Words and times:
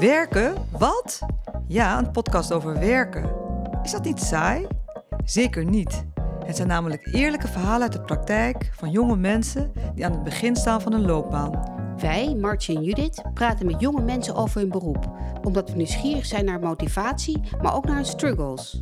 Werken? 0.00 0.54
Wat? 0.78 1.18
Ja, 1.68 1.98
een 1.98 2.10
podcast 2.10 2.52
over 2.52 2.78
werken. 2.78 3.30
Is 3.82 3.90
dat 3.90 4.04
niet 4.04 4.20
saai? 4.20 4.66
Zeker 5.24 5.64
niet. 5.64 6.04
Het 6.44 6.56
zijn 6.56 6.68
namelijk 6.68 7.08
eerlijke 7.12 7.48
verhalen 7.48 7.82
uit 7.82 7.92
de 7.92 8.00
praktijk 8.00 8.70
van 8.74 8.90
jonge 8.90 9.16
mensen 9.16 9.72
die 9.94 10.04
aan 10.04 10.12
het 10.12 10.22
begin 10.22 10.56
staan 10.56 10.80
van 10.80 10.92
een 10.92 11.06
loopbaan. 11.06 11.78
Wij, 11.98 12.34
Martje 12.34 12.74
en 12.74 12.82
Judith, 12.82 13.22
praten 13.34 13.66
met 13.66 13.80
jonge 13.80 14.02
mensen 14.02 14.34
over 14.34 14.60
hun 14.60 14.68
beroep, 14.68 15.10
omdat 15.42 15.70
we 15.70 15.76
nieuwsgierig 15.76 16.26
zijn 16.26 16.44
naar 16.44 16.60
motivatie, 16.60 17.40
maar 17.62 17.74
ook 17.74 17.86
naar 17.86 17.96
hun 17.96 18.04
struggles. 18.04 18.78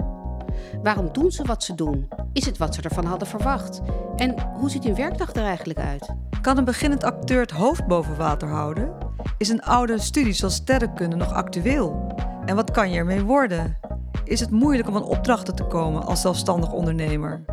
Waarom 0.83 1.13
doen 1.13 1.31
ze 1.31 1.45
wat 1.45 1.65
ze 1.65 1.75
doen? 1.75 2.09
Is 2.33 2.47
het 2.47 2.59
wat 2.59 2.75
ze 2.75 2.83
ervan 2.83 3.05
hadden 3.05 3.29
verwacht? 3.29 3.81
En 4.17 4.35
hoe 4.41 4.71
ziet 4.71 4.85
hun 4.85 4.95
werkdag 4.95 5.35
er 5.35 5.45
eigenlijk 5.45 5.79
uit? 5.79 6.15
Kan 6.41 6.59
een 6.59 6.65
beginnend 6.65 7.05
acteur 7.05 7.41
het 7.41 7.51
hoofd 7.51 7.87
boven 7.87 8.17
water 8.17 8.49
houden? 8.49 9.08
Is 9.39 9.49
een 9.49 9.63
oude 9.63 10.01
studie 10.01 10.33
zoals 10.33 10.55
sterrenkunde 10.55 11.17
nog 11.17 11.33
actueel? 11.33 12.15
En 12.45 12.57
wat 12.57 12.71
kan 12.71 12.91
je 12.91 12.99
ermee 12.99 13.23
worden? 13.23 13.79
Is 14.25 14.41
het 14.41 14.51
moeilijk 14.51 14.89
om 14.89 14.97
aan 14.97 15.05
opdrachten 15.05 15.55
te 15.55 15.65
komen 15.65 16.07
als 16.07 16.21
zelfstandig 16.21 16.73
ondernemer? 16.73 17.45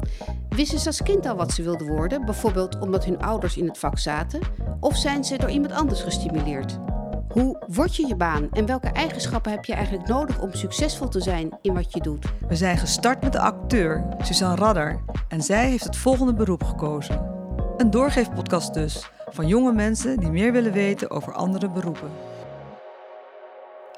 Wisten 0.49 0.79
ze 0.79 0.87
als 0.87 1.03
kind 1.03 1.25
al 1.25 1.35
wat 1.35 1.51
ze 1.51 1.63
wilden 1.63 1.87
worden, 1.87 2.25
bijvoorbeeld 2.25 2.79
omdat 2.79 3.05
hun 3.05 3.21
ouders 3.21 3.57
in 3.57 3.67
het 3.67 3.77
vak 3.77 3.97
zaten? 3.97 4.39
Of 4.79 4.95
zijn 4.95 5.23
ze 5.23 5.37
door 5.37 5.49
iemand 5.49 5.73
anders 5.73 6.01
gestimuleerd? 6.01 6.77
Hoe 7.29 7.63
word 7.67 7.95
je 7.95 8.07
je 8.07 8.15
baan 8.15 8.47
en 8.51 8.65
welke 8.65 8.87
eigenschappen 8.87 9.51
heb 9.51 9.65
je 9.65 9.73
eigenlijk 9.73 10.07
nodig 10.07 10.41
om 10.41 10.53
succesvol 10.53 11.07
te 11.07 11.21
zijn 11.21 11.57
in 11.61 11.73
wat 11.73 11.93
je 11.93 12.01
doet? 12.01 12.25
We 12.47 12.55
zijn 12.55 12.77
gestart 12.77 13.21
met 13.21 13.31
de 13.31 13.39
acteur 13.39 14.05
Suzanne 14.21 14.55
Radder 14.55 15.03
en 15.27 15.41
zij 15.41 15.69
heeft 15.69 15.83
het 15.83 15.97
volgende 15.97 16.33
beroep 16.33 16.63
gekozen. 16.63 17.33
Een 17.77 17.89
doorgeefpodcast 17.89 18.73
dus, 18.73 19.09
van 19.35 19.47
jonge 19.47 19.73
mensen 19.73 20.17
die 20.17 20.29
meer 20.29 20.51
willen 20.51 20.71
weten 20.71 21.09
over 21.09 21.33
andere 21.33 21.69
beroepen. 21.69 22.11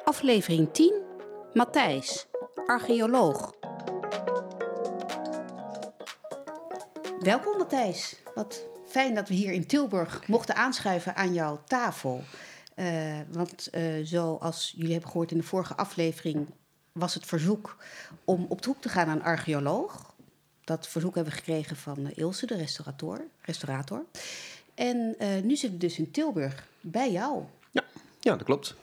Aflevering 0.04 0.74
10. 0.74 1.02
Matthijs, 1.54 2.28
archeoloog. 2.66 3.54
Welkom 7.20 7.58
Matthijs. 7.58 8.16
Wat 8.36 8.66
fijn 8.88 9.16
dat 9.16 9.28
we 9.28 9.34
hier 9.34 9.52
in 9.52 9.68
Tilburg 9.68 10.28
mochten 10.28 10.56
aanschuiven 10.56 11.16
aan 11.16 11.34
jouw 11.34 11.62
tafel. 11.66 12.24
Uh, 12.76 13.20
want 13.32 13.68
uh, 13.72 14.06
zoals 14.06 14.74
jullie 14.76 14.92
hebben 14.92 15.10
gehoord 15.10 15.32
in 15.32 15.38
de 15.38 15.44
vorige 15.44 15.76
aflevering 15.76 16.48
was 16.92 17.14
het 17.14 17.26
verzoek 17.26 17.78
om 18.26 18.46
op 18.50 18.62
de 18.62 18.70
hoek 18.70 18.82
te 18.82 18.90
gaan 18.90 19.10
een 19.10 19.24
archeoloog. 19.24 20.16
Dat 20.64 20.88
verzoek 20.88 21.16
hebben 21.16 21.34
we 21.34 21.40
gekregen 21.40 21.76
van 21.76 22.12
Ilse, 22.16 22.46
de 22.46 22.56
restaurator. 22.56 23.22
restaurator. 23.42 24.06
En 24.78 25.16
uh, 25.20 25.28
nu 25.44 25.56
zitten 25.56 25.80
we 25.80 25.86
dus 25.86 25.98
in 25.98 26.12
Tilburg 26.12 26.68
bij 26.82 27.12
jou. 27.12 27.44
Ja, 27.72 27.84
ja 28.20 28.36
dat 28.36 28.44
klopt. 28.44 28.76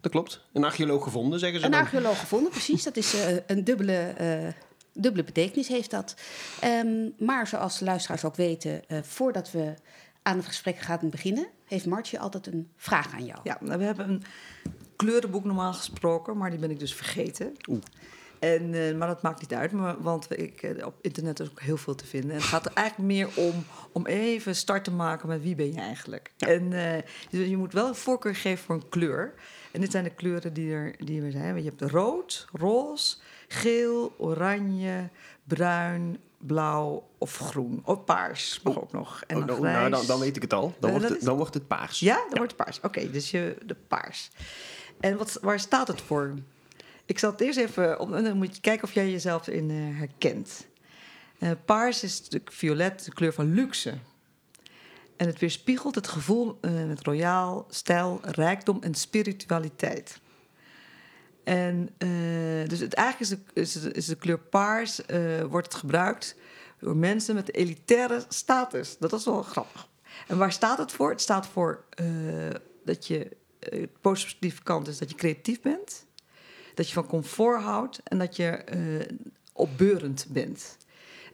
Dat 0.00 0.12
klopt. 0.12 0.44
Een 0.52 0.64
archeoloog 0.64 1.02
gevonden, 1.02 1.38
zeggen 1.38 1.58
ze. 1.60 1.64
Een 1.64 1.70
dan. 1.70 1.80
archeoloog 1.80 2.20
gevonden, 2.20 2.50
precies. 2.50 2.82
Dat 2.82 2.96
is 2.96 3.14
uh, 3.14 3.36
een 3.46 3.64
dubbele, 3.64 4.14
uh, 4.20 4.52
dubbele 4.92 5.24
betekenis, 5.24 5.68
heeft 5.68 5.90
dat. 5.90 6.14
Um, 6.64 7.14
maar 7.18 7.46
zoals 7.46 7.78
de 7.78 7.84
luisteraars 7.84 8.24
ook 8.24 8.36
weten, 8.36 8.82
voordat 9.02 9.50
we 9.50 9.74
aan 10.22 10.36
het 10.36 10.46
gesprek 10.46 10.78
gaan 10.78 11.10
beginnen, 11.10 11.46
heeft 11.64 11.86
Martje 11.86 12.18
altijd 12.18 12.46
een 12.46 12.68
vraag 12.76 13.12
aan 13.12 13.24
jou. 13.24 13.40
Ja, 13.44 13.58
nou, 13.60 13.78
we 13.78 13.84
hebben 13.84 14.08
een 14.08 14.22
kleurenboek 14.96 15.44
normaal 15.44 15.72
gesproken, 15.72 16.36
maar 16.36 16.50
die 16.50 16.58
ben 16.58 16.70
ik 16.70 16.78
dus 16.78 16.94
vergeten. 16.94 17.56
Oeh. 17.68 17.80
En, 18.40 18.72
uh, 18.72 18.96
maar 18.96 19.08
dat 19.08 19.22
maakt 19.22 19.40
niet 19.40 19.54
uit, 19.54 19.72
maar, 19.72 20.02
want 20.02 20.38
ik, 20.38 20.62
uh, 20.62 20.86
op 20.86 20.94
internet 21.00 21.40
is 21.40 21.50
ook 21.50 21.60
heel 21.60 21.76
veel 21.76 21.94
te 21.94 22.06
vinden. 22.06 22.30
En 22.30 22.36
het 22.36 22.44
gaat 22.44 22.66
er 22.66 22.72
eigenlijk 22.74 23.08
meer 23.08 23.28
om, 23.34 23.64
om 23.92 24.06
even 24.06 24.56
start 24.56 24.84
te 24.84 24.90
maken 24.90 25.28
met 25.28 25.42
wie 25.42 25.54
ben 25.54 25.72
je 25.72 25.80
eigenlijk. 25.80 26.32
Ja. 26.36 26.46
En 26.46 26.72
uh, 26.72 26.92
dus 27.30 27.48
je 27.48 27.56
moet 27.56 27.72
wel 27.72 27.88
een 27.88 27.94
voorkeur 27.94 28.34
geven 28.34 28.64
voor 28.64 28.74
een 28.74 28.88
kleur. 28.88 29.34
En 29.72 29.80
dit 29.80 29.90
zijn 29.90 30.04
de 30.04 30.10
kleuren 30.10 30.52
die 30.52 30.72
er, 30.72 30.94
die 30.98 31.22
er 31.22 31.30
zijn. 31.30 31.56
Je 31.56 31.72
hebt 31.76 31.92
rood, 31.92 32.48
roze, 32.52 33.16
geel, 33.48 34.14
oranje, 34.18 35.08
bruin, 35.44 36.18
blauw 36.38 37.08
of 37.18 37.36
groen. 37.36 37.82
Of 37.84 38.04
paars 38.04 38.60
mag 38.62 38.80
ook 38.80 38.92
nog. 38.92 39.22
En 39.26 39.36
oh, 39.36 39.46
dan, 39.46 39.62
nou, 39.62 39.90
dan, 39.90 40.06
dan, 40.06 40.20
weet 40.20 40.36
ik 40.36 40.42
het 40.42 40.52
al. 40.52 40.74
Dan, 40.78 40.90
wordt, 40.90 41.08
het, 41.08 41.22
dan 41.22 41.36
wordt 41.36 41.54
het 41.54 41.66
paars. 41.66 41.98
Ja, 41.98 42.14
dan 42.14 42.24
ja. 42.30 42.36
wordt 42.36 42.52
het 42.52 42.64
paars. 42.64 42.76
Oké, 42.76 42.86
okay, 42.86 43.10
dus 43.10 43.30
je, 43.30 43.56
de 43.66 43.76
paars. 43.88 44.30
En 45.00 45.16
wat, 45.16 45.38
waar 45.42 45.60
staat 45.60 45.88
het 45.88 46.00
voor? 46.00 46.34
Ik 47.10 47.18
zal 47.18 47.30
het 47.30 47.40
eerst 47.40 47.58
even... 47.58 48.00
Om, 48.00 48.10
dan 48.10 48.36
moet 48.36 48.54
je 48.54 48.60
kijken 48.60 48.84
of 48.84 48.92
jij 48.92 49.10
jezelf 49.10 49.48
in 49.48 49.70
uh, 49.70 49.98
herkent. 49.98 50.66
Uh, 51.38 51.50
paars 51.64 52.02
is 52.02 52.20
natuurlijk 52.20 52.52
violet, 52.52 53.04
de 53.04 53.12
kleur 53.12 53.32
van 53.32 53.54
luxe. 53.54 53.94
En 55.16 55.26
het 55.26 55.38
weerspiegelt 55.38 55.94
het 55.94 56.08
gevoel 56.08 56.58
uh, 56.60 56.86
met 56.86 57.02
royaal, 57.02 57.66
stijl, 57.70 58.20
rijkdom 58.22 58.82
en 58.82 58.94
spiritualiteit. 58.94 60.20
En 61.44 61.88
dus 62.68 62.78
het, 62.78 62.94
eigenlijk 62.94 63.42
is 63.54 63.72
de, 63.72 63.92
is 63.92 64.06
de, 64.06 64.16
kleur 64.16 64.38
paars, 64.38 65.00
wordt 65.48 65.74
gebruikt 65.74 66.36
door 66.80 66.96
mensen 66.96 67.34
met 67.34 67.54
elitaire 67.54 68.24
status. 68.28 68.96
Dat 68.98 69.12
is 69.12 69.24
wel 69.24 69.42
grappig. 69.42 69.88
En 70.26 70.38
waar 70.38 70.52
staat 70.52 70.78
het 70.78 70.92
voor? 70.92 71.10
Het 71.10 71.20
staat 71.20 71.46
voor 71.46 71.84
dat 72.84 73.06
je, 73.06 73.36
positieve 74.00 74.62
kant 74.62 74.88
is 74.88 74.98
dat 74.98 75.10
je 75.10 75.16
creatief 75.16 75.60
bent, 75.60 76.06
dat 76.74 76.88
je 76.88 76.94
van 76.94 77.06
comfort 77.06 77.62
houdt 77.62 78.00
en 78.04 78.18
dat 78.18 78.36
je 78.36 78.64
opbeurend 79.52 80.26
bent. 80.28 80.76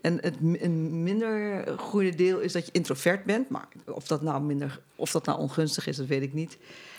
En 0.00 0.18
het 0.20 0.34
een 0.40 1.02
minder 1.02 1.64
goede 1.78 2.14
deel 2.14 2.38
is 2.38 2.52
dat 2.52 2.66
je 2.66 2.72
introvert 2.72 3.24
bent. 3.24 3.48
Maar 3.48 3.68
of 3.84 4.06
dat 4.06 4.22
nou, 4.22 4.42
minder, 4.42 4.80
of 4.94 5.10
dat 5.10 5.26
nou 5.26 5.38
ongunstig 5.38 5.86
is, 5.86 5.96
dat 5.96 6.06
weet 6.06 6.22
ik 6.22 6.32
niet. 6.32 6.58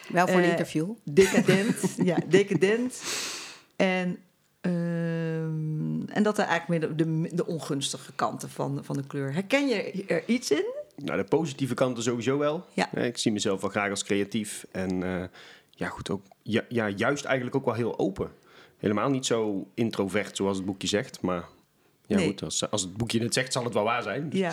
Wel 0.10 0.28
voor 0.28 0.38
een 0.38 0.44
uh, 0.44 0.50
interview. 0.50 0.90
Decadent, 1.04 1.96
ja, 2.04 2.18
decadent. 2.28 3.02
En, 3.76 4.18
uh, 4.62 5.42
en 6.16 6.24
dat 6.24 6.38
er 6.38 6.46
eigenlijk 6.46 6.68
meer 6.68 6.96
de, 6.96 6.96
de, 6.96 7.36
de, 7.36 7.46
ongunstige 7.46 8.14
kanten 8.14 8.50
van, 8.50 8.80
van 8.84 8.96
de 8.96 9.08
kleur. 9.08 9.34
Herken 9.34 9.68
je 9.68 10.04
er 10.08 10.24
iets 10.26 10.52
in? 10.52 10.66
Nou, 10.96 11.18
de 11.18 11.24
positieve 11.24 11.74
kanten 11.74 12.04
sowieso 12.04 12.38
wel. 12.38 12.66
Ja. 12.74 12.96
Ik 12.96 13.18
zie 13.18 13.32
mezelf 13.32 13.62
wel 13.62 13.70
graag 13.70 13.90
als 13.90 14.04
creatief. 14.04 14.66
En 14.72 15.02
uh, 15.02 15.24
ja, 15.78 15.88
goed, 15.88 16.10
ook, 16.10 16.22
ja, 16.44 16.62
ja, 16.70 16.90
juist 16.90 17.26
eigenlijk 17.26 17.56
ook 17.56 17.66
wel 17.66 17.74
heel 17.74 18.00
open. 18.00 18.32
Helemaal 18.78 19.10
niet 19.10 19.26
zo 19.26 19.68
introvert 19.74 20.36
zoals 20.36 20.58
het 20.58 20.66
boekje 20.66 20.88
zegt, 20.88 21.22
maar 21.22 21.46
ja, 22.06 22.16
nee. 22.16 22.28
goed, 22.28 22.44
als, 22.44 22.72
als, 22.72 22.82
het 22.82 22.98
boekje 22.98 23.24
het 23.24 23.34
zegt, 23.34 23.54
zal 23.54 23.64
het 23.64 23.74
wel 23.74 23.84
waar 23.84 24.04
zijn. 24.04 24.28
Ja, 24.32 24.52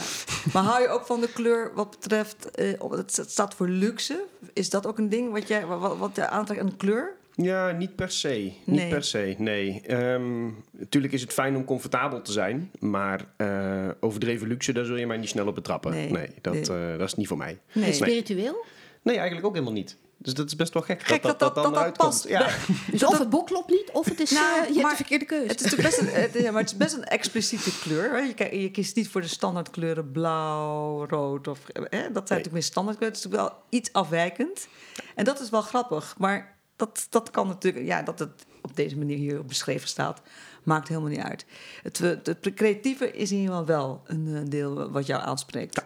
maar 0.53 0.63
hou 0.63 0.83
je 0.83 0.89
ook 0.89 1.07
van 1.07 1.21
de 1.21 1.29
kleur 1.33 1.71
wat 1.75 1.91
betreft, 1.91 2.61
uh, 2.61 2.91
het 2.91 3.25
staat 3.27 3.55
voor 3.55 3.69
luxe. 3.69 4.25
Is 4.53 4.71
dat 4.71 4.87
ook 4.87 4.99
een 4.99 5.09
ding 5.09 5.33
wat 5.33 5.49
jij 5.49 5.67
wat, 5.67 5.97
wat 5.97 6.17
je 6.17 6.29
aantrekt 6.29 6.61
aan 6.61 6.69
de 6.69 6.77
kleur? 6.77 7.17
Ja, 7.37 7.71
niet 7.71 7.95
per 7.95 8.11
se. 8.11 8.53
Niet 8.65 8.89
per 8.89 9.05
se, 9.05 9.35
nee. 9.39 9.83
Um, 10.13 10.65
natuurlijk 10.71 11.13
is 11.13 11.21
het 11.21 11.33
fijn 11.33 11.57
om 11.57 11.65
comfortabel 11.65 12.23
te 12.23 12.33
zijn, 12.33 12.71
maar 12.79 13.25
uh, 13.37 13.89
overdreven 14.01 14.49
luxe, 14.49 14.73
daar 14.73 14.85
zul 14.85 14.97
je 14.97 15.07
mij 15.07 15.17
niet 15.17 15.29
snel 15.29 15.47
op 15.47 15.55
betrappen. 15.55 15.91
Nee, 15.91 16.11
nee 16.11 16.29
dat, 16.41 16.53
nee. 16.53 16.93
Uh, 16.93 16.99
dat 16.99 17.09
is 17.09 17.15
niet 17.15 17.29
voor 17.29 17.37
mij. 17.37 17.59
Nee. 17.73 17.93
Spiritueel? 17.93 18.65
Nee, 19.05 19.17
eigenlijk 19.17 19.47
ook 19.47 19.53
helemaal 19.53 19.75
niet. 19.75 19.97
Dus 20.19 20.35
dat 20.35 20.47
is 20.47 20.57
best 20.57 20.73
wel 20.73 20.83
gek, 20.83 21.03
gek 21.03 21.23
dat, 21.23 21.39
dat, 21.39 21.55
dat, 21.55 21.65
dat, 21.65 21.75
dat 21.75 21.97
past. 21.97 22.29
Ja. 22.29 22.49
Dus 22.91 23.05
of 23.05 23.19
het 23.19 23.31
boek 23.31 23.47
klopt 23.47 23.71
niet, 23.71 23.91
of 23.93 24.05
het 24.05 24.21
is 24.21 24.31
nou, 24.41 24.63
uh, 24.63 24.69
je 24.69 24.79
hebt 24.79 24.91
de 24.91 24.97
verkeerde 24.97 25.25
keuze. 25.25 25.47
Het 25.47 25.65
is, 25.65 25.75
best 25.75 25.99
een, 25.99 26.07
het, 26.07 26.33
ja, 26.35 26.51
maar 26.51 26.61
het 26.61 26.71
is 26.71 26.77
best 26.77 26.95
een 26.95 27.05
expliciete 27.05 27.79
kleur. 27.79 28.27
Je, 28.27 28.61
je, 28.61 28.71
kiest 28.71 28.97
niet 28.97 29.09
voor 29.09 29.21
de 29.21 29.29
standaardkleuren 29.29 30.13
blauw, 30.13 31.07
rood. 31.07 31.49
Of, 31.49 31.59
hè? 31.73 31.73
Dat 31.73 31.91
zijn 31.91 32.03
nee. 32.03 32.13
natuurlijk 32.13 32.53
meer 32.53 32.63
standaardkleuren. 32.63 33.19
Het 33.19 33.27
is 33.27 33.31
natuurlijk 33.31 33.53
wel 33.53 33.65
iets 33.69 33.93
afwijkend. 33.93 34.69
En 35.15 35.25
dat 35.25 35.41
is 35.41 35.51
wel 35.51 35.63
grappig. 35.63 36.15
Maar 36.19 36.57
dat, 36.77 37.07
dat 37.11 37.31
kan 37.31 37.47
natuurlijk... 37.47 37.87
Ja, 37.87 38.03
dat 38.03 38.19
het 38.19 38.47
op 38.63 38.77
deze 38.77 38.99
manier 38.99 39.17
hier 39.17 39.45
beschreven 39.45 39.89
staat... 39.89 40.21
maakt 40.63 40.89
helemaal 40.89 41.11
niet 41.11 41.19
uit. 41.19 41.47
Het, 41.83 41.99
het, 41.99 42.27
het 42.27 42.55
creatieve 42.55 43.11
is 43.11 43.31
in 43.31 43.37
ieder 43.39 43.51
geval 43.51 43.67
wel 43.67 44.03
een 44.05 44.49
deel 44.49 44.91
wat 44.91 45.07
jou 45.07 45.23
aanspreekt. 45.23 45.85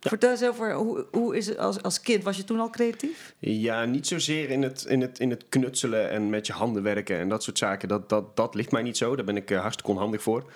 Ja. 0.00 0.08
Vertel 0.08 0.30
eens 0.30 0.44
over, 0.44 0.74
hoe, 0.74 1.06
hoe 1.12 1.36
is 1.36 1.46
het 1.46 1.58
als, 1.58 1.82
als 1.82 2.00
kind? 2.00 2.24
Was 2.24 2.36
je 2.36 2.44
toen 2.44 2.60
al 2.60 2.70
creatief? 2.70 3.34
Ja, 3.38 3.84
niet 3.84 4.06
zozeer 4.06 4.50
in 4.50 4.62
het, 4.62 4.84
in, 4.84 5.00
het, 5.00 5.18
in 5.18 5.30
het 5.30 5.44
knutselen 5.48 6.10
en 6.10 6.30
met 6.30 6.46
je 6.46 6.52
handen 6.52 6.82
werken 6.82 7.18
en 7.18 7.28
dat 7.28 7.42
soort 7.42 7.58
zaken. 7.58 7.88
Dat, 7.88 8.08
dat, 8.08 8.36
dat 8.36 8.54
ligt 8.54 8.72
mij 8.72 8.82
niet 8.82 8.96
zo. 8.96 9.16
Daar 9.16 9.24
ben 9.24 9.36
ik 9.36 9.50
uh, 9.50 9.60
hartstikke 9.60 9.90
onhandig 9.90 10.22
voor. 10.22 10.50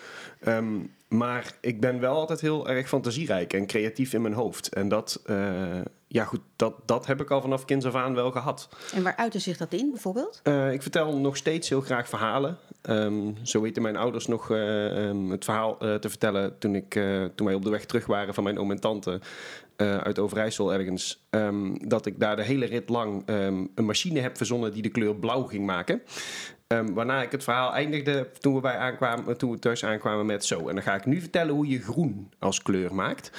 Um, 0.47 0.91
maar 1.09 1.55
ik 1.61 1.81
ben 1.81 2.01
wel 2.01 2.15
altijd 2.15 2.41
heel 2.41 2.69
erg 2.69 2.89
fantasierijk 2.89 3.53
en 3.53 3.67
creatief 3.67 4.13
in 4.13 4.23
mijn 4.23 4.35
hoofd. 4.35 4.69
En 4.69 4.89
dat, 4.89 5.23
uh, 5.27 5.81
ja 6.13 6.25
goed, 6.25 6.41
dat, 6.57 6.75
dat 6.85 7.07
heb 7.07 7.21
ik 7.21 7.31
al 7.31 7.41
vanaf 7.41 7.65
kinds 7.65 7.87
af 7.87 7.95
aan 7.95 8.15
wel 8.15 8.31
gehad. 8.31 8.69
En 8.95 9.03
waar 9.03 9.17
uitte 9.17 9.39
zich 9.39 9.57
dat 9.57 9.73
in 9.73 9.91
bijvoorbeeld? 9.91 10.41
Uh, 10.45 10.73
ik 10.73 10.83
vertel 10.83 11.17
nog 11.17 11.37
steeds 11.37 11.69
heel 11.69 11.81
graag 11.81 12.09
verhalen. 12.09 12.59
Um, 12.89 13.37
zo 13.43 13.61
weten 13.61 13.83
mijn 13.83 13.97
ouders 13.97 14.27
nog 14.27 14.49
uh, 14.49 15.07
um, 15.07 15.31
het 15.31 15.45
verhaal 15.45 15.77
uh, 15.81 15.95
te 15.95 16.09
vertellen 16.09 16.59
toen, 16.59 16.75
ik, 16.75 17.01
toen 17.35 17.47
wij 17.47 17.55
op 17.55 17.65
de 17.65 17.71
weg 17.71 17.85
terug 17.85 18.07
waren 18.07 18.35
van 18.35 18.45
mijn 18.45 18.59
oom 18.59 18.71
en 18.71 18.81
tante 18.81 19.21
uit 19.77 20.19
Overijssel 20.19 20.73
ergens. 20.73 21.25
Um, 21.31 21.89
dat 21.89 22.07
ik 22.07 22.21
daar 22.21 22.37
de 22.37 22.43
hele 22.43 22.67
rit 22.67 22.89
lang 22.89 23.23
een 23.27 23.85
machine 23.85 24.21
heb 24.21 24.37
verzonnen 24.37 24.73
die 24.73 24.83
de 24.83 24.89
kleur 24.89 25.15
blauw 25.15 25.43
ging 25.43 25.67
maken. 25.67 26.03
Waarna 26.95 27.23
ik 27.23 27.33
het 27.33 27.45
verhaal 27.45 27.75
eindigde 27.75 28.31
toen 28.39 28.55
we, 28.55 28.61
bij 28.61 28.77
aankwamen, 28.77 29.39
toen 29.39 29.51
we 29.51 29.59
thuis 29.59 29.85
aankwamen 29.85 30.27
met 30.27 30.45
zo. 30.45 30.69
En 30.69 30.75
dan 30.75 30.85
ga 30.85 30.95
ik 30.95 31.07
nu 31.07 31.21
vertellen 31.21 31.55
hoe 31.55 31.69
je 31.69 31.81
groen 31.81 32.33
als 32.39 32.63
kleur 32.63 32.95
maakt. 32.95 33.31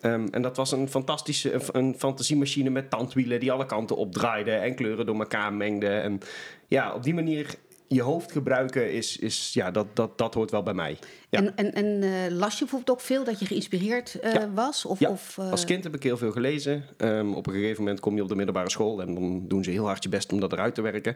Ehm, 0.00 0.26
en 0.30 0.42
dat 0.42 0.56
was 0.56 0.72
een 0.72 0.88
fantastische 0.88 1.52
een, 1.52 1.62
een 1.72 1.94
fantasiemachine 1.98 2.70
met 2.70 2.90
tandwielen 2.90 3.40
die 3.40 3.52
alle 3.52 3.66
kanten 3.66 3.96
opdraaide 3.96 4.52
en 4.52 4.74
kleuren 4.74 5.06
door 5.06 5.18
elkaar 5.18 5.52
mengde. 5.52 5.88
En 5.88 6.20
ja, 6.68 6.94
op 6.94 7.02
die 7.02 7.14
manier 7.14 7.56
je 7.94 8.02
hoofd 8.02 8.32
gebruiken 8.32 8.92
is, 8.92 9.16
is 9.16 9.50
ja, 9.52 9.70
dat, 9.70 9.86
dat, 9.94 10.18
dat 10.18 10.34
hoort 10.34 10.50
wel 10.50 10.62
bij 10.62 10.74
mij. 10.74 10.98
Ja. 11.28 11.38
En, 11.38 11.56
en, 11.56 11.72
en 11.74 12.02
eh, 12.02 12.10
las 12.36 12.52
je 12.52 12.58
bijvoorbeeld 12.58 12.90
ook 12.98 13.04
veel 13.04 13.24
dat 13.24 13.38
je 13.38 13.46
geïnspireerd 13.46 14.20
eh, 14.20 14.32
Ja. 14.32 14.50
was? 14.54 14.84
Of, 14.84 14.98
Ja, 15.00 15.10
of, 15.10 15.38
eh, 15.38 15.50
Als 15.50 15.64
kind 15.64 15.84
heb 15.84 15.94
ik 15.94 16.02
heel 16.02 16.16
veel 16.16 16.30
gelezen. 16.30 16.84
Ehm, 16.96 17.32
op 17.32 17.46
een 17.46 17.52
gegeven 17.52 17.82
moment 17.82 18.00
kom 18.00 18.14
je 18.16 18.22
op 18.22 18.28
de 18.28 18.34
middelbare 18.34 18.70
school 18.70 19.00
en 19.00 19.14
dan 19.14 19.48
doen 19.48 19.64
ze 19.64 19.70
heel 19.70 19.86
hard 19.86 20.02
je 20.02 20.08
best 20.08 20.32
om 20.32 20.40
dat 20.40 20.52
eruit 20.52 20.74
te 20.74 20.82
werken. 20.82 21.14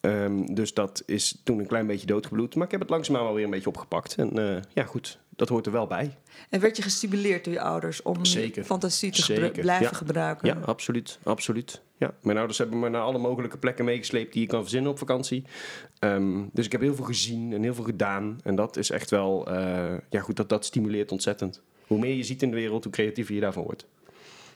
Ehm, 0.00 0.54
dus 0.54 0.74
dat 0.74 1.02
is 1.06 1.40
toen 1.44 1.58
een 1.58 1.66
klein 1.66 1.86
beetje 1.86 2.06
doodgebloed. 2.06 2.54
Maar 2.54 2.64
ik 2.64 2.70
heb 2.70 2.80
het 2.80 2.90
langzaamaan 2.90 3.24
wel 3.24 3.34
weer 3.34 3.44
een 3.44 3.50
beetje 3.50 3.68
opgepakt. 3.68 4.14
En 4.14 4.62
ja, 4.74 4.84
goed, 4.84 5.18
dat 5.40 5.48
hoort 5.48 5.66
er 5.66 5.72
wel 5.72 5.86
bij. 5.86 6.16
En 6.50 6.60
werd 6.60 6.76
je 6.76 6.82
gestimuleerd 6.82 7.44
door 7.44 7.52
je 7.52 7.60
ouders 7.60 8.02
om 8.02 8.24
Zeker. 8.24 8.64
fantasie 8.64 9.10
te 9.10 9.22
gebru- 9.22 9.42
Zeker, 9.44 9.62
blijven 9.62 9.86
ja. 9.86 9.92
gebruiken? 9.92 10.46
Ja, 10.48 10.58
absoluut. 10.64 11.18
absoluut. 11.22 11.82
Ja. 11.96 12.14
Mijn 12.22 12.36
ouders 12.36 12.58
hebben 12.58 12.78
me 12.78 12.88
naar 12.88 13.02
alle 13.02 13.18
mogelijke 13.18 13.58
plekken 13.58 13.84
meegesleept 13.84 14.32
die 14.32 14.42
je 14.42 14.48
kan 14.48 14.60
verzinnen 14.60 14.90
op 14.90 14.98
vakantie. 14.98 15.44
Ehm, 15.98 16.42
dus 16.52 16.64
ik 16.66 16.72
heb 16.72 16.80
heel 16.80 16.94
veel 16.94 17.04
gezien 17.04 17.52
en 17.52 17.62
heel 17.62 17.74
veel 17.74 17.84
gedaan. 17.84 18.38
En 18.44 18.54
dat 18.54 18.76
is 18.76 18.90
echt 18.90 19.10
wel, 19.10 19.46
eh, 19.48 19.94
ja 20.10 20.20
goed, 20.20 20.36
dat, 20.36 20.48
dat 20.48 20.64
stimuleert 20.64 21.12
ontzettend. 21.12 21.60
Hoe 21.86 21.98
meer 21.98 22.14
je 22.14 22.22
ziet 22.22 22.42
in 22.42 22.50
de 22.50 22.56
wereld, 22.56 22.84
hoe 22.84 22.92
creatiever 22.92 23.34
je 23.34 23.40
daarvan 23.40 23.62
wordt. 23.64 23.86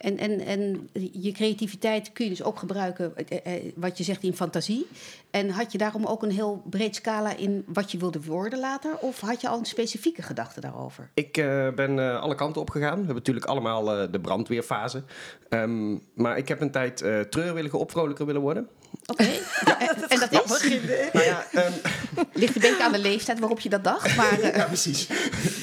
En, 0.05 0.17
en, 0.17 0.39
en 0.39 0.89
je 1.11 1.31
creativiteit 1.31 2.11
kun 2.11 2.23
je 2.23 2.29
dus 2.29 2.43
ook 2.43 2.59
gebruiken, 2.59 3.17
eh, 3.17 3.55
eh, 3.55 3.73
wat 3.75 3.97
je 3.97 4.03
zegt, 4.03 4.23
in 4.23 4.33
fantasie. 4.33 4.87
En 5.35 5.49
had 5.49 5.71
je 5.71 5.77
daarom 5.77 6.05
ook 6.05 6.23
een 6.23 6.31
heel 6.31 6.63
breed 6.69 6.95
scala 6.95 7.35
in 7.35 7.63
wat 7.67 7.91
je 7.91 7.97
wilde 7.97 8.21
worden 8.21 8.59
later? 8.59 8.97
Of 8.97 9.19
had 9.19 9.41
je 9.41 9.47
al 9.47 9.59
een 9.59 9.65
specifieke 9.65 10.21
gedachte 10.21 10.61
daarover? 10.61 11.09
Ik 11.13 11.37
eh, 11.37 11.69
ben 11.69 11.99
eh, 11.99 12.21
alle 12.21 12.35
kanten 12.35 12.61
op 12.61 12.69
gegaan. 12.69 12.91
We 12.91 12.97
hebben 12.97 13.15
natuurlijk 13.15 13.45
allemaal 13.45 13.91
eh, 13.91 14.11
de 14.11 14.19
brandweerfase. 14.19 15.03
Ehm, 15.49 15.97
maar 16.13 16.37
ik 16.37 16.47
heb 16.47 16.61
een 16.61 16.71
tijd 16.71 17.01
eh 17.01 17.19
treurwilliger 17.19 17.79
opvrolijker 17.79 18.25
willen 18.25 18.41
worden. 18.41 18.67
Oké. 19.05 19.23
en, 19.79 20.09
en 20.09 20.19
dat 20.19 20.31
is? 20.31 20.69
Nou 21.13 21.25
ja, 21.25 21.45
ehm, 21.51 21.71
Ligt 22.33 22.55
een 22.55 22.61
beetje 22.61 22.83
aan 22.83 22.91
de 22.91 22.99
leeftijd 22.99 23.39
waarop 23.39 23.59
je 23.59 23.69
dat 23.69 23.83
dacht. 23.83 24.15
Maar 24.15 24.39
eh, 24.41 24.55
ja, 24.55 24.65
precies. 24.65 25.07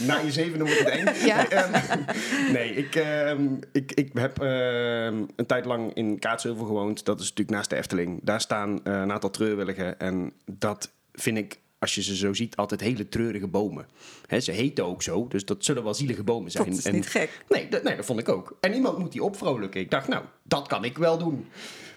Na 0.06 0.18
je 0.18 0.32
zevende 0.32 0.64
wordt 0.64 0.78
het 0.78 0.88
eng. 0.88 1.26
Ja. 1.26 1.36
Nee, 1.36 1.46
ehm, 1.46 2.52
nee, 2.52 2.74
ik, 2.74 2.94
ehm, 2.94 3.46
ik, 3.72 3.92
ik 3.92 4.10
heb 4.14 4.40
ehm, 4.40 5.22
een 5.36 5.46
tijd 5.46 5.64
lang 5.64 5.94
in 5.94 6.18
Kaatsheuvel 6.18 6.66
gewoond. 6.66 7.04
Dat 7.04 7.20
is 7.20 7.28
natuurlijk 7.28 7.56
naast 7.56 7.70
de 7.70 7.76
Efteling. 7.76 8.20
Daar 8.22 8.40
staan 8.40 8.84
eh, 8.84 8.92
een 8.92 9.12
aantal 9.12 9.30
treurwilligen. 9.30 9.98
En 9.98 10.32
dat 10.44 10.90
vind 11.12 11.38
ik, 11.38 11.58
als 11.78 11.94
je 11.94 12.02
ze 12.02 12.16
zo 12.16 12.32
ziet, 12.34 12.56
altijd 12.56 12.80
hele 12.80 13.08
treurige 13.08 13.46
bomen. 13.46 13.86
Hè, 14.26 14.40
ze 14.40 14.50
heten 14.50 14.84
ook 14.84 15.02
zo, 15.02 15.28
dus 15.28 15.44
dat 15.44 15.64
zullen 15.64 15.84
wel 15.84 15.94
zielige 15.94 16.22
bomen 16.22 16.50
zijn. 16.50 16.68
Dat 16.68 16.78
is 16.78 16.84
En- 16.84 16.94
niet 16.94 17.08
gek. 17.08 17.30
Nee 17.48 17.68
dat, 17.68 17.82
nee, 17.82 17.96
dat 17.96 18.04
vond 18.04 18.18
ik 18.18 18.28
ook. 18.28 18.56
En 18.60 18.74
iemand 18.74 18.98
moet 18.98 19.12
die 19.12 19.22
opvrolijken. 19.22 19.80
Ik 19.80 19.90
dacht, 19.90 20.08
nou, 20.08 20.24
dat 20.42 20.66
kan 20.68 20.84
ik 20.84 20.98
wel 20.98 21.18
doen. 21.18 21.48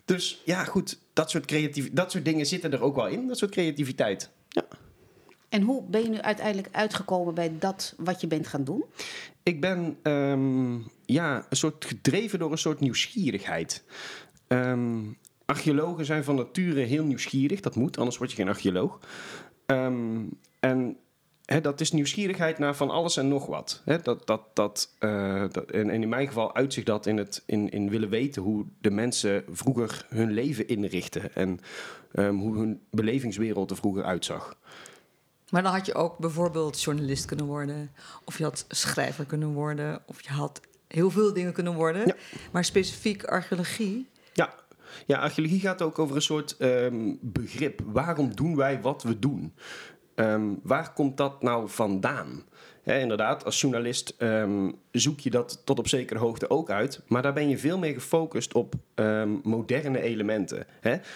Dus 0.05 0.41
ja, 0.45 0.63
goed, 0.63 0.99
dat 1.13 1.29
soort, 1.29 1.45
creatief, 1.45 1.89
dat 1.91 2.11
soort 2.11 2.25
dingen 2.25 2.45
zitten 2.45 2.71
er 2.71 2.81
ook 2.81 2.95
wel 2.95 3.07
in. 3.07 3.27
Dat 3.27 3.37
soort 3.37 3.51
creativiteit. 3.51 4.29
Ja. 4.49 4.65
En 5.49 5.61
hoe 5.61 5.83
ben 5.83 6.01
je 6.01 6.09
nu 6.09 6.21
uiteindelijk 6.21 6.67
uitgekomen 6.71 7.33
bij 7.33 7.51
dat 7.59 7.93
wat 7.97 8.21
je 8.21 8.27
bent 8.27 8.47
gaan 8.47 8.63
doen? 8.63 8.85
Ik 9.43 9.61
ben 9.61 9.97
ehm, 10.01 10.77
ja, 11.05 11.45
een 11.49 11.57
soort 11.57 11.85
gedreven 11.85 12.39
door 12.39 12.51
een 12.51 12.57
soort 12.57 12.79
nieuwsgierigheid. 12.79 13.83
Ehm, 14.47 15.01
archeologen 15.45 16.05
zijn 16.05 16.23
van 16.23 16.35
nature 16.35 16.79
heel 16.79 17.03
nieuwsgierig. 17.03 17.59
Dat 17.59 17.75
moet, 17.75 17.97
anders 17.97 18.17
word 18.17 18.29
je 18.29 18.35
geen 18.35 18.47
archeoloog. 18.47 18.99
Ehm, 19.65 20.23
en 20.59 20.97
hè, 21.45 21.61
dat 21.61 21.81
is 21.81 21.91
nieuwsgierigheid 21.91 22.59
naar 22.59 22.75
van 22.75 22.89
alles 22.89 23.17
en 23.17 23.27
nog 23.27 23.45
wat. 23.45 23.81
Hè, 23.85 24.01
dat, 24.01 24.27
dat, 24.27 24.41
dat, 24.53 24.89
eh, 24.99 25.43
dat, 25.51 25.71
en, 25.71 25.89
en 25.89 26.01
in 26.01 26.09
mijn 26.09 26.27
geval 26.27 26.55
uitzicht 26.55 26.85
dat 26.85 27.05
in, 27.05 27.17
het, 27.17 27.43
in, 27.45 27.69
in 27.69 27.89
willen 27.89 28.09
weten 28.09 28.41
hoe 28.41 28.65
de 28.81 28.91
mensen 28.91 29.43
vroeger 29.49 30.05
hun 30.09 30.31
leven 30.31 30.67
inrichten. 30.67 31.35
En 31.35 31.59
ehm, 32.11 32.35
hoe 32.35 32.57
hun 32.57 32.81
belevingswereld 32.91 33.71
er 33.71 33.77
vroeger 33.77 34.03
uitzag. 34.03 34.57
Maar 35.49 35.63
dan 35.63 35.73
had 35.73 35.85
je 35.85 35.93
ook 35.93 36.17
bijvoorbeeld 36.17 36.81
journalist 36.81 37.25
kunnen 37.25 37.45
worden. 37.45 37.91
Of 38.23 38.37
je 38.37 38.43
had 38.43 38.65
schrijver 38.67 39.25
kunnen 39.25 39.53
worden. 39.53 40.01
Of 40.05 40.21
je 40.21 40.29
had 40.29 40.61
heel 40.87 41.11
veel 41.11 41.33
dingen 41.33 41.53
kunnen 41.53 41.73
worden. 41.73 42.07
Ja. 42.07 42.15
Maar 42.51 42.65
specifiek 42.65 43.23
archeologie. 43.23 44.09
Ja. 44.33 44.53
ja, 45.05 45.17
archeologie 45.19 45.59
gaat 45.59 45.81
ook 45.81 45.99
over 45.99 46.15
een 46.15 46.21
soort 46.21 46.57
ehm, 46.57 47.13
begrip. 47.21 47.81
Waarom 47.85 48.35
doen 48.35 48.55
wij 48.55 48.81
wat 48.81 49.03
we 49.03 49.19
doen? 49.19 49.53
Ehm, 50.15 50.43
waar 50.63 50.93
komt 50.93 51.17
dat 51.17 51.41
nou 51.41 51.69
vandaan? 51.69 52.43
Inderdaad, 52.83 53.45
als 53.45 53.61
journalist 53.61 54.13
ehm, 54.17 54.71
zoek 54.91 55.19
je 55.19 55.29
dat 55.29 55.61
tot 55.63 55.79
op 55.79 55.87
zekere 55.87 56.19
hoogte 56.19 56.49
ook 56.49 56.69
uit. 56.69 57.01
Maar 57.07 57.21
daar 57.21 57.33
ben 57.33 57.49
je 57.49 57.57
veel 57.57 57.77
meer 57.77 57.93
gefocust 57.93 58.53
op 58.53 58.73
ehm, 58.95 59.29
moderne 59.43 60.01
elementen. 60.01 60.65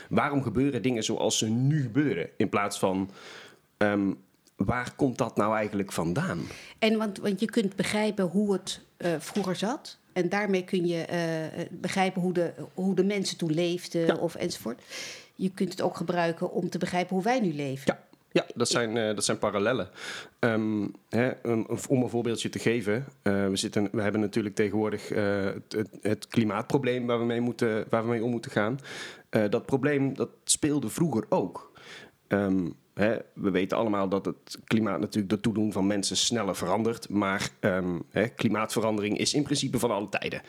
Waarom 0.09 0.43
gebeuren 0.43 0.81
dingen 0.81 1.03
zoals 1.03 1.37
ze 1.37 1.49
nu 1.49 1.81
gebeuren? 1.81 2.29
In 2.37 2.49
plaats 2.49 2.79
van 2.79 3.09
waar 4.55 4.93
komt 4.95 5.17
dat 5.17 5.37
nou 5.37 5.55
eigenlijk 5.55 5.91
vandaan? 5.91 6.39
En 6.79 6.97
want, 6.97 7.17
want 7.17 7.39
je 7.39 7.45
kunt 7.45 7.75
begrijpen 7.75 8.25
hoe 8.25 8.53
het 8.53 8.81
eh, 8.97 9.11
vroeger 9.19 9.55
zat. 9.55 9.97
En 10.13 10.29
daarmee 10.29 10.63
kun 10.63 10.87
je 10.87 11.01
eh, 11.01 11.65
begrijpen 11.71 12.21
hoe 12.21 12.33
de, 12.33 12.53
hoe 12.73 12.95
de 12.95 13.03
mensen 13.03 13.37
toen 13.37 13.53
leefden 13.53 14.05
Ja. 14.05 14.15
of 14.15 14.35
enzovoort. 14.35 14.81
Je 15.35 15.49
kunt 15.49 15.71
het 15.71 15.81
ook 15.81 15.97
gebruiken 15.97 16.51
om 16.51 16.69
te 16.69 16.77
begrijpen 16.77 17.15
hoe 17.15 17.23
wij 17.23 17.39
nu 17.39 17.53
leven. 17.53 17.83
Ja. 17.85 18.08
Ja, 18.31 18.45
dat 18.55 18.69
zijn, 18.69 18.97
eh, 18.97 19.15
dat 19.15 19.25
zijn 19.25 19.37
parallellen. 19.37 19.89
Ehm, 20.39 20.87
hè, 21.09 21.31
om 21.87 22.01
een 22.01 22.09
voorbeeldje 22.09 22.49
te 22.49 22.59
geven. 22.59 23.05
eh, 23.21 23.47
we, 23.47 23.55
zitten, 23.55 23.89
we 23.91 24.01
hebben 24.01 24.21
natuurlijk 24.21 24.55
tegenwoordig 24.55 25.11
eh, 25.11 25.45
het, 25.45 25.89
het, 26.01 26.27
klimaatprobleem 26.27 27.05
waar 27.05 27.19
we 27.19 27.25
mee, 27.25 27.41
moeten, 27.41 27.85
we 27.89 28.23
om 28.23 28.31
moeten 28.31 28.51
gaan. 28.51 28.79
Dat 29.49 29.65
probleem 29.65 30.13
dat 30.13 30.29
speelde 30.43 30.89
vroeger 30.89 31.25
ook. 31.29 31.71
Ehm, 32.27 32.67
hè, 32.93 33.17
we 33.33 33.51
weten 33.51 33.77
allemaal 33.77 34.09
dat 34.09 34.25
het 34.25 34.59
klimaat 34.63 34.99
natuurlijk 34.99 35.29
door 35.29 35.39
toedoen 35.39 35.71
van 35.71 35.87
mensen 35.87 36.17
sneller 36.17 36.55
verandert. 36.55 37.09
Maar 37.09 37.49
ehm, 37.59 37.99
hè, 38.09 38.27
klimaatverandering 38.27 39.17
is 39.17 39.33
in 39.33 39.43
principe 39.43 39.79
van 39.79 39.91
alle 39.91 40.09
tijden. 40.09 40.41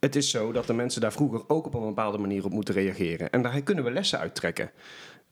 Het 0.00 0.16
is 0.16 0.30
zo 0.30 0.52
dat 0.52 0.66
de 0.66 0.72
mensen 0.72 1.00
daar 1.00 1.12
vroeger 1.12 1.42
ook 1.46 1.66
op 1.66 1.74
een 1.74 1.86
bepaalde 1.86 2.18
manier 2.18 2.44
op 2.44 2.52
moeten 2.52 2.74
reageren. 2.74 3.30
En 3.30 3.42
daar 3.42 3.62
kunnen 3.62 3.84
we 3.84 3.90
lessen 3.90 4.18
uit 4.18 4.34
trekken. 4.34 4.70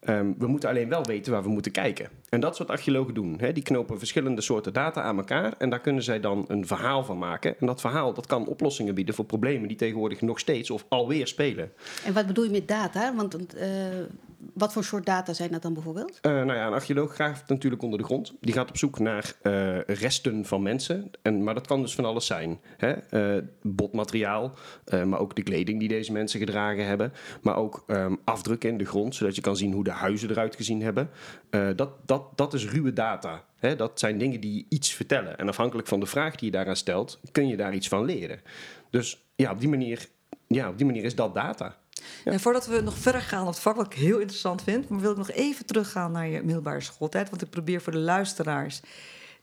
Ehm, 0.00 0.32
we 0.38 0.46
moeten 0.46 0.68
alleen 0.68 0.88
wel 0.88 1.04
weten 1.04 1.32
waar 1.32 1.42
we 1.42 1.48
moeten 1.48 1.72
kijken. 1.72 2.08
En 2.28 2.40
dat 2.40 2.52
is 2.52 2.58
wat 2.58 2.70
archeologen 2.70 3.14
doen. 3.14 3.36
Hè. 3.38 3.52
Die 3.52 3.62
knopen 3.62 3.98
verschillende 3.98 4.40
soorten 4.40 4.72
data 4.72 5.02
aan 5.02 5.18
elkaar 5.18 5.54
en 5.58 5.70
daar 5.70 5.80
kunnen 5.80 6.02
zij 6.02 6.20
dan 6.20 6.44
een 6.48 6.66
verhaal 6.66 7.04
van 7.04 7.18
maken. 7.18 7.58
En 7.60 7.66
dat 7.66 7.80
verhaal 7.80 8.14
dat 8.14 8.26
kan 8.26 8.46
oplossingen 8.46 8.94
bieden 8.94 9.14
voor 9.14 9.24
problemen 9.24 9.68
die 9.68 9.76
tegenwoordig 9.76 10.20
nog 10.20 10.38
steeds 10.38 10.70
of 10.70 10.84
alweer 10.88 11.26
spelen. 11.26 11.72
En 12.04 12.12
wat 12.12 12.26
bedoel 12.26 12.44
je 12.44 12.50
met 12.50 12.68
data? 12.68 13.14
Want 13.14 13.54
eh, 13.54 13.68
wat 14.54 14.72
voor 14.72 14.84
soort 14.84 15.06
data 15.06 15.32
zijn 15.32 15.50
dat 15.50 15.62
dan 15.62 15.74
bijvoorbeeld? 15.74 16.18
Eh, 16.20 16.32
nou 16.32 16.54
ja, 16.54 16.66
een 16.66 16.72
archeoloog 16.72 17.14
graaft 17.14 17.48
natuurlijk 17.48 17.82
onder 17.82 17.98
de 17.98 18.04
grond. 18.04 18.34
Die 18.40 18.54
gaat 18.54 18.68
op 18.68 18.76
zoek 18.76 18.98
naar 18.98 19.34
eh, 19.42 19.80
resten 19.80 20.44
van 20.44 20.62
mensen. 20.62 21.10
En, 21.22 21.44
maar 21.44 21.54
dat 21.54 21.66
kan 21.66 21.80
dus 21.80 21.94
van 21.94 22.04
alles 22.04 22.26
zijn. 22.26 22.60
Hè? 22.76 22.92
Eh, 22.92 23.42
botmateriaal, 23.62 24.52
maar 25.04 25.18
ook 25.18 25.36
de 25.36 25.42
kleding 25.42 25.78
die 25.78 25.88
deze 25.88 26.12
mensen 26.12 26.40
gedragen 26.40 26.86
hebben. 26.86 27.12
Maar 27.42 27.56
ook 27.56 27.84
ehm, 27.86 28.14
afdrukken 28.24 28.70
in 28.70 28.78
de 28.78 28.84
grond, 28.84 29.14
zodat 29.14 29.34
je 29.34 29.40
kan 29.40 29.56
zien 29.56 29.72
hoe 29.72 29.84
de 29.84 29.90
huizen 29.90 30.30
eruit 30.30 30.56
gezien 30.56 30.82
hebben. 30.82 31.10
Dat, 31.76 31.90
dat, 32.06 32.38
dat 32.38 32.54
is 32.54 32.68
ruwe 32.68 32.92
data. 32.92 33.44
Dat 33.76 33.98
zijn 33.98 34.18
dingen 34.18 34.40
die 34.40 34.66
iets 34.68 34.92
vertellen. 34.92 35.38
En 35.38 35.48
afhankelijk 35.48 35.88
van 35.88 36.00
de 36.00 36.06
vraag 36.06 36.36
die 36.36 36.50
je 36.50 36.56
daaraan 36.56 36.76
stelt, 36.76 37.20
kun 37.32 37.48
je 37.48 37.56
daar 37.56 37.74
iets 37.74 37.88
van 37.88 38.04
leren. 38.04 38.40
Dus 38.90 39.26
ja, 39.36 39.50
op 39.50 39.60
die 39.60 39.68
manier, 39.68 40.08
ja, 40.46 40.68
op 40.68 40.76
die 40.76 40.86
manier 40.86 41.04
is 41.04 41.14
dat 41.14 41.34
data. 41.34 41.76
Ja. 42.24 42.32
En 42.32 42.41
voordat 42.41 42.67
we 42.67 42.81
nog 42.81 42.98
verder 42.98 43.20
gaan 43.20 43.43
op 43.43 43.48
het 43.48 43.58
vak, 43.58 43.77
wat 43.77 43.86
ik 43.86 43.98
heel 43.98 44.19
interessant 44.19 44.62
vind, 44.62 44.88
maar 44.88 45.00
wil 45.00 45.10
ik 45.10 45.17
nog 45.17 45.31
even 45.31 45.67
teruggaan 45.67 46.12
naar 46.12 46.29
je 46.29 46.43
middelbare 46.43 46.81
schooltijd. 46.81 47.31
Want 47.31 47.43
ik 47.43 47.50
probeer 47.50 47.81
voor 47.81 47.93
de 47.93 47.98
luisteraars 47.98 48.81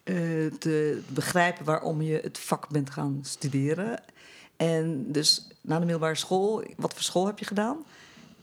eh, 0.05 0.15
te 0.59 1.01
begrijpen 1.07 1.65
waarom 1.65 2.01
je 2.01 2.19
het 2.23 2.37
vak 2.37 2.69
bent 2.69 2.89
gaan 2.89 3.19
studeren. 3.21 4.03
En 4.57 5.11
dus 5.11 5.47
na 5.61 5.75
de 5.75 5.85
middelbare 5.85 6.15
school, 6.15 6.63
wat 6.77 6.93
voor 6.93 7.01
school 7.01 7.25
heb 7.25 7.39
je 7.39 7.45
gedaan? 7.45 7.77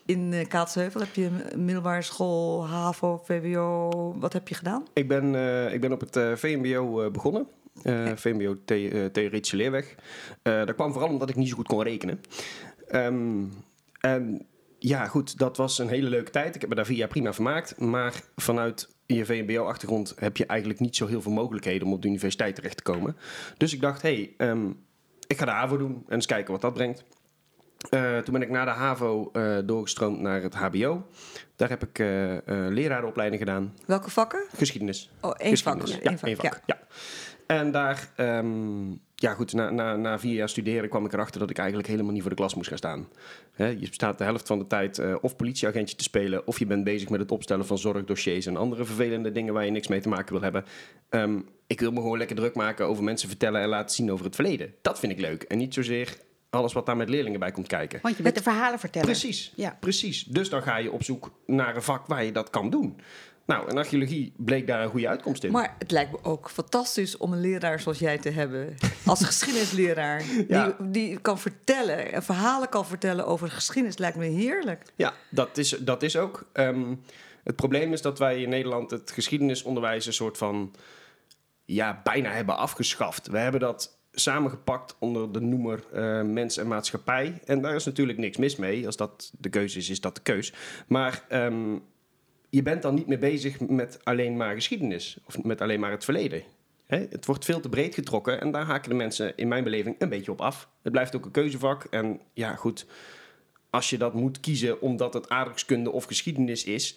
In 0.06 0.32
eh, 0.32 0.48
Kaatsheuvel 0.48 1.00
heb 1.00 1.14
je 1.14 1.30
een 1.50 1.64
middelbare 1.64 2.02
school, 2.02 2.66
HAVO, 2.66 3.22
VWO, 3.24 4.14
wat 4.18 4.32
heb 4.32 4.48
je 4.48 4.54
gedaan? 4.54 4.86
Ik 4.92 5.08
ben, 5.08 5.34
eh, 5.34 5.72
ik 5.72 5.80
ben 5.80 5.92
op 5.92 6.00
het 6.00 6.38
VMBO 6.38 7.10
begonnen. 7.10 7.46
VMBO 8.14 8.56
the 8.64 9.08
Theoretische 9.12 9.56
Leerweg. 9.56 9.94
Dat 10.42 10.74
kwam 10.74 10.92
vooral 10.92 11.10
omdat 11.10 11.28
ik 11.28 11.36
niet 11.36 11.48
zo 11.48 11.54
goed 11.54 11.66
kon 11.66 11.82
rekenen. 11.82 12.20
Ehm, 12.88 13.44
en 14.02 14.46
ja, 14.78 15.06
goed, 15.06 15.38
dat 15.38 15.56
was 15.56 15.78
een 15.78 15.88
hele 15.88 16.08
leuke 16.08 16.30
tijd. 16.30 16.54
Ik 16.54 16.60
heb 16.60 16.70
me 16.70 16.76
daar 16.76 16.86
vier 16.86 16.96
jaar 16.96 17.08
prima 17.08 17.32
vermaakt. 17.32 17.78
Maar 17.80 18.22
vanuit 18.36 18.88
je 19.06 19.24
VMBO-achtergrond 19.24 20.14
heb 20.16 20.36
je 20.36 20.46
eigenlijk 20.46 20.80
niet 20.80 20.96
zo 20.96 21.06
heel 21.06 21.22
veel 21.22 21.32
mogelijkheden 21.32 21.86
om 21.86 21.92
op 21.92 22.02
de 22.02 22.08
universiteit 22.08 22.54
terecht 22.54 22.76
te 22.76 22.82
komen. 22.82 23.16
Dus 23.56 23.72
ik 23.72 23.80
dacht, 23.80 24.02
hé, 24.02 24.14
hey, 24.14 24.48
ehm, 24.48 24.70
ik 25.26 25.38
ga 25.38 25.44
de 25.44 25.50
HAVO 25.50 25.76
doen 25.76 26.04
en 26.08 26.14
eens 26.14 26.26
kijken 26.26 26.52
wat 26.52 26.60
dat 26.60 26.74
brengt. 26.74 27.04
Eh, 27.90 28.18
toen 28.18 28.32
ben 28.32 28.42
ik 28.42 28.50
na 28.50 28.64
de 28.64 28.70
HAVO 28.70 29.30
eh, 29.32 29.58
doorgestroomd 29.64 30.20
naar 30.20 30.42
het 30.42 30.54
HBO. 30.54 31.06
Daar 31.56 31.68
heb 31.68 31.82
ik 31.82 31.98
eh 31.98 32.36
lerarenopleiding 32.46 33.42
gedaan. 33.42 33.74
Welke 33.86 34.10
vakken? 34.10 34.44
Geschiedenis. 34.56 35.10
Oh, 35.20 35.34
één 35.36 35.56
vak. 35.56 35.80
Geschiedenis. 35.80 36.20
Ja, 36.20 36.26
vak, 36.26 36.28
één 36.28 36.36
vak. 36.36 36.60
Ja. 36.66 36.78
En 37.46 37.70
daar, 37.70 38.08
ehm, 38.16 38.90
ja, 39.22 39.34
goed, 39.34 39.52
na, 39.52 39.70
na, 39.70 39.96
na 39.96 40.18
vier 40.18 40.34
jaar 40.34 40.48
studeren 40.48 40.88
kwam 40.88 41.04
ik 41.04 41.12
erachter 41.12 41.40
dat 41.40 41.50
ik 41.50 41.58
eigenlijk 41.58 41.88
helemaal 41.88 42.12
niet 42.12 42.20
voor 42.20 42.30
de 42.30 42.36
klas 42.36 42.54
moest 42.54 42.68
gaan 42.68 42.78
staan. 42.78 43.08
Je 43.56 43.88
staat 43.90 44.18
de 44.18 44.24
helft 44.24 44.46
van 44.46 44.58
de 44.58 44.66
tijd 44.66 44.98
eh, 44.98 45.14
of 45.20 45.36
politieagentje 45.36 45.96
te 45.96 46.02
spelen, 46.02 46.46
of 46.46 46.58
je 46.58 46.66
bent 46.66 46.84
bezig 46.84 47.08
met 47.08 47.20
het 47.20 47.30
opstellen 47.30 47.66
van 47.66 47.78
zorgdossiers 47.78 48.46
en 48.46 48.56
andere 48.56 48.84
vervelende 48.84 49.32
dingen 49.32 49.54
waar 49.54 49.64
je 49.64 49.70
niks 49.70 49.88
mee 49.88 50.00
te 50.00 50.08
maken 50.08 50.32
wil 50.32 50.42
hebben. 50.42 50.64
Ehm, 51.08 51.40
ik 51.66 51.80
wil 51.80 51.90
me 51.92 52.00
gewoon 52.00 52.18
lekker 52.18 52.36
druk 52.36 52.54
maken 52.54 52.86
over 52.86 53.04
mensen 53.04 53.28
vertellen 53.28 53.60
en 53.60 53.68
laten 53.68 53.94
zien 53.96 54.12
over 54.12 54.24
het 54.24 54.34
verleden. 54.34 54.74
Dat 54.82 54.98
vind 54.98 55.12
ik 55.12 55.20
leuk. 55.20 55.42
En 55.42 55.58
niet 55.58 55.74
zozeer 55.74 56.16
alles 56.50 56.72
wat 56.72 56.86
daar 56.86 56.96
met 56.96 57.08
leerlingen 57.08 57.40
bij 57.40 57.50
komt 57.50 57.66
kijken. 57.66 57.98
Want 58.02 58.16
je 58.16 58.22
bent 58.22 58.34
de 58.34 58.42
verhalen 58.42 58.78
vertellen. 58.78 59.08
Precies, 59.08 59.52
Ja. 59.56 59.76
precies. 59.80 60.24
Dus 60.24 60.48
dan 60.48 60.62
ga 60.62 60.76
je 60.76 60.92
op 60.92 61.02
zoek 61.02 61.30
naar 61.46 61.76
een 61.76 61.82
vak 61.82 62.06
waar 62.06 62.24
je 62.24 62.32
dat 62.32 62.50
kan 62.50 62.70
doen. 62.70 63.00
Nou, 63.46 63.68
en 63.68 63.76
archeologie 63.76 64.32
bleek 64.36 64.66
daar 64.66 64.82
een 64.82 64.90
goede 64.90 65.08
uitkomst 65.08 65.44
in. 65.44 65.52
Maar 65.52 65.74
het 65.78 65.90
lijkt 65.90 66.12
me 66.12 66.18
ook 66.22 66.50
fantastisch 66.50 67.16
om 67.16 67.32
een 67.32 67.40
leraar 67.40 67.80
zoals 67.80 67.98
jij 67.98 68.18
te 68.18 68.30
hebben. 68.30 68.74
Als 69.06 69.24
geschiedenisleraar. 69.32 70.22
Ja. 70.48 70.76
Die, 70.78 70.90
die 70.90 71.20
kan 71.20 71.38
vertellen, 71.38 72.12
en 72.12 72.22
verhalen 72.22 72.68
kan 72.68 72.86
vertellen 72.86 73.26
over 73.26 73.50
geschiedenis. 73.50 73.98
Lijkt 73.98 74.16
me 74.16 74.24
heerlijk. 74.24 74.82
Ja, 74.96 75.14
dat 75.30 75.58
is, 75.58 75.70
dat 75.70 76.02
is 76.02 76.16
ook. 76.16 76.46
Ehm, 76.52 76.94
het 77.44 77.56
probleem 77.56 77.92
is 77.92 78.02
dat 78.02 78.18
wij 78.18 78.42
in 78.42 78.48
Nederland 78.48 78.90
het 78.90 79.10
geschiedenisonderwijs 79.10 80.06
een 80.06 80.12
soort 80.12 80.38
van 80.38 80.74
ja, 81.64 82.00
bijna 82.04 82.30
hebben 82.30 82.56
afgeschaft. 82.56 83.26
We 83.26 83.38
hebben 83.38 83.60
dat 83.60 83.98
samengepakt 84.12 84.96
onder 84.98 85.32
de 85.32 85.40
noemer 85.40 85.84
eh, 85.92 86.22
mens 86.22 86.56
en 86.56 86.68
maatschappij. 86.68 87.40
En 87.44 87.62
daar 87.62 87.74
is 87.74 87.84
natuurlijk 87.84 88.18
niks 88.18 88.36
mis 88.36 88.56
mee. 88.56 88.86
Als 88.86 88.96
dat 88.96 89.32
de 89.38 89.48
keuze 89.48 89.78
is, 89.78 89.90
is 89.90 90.00
dat 90.00 90.14
de 90.14 90.22
keus. 90.22 90.52
Maar 90.86 91.24
ehm, 91.28 91.76
je 92.54 92.62
bent 92.62 92.82
dan 92.82 92.94
niet 92.94 93.06
meer 93.06 93.18
bezig 93.18 93.60
met 93.60 93.98
alleen 94.02 94.36
maar 94.36 94.54
geschiedenis 94.54 95.18
of 95.24 95.42
met 95.42 95.60
alleen 95.60 95.80
maar 95.80 95.90
het 95.90 96.04
verleden. 96.04 96.42
Hè, 96.86 97.06
het 97.10 97.26
wordt 97.26 97.44
veel 97.44 97.60
te 97.60 97.68
breed 97.68 97.94
getrokken 97.94 98.40
en 98.40 98.50
daar 98.50 98.64
haken 98.64 98.90
de 98.90 98.96
mensen 98.96 99.36
in 99.36 99.48
mijn 99.48 99.64
beleving 99.64 99.96
een 99.98 100.08
beetje 100.08 100.30
op 100.30 100.40
af. 100.40 100.68
Het 100.82 100.92
blijft 100.92 101.16
ook 101.16 101.24
een 101.24 101.30
keuzevak. 101.30 101.84
En 101.84 102.20
ja, 102.32 102.54
goed, 102.54 102.86
als 103.70 103.90
je 103.90 103.98
dat 103.98 104.14
moet 104.14 104.40
kiezen 104.40 104.80
omdat 104.80 105.14
het 105.14 105.28
aardrijkskunde 105.28 105.90
of 105.90 106.04
geschiedenis 106.04 106.64
is, 106.64 106.96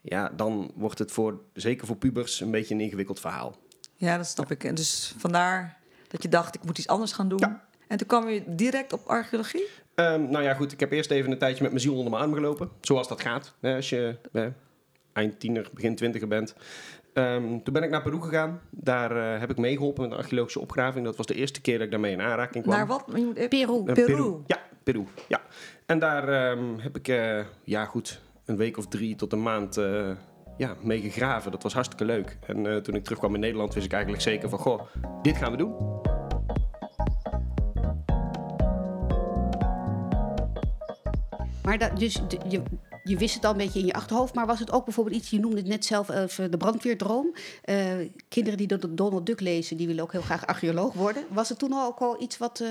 ja, 0.00 0.28
dan 0.28 0.70
wordt 0.74 0.98
het 0.98 1.12
voor, 1.12 1.40
zeker 1.52 1.86
voor 1.86 1.96
pubers, 1.96 2.40
een 2.40 2.50
beetje 2.50 2.74
een 2.74 2.80
ingewikkeld 2.80 3.20
verhaal. 3.20 3.56
Ja, 3.96 4.16
dat 4.16 4.26
snap 4.26 4.50
ik. 4.50 4.64
En 4.64 4.74
dus 4.74 5.14
vandaar 5.18 5.78
dat 6.08 6.22
je 6.22 6.28
dacht, 6.28 6.54
ik 6.54 6.64
moet 6.64 6.78
iets 6.78 6.88
anders 6.88 7.12
gaan 7.12 7.28
doen. 7.28 7.38
Ja. 7.38 7.68
En 7.88 7.96
toen 7.96 8.06
kwam 8.06 8.28
je 8.28 8.42
direct 8.46 8.92
op 8.92 9.06
archeologie? 9.06 9.66
Ehm, 9.94 10.30
nou 10.30 10.44
ja, 10.44 10.54
goed, 10.54 10.72
ik 10.72 10.80
heb 10.80 10.92
eerst 10.92 11.10
even 11.10 11.30
een 11.30 11.38
tijdje 11.38 11.62
met 11.62 11.70
mijn 11.70 11.82
ziel 11.82 11.94
onder 11.94 12.10
mijn 12.10 12.22
arm 12.22 12.34
gelopen. 12.34 12.70
Zoals 12.80 13.08
dat 13.08 13.20
gaat, 13.20 13.54
hè, 13.60 13.74
als 13.74 13.88
je 13.88 14.16
eh, 14.32 14.46
eind 15.12 15.40
tiener, 15.40 15.70
begin 15.74 15.94
twintiger 15.94 16.28
bent. 16.28 16.54
Ehm, 17.14 17.42
toen 17.62 17.72
ben 17.72 17.82
ik 17.82 17.90
naar 17.90 18.02
Peru 18.02 18.20
gegaan. 18.20 18.60
Daar 18.70 19.34
eh, 19.34 19.40
heb 19.40 19.50
ik 19.50 19.56
meegeholpen 19.56 20.02
met 20.02 20.12
een 20.12 20.18
archeologische 20.18 20.60
opgraving. 20.60 21.04
Dat 21.04 21.16
was 21.16 21.26
de 21.26 21.34
eerste 21.34 21.60
keer 21.60 21.74
dat 21.74 21.84
ik 21.84 21.90
daarmee 21.90 22.12
in 22.12 22.20
aanraking 22.20 22.64
kwam. 22.64 22.76
Naar 22.76 22.86
wat? 22.86 23.04
Eh, 23.34 23.48
Peru. 23.48 23.82
Peru. 23.92 24.36
Ja, 24.46 24.58
Peru. 24.82 25.04
Ja. 25.28 25.40
En 25.86 25.98
daar 25.98 26.28
ehm, 26.28 26.78
heb 26.78 26.96
ik, 26.96 27.08
eh, 27.08 27.40
ja 27.64 27.84
goed, 27.84 28.20
een 28.44 28.56
week 28.56 28.76
of 28.78 28.86
drie 28.88 29.14
tot 29.14 29.32
een 29.32 29.42
maand 29.42 29.76
eh, 29.76 30.10
ja, 30.56 30.74
mee 30.82 31.00
gegraven. 31.00 31.50
Dat 31.50 31.62
was 31.62 31.74
hartstikke 31.74 32.04
leuk. 32.04 32.38
En 32.46 32.66
eh, 32.66 32.76
toen 32.76 32.94
ik 32.94 33.02
terugkwam 33.04 33.34
in 33.34 33.40
Nederland 33.40 33.74
wist 33.74 33.86
ik 33.86 33.92
eigenlijk 33.92 34.22
zeker 34.22 34.48
van, 34.48 34.58
goh, 34.58 34.80
dit 35.22 35.36
gaan 35.36 35.50
we 35.50 35.56
doen. 35.56 35.74
Maar 41.64 41.78
dat, 41.78 41.98
dus 41.98 42.14
de- 42.28 42.38
je, 42.48 42.62
je 43.04 43.16
wist 43.16 43.34
het 43.34 43.44
al 43.44 43.50
een 43.50 43.56
beetje 43.56 43.78
in 43.80 43.86
je 43.86 43.92
achterhoofd, 43.92 44.34
maar 44.34 44.46
was 44.46 44.58
het 44.58 44.72
ook 44.72 44.84
bijvoorbeeld 44.84 45.16
iets, 45.16 45.30
je 45.30 45.40
noemde 45.40 45.56
het 45.56 45.66
net 45.66 45.84
zelf 45.84 46.08
even 46.08 46.50
de 46.50 46.56
brandweerdroom. 46.56 47.34
Eh, 47.62 47.94
kinderen 48.28 48.58
die 48.58 48.66
de 48.66 48.94
Donald 48.94 49.26
Duck 49.26 49.40
lezen, 49.40 49.76
die 49.76 49.86
willen 49.86 50.02
ook 50.02 50.12
heel 50.12 50.20
graag 50.20 50.46
archeoloog 50.46 50.92
worden. 50.94 51.24
Was 51.28 51.48
het 51.48 51.58
toen 51.58 51.72
al 51.72 51.86
ook 51.86 51.98
al 51.98 52.22
iets 52.22 52.38
wat 52.38 52.60
eh, 52.60 52.68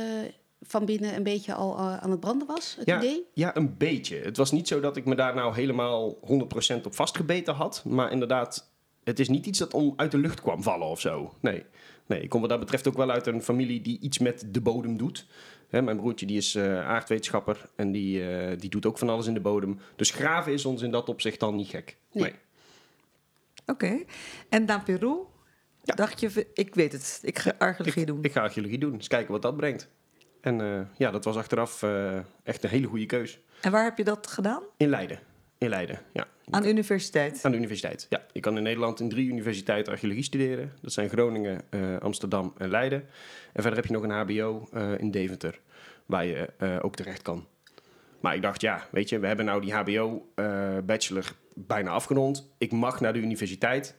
van 0.62 0.86
binnen 0.86 1.16
een 1.16 1.24
beetje 1.24 1.54
al 1.54 1.78
eh, 1.78 1.98
aan 1.98 2.12
het 2.12 2.20
branden 2.20 2.48
was, 2.48 2.76
het 2.78 2.86
Ja, 2.88 2.98
idee? 2.98 3.26
ja, 3.34 3.56
een 3.56 3.78
beetje. 3.78 4.18
Het 4.18 4.38
was 4.38 4.52
niet 4.52 4.68
zo 4.68 4.80
dat 4.80 4.98
ik 4.98 5.06
me 5.06 5.16
daar 5.16 5.36
nou 5.36 5.54
helemaal 5.56 6.18
100% 6.22 6.86
op 6.86 6.96
vastgebeten 6.96 7.54
had. 7.54 7.84
Maar 7.86 8.12
inderdaad, 8.12 8.70
het 9.04 9.20
is 9.20 9.30
niet 9.30 9.46
iets 9.46 9.60
dat 9.60 9.74
om 9.74 9.94
uit 9.96 10.12
de 10.12 10.18
lucht 10.18 10.42
kwam 10.42 10.64
vallen 10.64 10.88
of 10.88 11.00
zo. 11.00 11.34
Nee, 11.42 11.64
nee 12.06 12.22
ik 12.22 12.30
kom 12.30 12.42
wat 12.42 12.50
dat 12.50 12.60
betreft 12.60 12.88
ook 12.88 12.98
wel 12.98 13.10
uit 13.12 13.28
een 13.28 13.44
familie 13.44 13.82
die 13.82 14.00
iets 14.00 14.18
met 14.18 14.46
de 14.52 14.62
bodem 14.62 14.98
doet. 14.98 15.26
Hè, 15.70 15.82
mijn 15.82 15.98
broertje 15.98 16.26
die 16.26 16.38
is 16.38 16.56
eh, 16.56 16.88
aardwetenschapper 16.88 17.70
en 17.76 17.92
die, 17.92 18.30
eh, 18.30 18.60
die 18.60 18.70
doet 18.70 18.86
ook 18.86 18.98
van 18.98 19.10
alles 19.10 19.28
in 19.28 19.34
de 19.34 19.40
bodem. 19.40 19.80
Dus 19.96 20.12
graven 20.12 20.54
is 20.54 20.66
ons 20.66 20.82
in 20.82 20.92
dat 20.92 21.10
opzicht 21.10 21.40
dan 21.40 21.56
niet 21.56 21.68
gek. 21.68 21.98
Nee. 22.12 22.24
Nee. 22.24 22.34
Oké. 23.66 24.04
En 24.50 24.66
naar 24.66 24.84
Peru? 24.84 25.18
Ja. 25.84 25.96
Dacht 25.96 26.20
je, 26.20 26.48
ik 26.54 26.76
weet 26.76 26.92
het, 26.92 27.20
ik 27.24 27.40
ga 27.40 27.54
archeologie 27.58 28.02
ik, 28.02 28.08
doen. 28.08 28.24
ik 28.24 28.32
ga 28.32 28.42
archeologie 28.42 28.78
doen, 28.78 28.94
eens 28.94 29.08
kijken 29.08 29.32
wat 29.32 29.42
dat 29.42 29.58
brengt. 29.58 29.90
En 30.42 30.62
eh, 30.62 30.82
ja, 30.98 31.12
dat 31.12 31.24
was 31.24 31.36
achteraf 31.36 31.84
echt 32.44 32.64
een 32.64 32.70
hele 32.70 32.88
goede 32.88 33.06
keus. 33.06 33.40
En 33.62 33.72
waar 33.72 33.84
heb 33.84 33.98
je 33.98 34.04
dat 34.04 34.28
gedaan? 34.28 34.64
In 34.78 34.90
Leiden. 34.90 35.20
In 35.60 35.70
Leiden, 35.70 36.00
ja. 36.14 36.28
Aan 36.50 36.62
de 36.62 36.70
universiteit. 36.70 37.40
Aan 37.44 37.52
de 37.52 37.58
universiteit, 37.58 38.06
ja. 38.10 38.22
Je 38.34 38.40
kan 38.40 38.58
in 38.58 38.64
Nederland 38.64 39.00
in 39.00 39.10
drie 39.10 39.30
universiteiten 39.30 39.92
archeologie 39.94 40.24
studeren. 40.24 40.74
Dat 40.82 40.92
zijn 40.94 41.10
Groningen, 41.10 41.62
eh, 41.70 41.98
Amsterdam 41.98 42.54
en 42.58 42.70
Leiden. 42.70 43.00
En 43.54 43.62
verder 43.62 43.76
heb 43.80 43.86
je 43.86 43.94
nog 43.94 44.04
een 44.04 44.12
hbo 44.12 44.68
eh, 44.74 45.00
in 45.00 45.12
Deventer, 45.12 45.60
waar 46.06 46.26
je 46.26 46.50
eh, 46.58 46.78
ook 46.82 46.96
terecht 46.96 47.22
kan. 47.22 47.46
Maar 48.20 48.36
ik 48.36 48.42
dacht, 48.42 48.62
ja, 48.62 48.88
weet 48.92 49.10
je, 49.10 49.20
we 49.20 49.28
hebben 49.28 49.46
nou 49.46 49.62
die 49.62 49.74
hbo-bachelor 49.74 51.32
bijna 51.54 51.90
afgerond. 51.90 52.50
Ik 52.58 52.72
mag 52.72 53.00
naar 53.00 53.14
de 53.14 53.20
universiteit. 53.20 53.96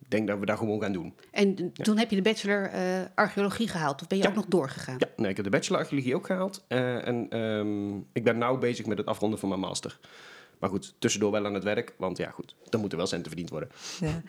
Ik 0.00 0.10
denk 0.10 0.28
dat 0.28 0.38
we 0.38 0.46
dat 0.46 0.58
gewoon 0.58 0.80
gaan 0.82 0.92
doen. 0.92 1.14
En 1.30 1.72
toen 1.72 1.98
heb 1.98 2.10
je 2.10 2.16
de 2.16 2.22
bachelor 2.22 2.70
archeologie 3.14 3.68
gehaald, 3.68 4.02
of 4.02 4.06
ben 4.08 4.18
je 4.18 4.24
Ja. 4.24 4.30
ook 4.30 4.36
nog 4.36 4.46
doorgegaan? 4.46 4.96
Ja, 4.98 5.08
nee, 5.16 5.30
ik 5.30 5.36
heb 5.36 5.44
de 5.44 5.50
bachelor 5.50 5.80
archeologie 5.80 6.14
ook 6.14 6.26
gehaald. 6.26 6.64
Eh, 6.68 7.06
en 7.06 7.26
ehm, 7.30 7.96
ik 8.12 8.24
ben 8.24 8.38
nu 8.38 8.58
bezig 8.58 8.86
met 8.86 8.98
het 8.98 9.06
afronden 9.06 9.38
van 9.38 9.48
mijn 9.48 9.60
master. 9.60 9.98
Maar 10.60 10.70
goed, 10.70 10.94
tussendoor 10.98 11.30
wel 11.30 11.46
aan 11.46 11.54
het 11.54 11.64
werk. 11.64 11.94
Want 11.96 12.16
ja, 12.16 12.30
goed, 12.30 12.54
dan 12.68 12.80
moeten 12.80 12.98
wel 12.98 13.06
centen 13.06 13.28
verdiend 13.28 13.50
worden. 13.50 13.70
Ja. 14.00 14.22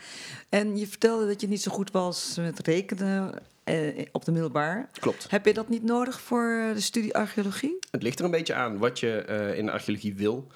En 0.50 0.78
je 0.78 0.88
vertelde 0.88 1.28
dat 1.28 1.42
je 1.42 1.48
niet 1.48 1.62
zo 1.62 1.72
goed 1.72 1.92
was 1.92 2.38
met 2.38 2.60
rekenen 2.60 3.34
eh, 3.64 4.06
op 4.12 4.26
de 4.26 4.32
middelbaar. 4.32 4.90
Klopt. 5.00 5.30
Heb 5.30 5.46
je 5.46 5.54
dat 5.54 5.70
niet 5.70 5.84
nodig 5.84 6.22
voor 6.22 6.72
de 6.74 6.82
studie 6.82 7.16
archeologie? 7.16 7.80
Het 7.92 8.04
ligt 8.04 8.20
er 8.20 8.26
een 8.26 8.32
beetje 8.32 8.54
aan 8.54 8.78
wat 8.78 9.00
je 9.00 9.22
eh, 9.22 9.58
in 9.58 9.66
de 9.66 9.72
archeologie 9.72 10.16
wil. 10.16 10.48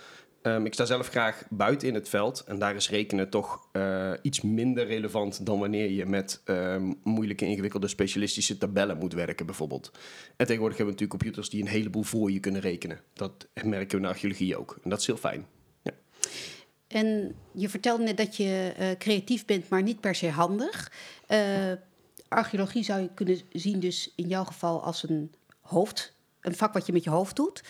Ehm, 0.45 0.65
ik 0.65 0.73
sta 0.73 0.85
zelf 0.85 1.07
graag 1.07 1.43
buiten 1.49 1.87
in 1.87 1.93
het 1.93 2.09
veld. 2.09 2.43
En 2.47 2.59
daar 2.59 2.75
is 2.75 2.89
rekenen 2.89 3.29
toch 3.29 3.67
eh, 3.71 4.11
iets 4.21 4.41
minder 4.41 4.85
relevant 4.85 5.45
dan 5.45 5.59
wanneer 5.59 5.89
je 5.89 6.05
met 6.05 6.41
ehm, 6.43 6.93
moeilijke, 7.03 7.45
ingewikkelde 7.45 7.87
specialistische 7.87 8.57
tabellen 8.57 8.97
moet 8.97 9.13
werken, 9.13 9.45
bijvoorbeeld. 9.45 9.91
En 10.35 10.45
tegenwoordig 10.45 10.77
hebben 10.77 10.95
we 10.95 11.01
natuurlijk 11.01 11.19
computers 11.21 11.49
die 11.49 11.61
een 11.61 11.67
heleboel 11.67 12.03
voor 12.03 12.31
je 12.31 12.39
kunnen 12.39 12.61
rekenen. 12.61 12.99
Dat 13.13 13.47
merken 13.63 13.89
we 13.89 13.95
in 13.95 14.01
de 14.01 14.07
archeologie 14.07 14.57
ook. 14.57 14.77
En 14.83 14.89
dat 14.89 14.99
is 14.99 15.05
heel 15.05 15.17
fijn. 15.17 15.45
En 16.87 17.35
je 17.51 17.69
vertelde 17.69 18.03
net 18.03 18.17
dat 18.17 18.37
je 18.37 18.73
eh, 18.77 18.87
creatief 18.97 19.45
bent, 19.45 19.69
maar 19.69 19.83
niet 19.83 19.99
per 19.99 20.15
se 20.15 20.29
handig. 20.29 20.91
Eh, 21.27 21.71
archeologie 22.27 22.83
zou 22.83 23.01
je 23.01 23.09
kunnen 23.13 23.41
zien 23.51 23.79
dus 23.79 24.11
in 24.15 24.27
jouw 24.27 24.43
geval 24.43 24.83
als 24.83 25.09
een 25.09 25.33
hoofd, 25.61 26.13
een 26.41 26.55
vak 26.55 26.73
wat 26.73 26.85
je 26.85 26.93
met 26.93 27.03
je 27.03 27.09
hoofd 27.09 27.35
doet. 27.35 27.63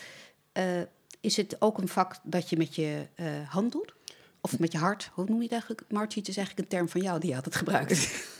Eh, 0.52 0.80
is 1.20 1.36
het 1.36 1.56
ook 1.58 1.78
een 1.78 1.88
vak 1.88 2.14
dat 2.22 2.50
je 2.50 2.56
met 2.56 2.74
je 2.74 3.06
hand 3.48 3.72
doet? 3.72 3.94
Of 4.40 4.58
met 4.58 4.72
je 4.72 4.78
hart? 4.78 5.10
Hoe 5.12 5.24
noem 5.24 5.36
je 5.36 5.42
het 5.42 5.52
eigenlijk? 5.52 5.84
Margie, 5.88 6.18
het 6.18 6.28
is 6.28 6.36
eigenlijk 6.36 6.66
een 6.66 6.76
term 6.76 6.88
van 6.88 7.00
jou 7.00 7.20
die 7.20 7.30
je 7.30 7.36
altijd 7.36 7.56
gebruikt. 7.56 8.08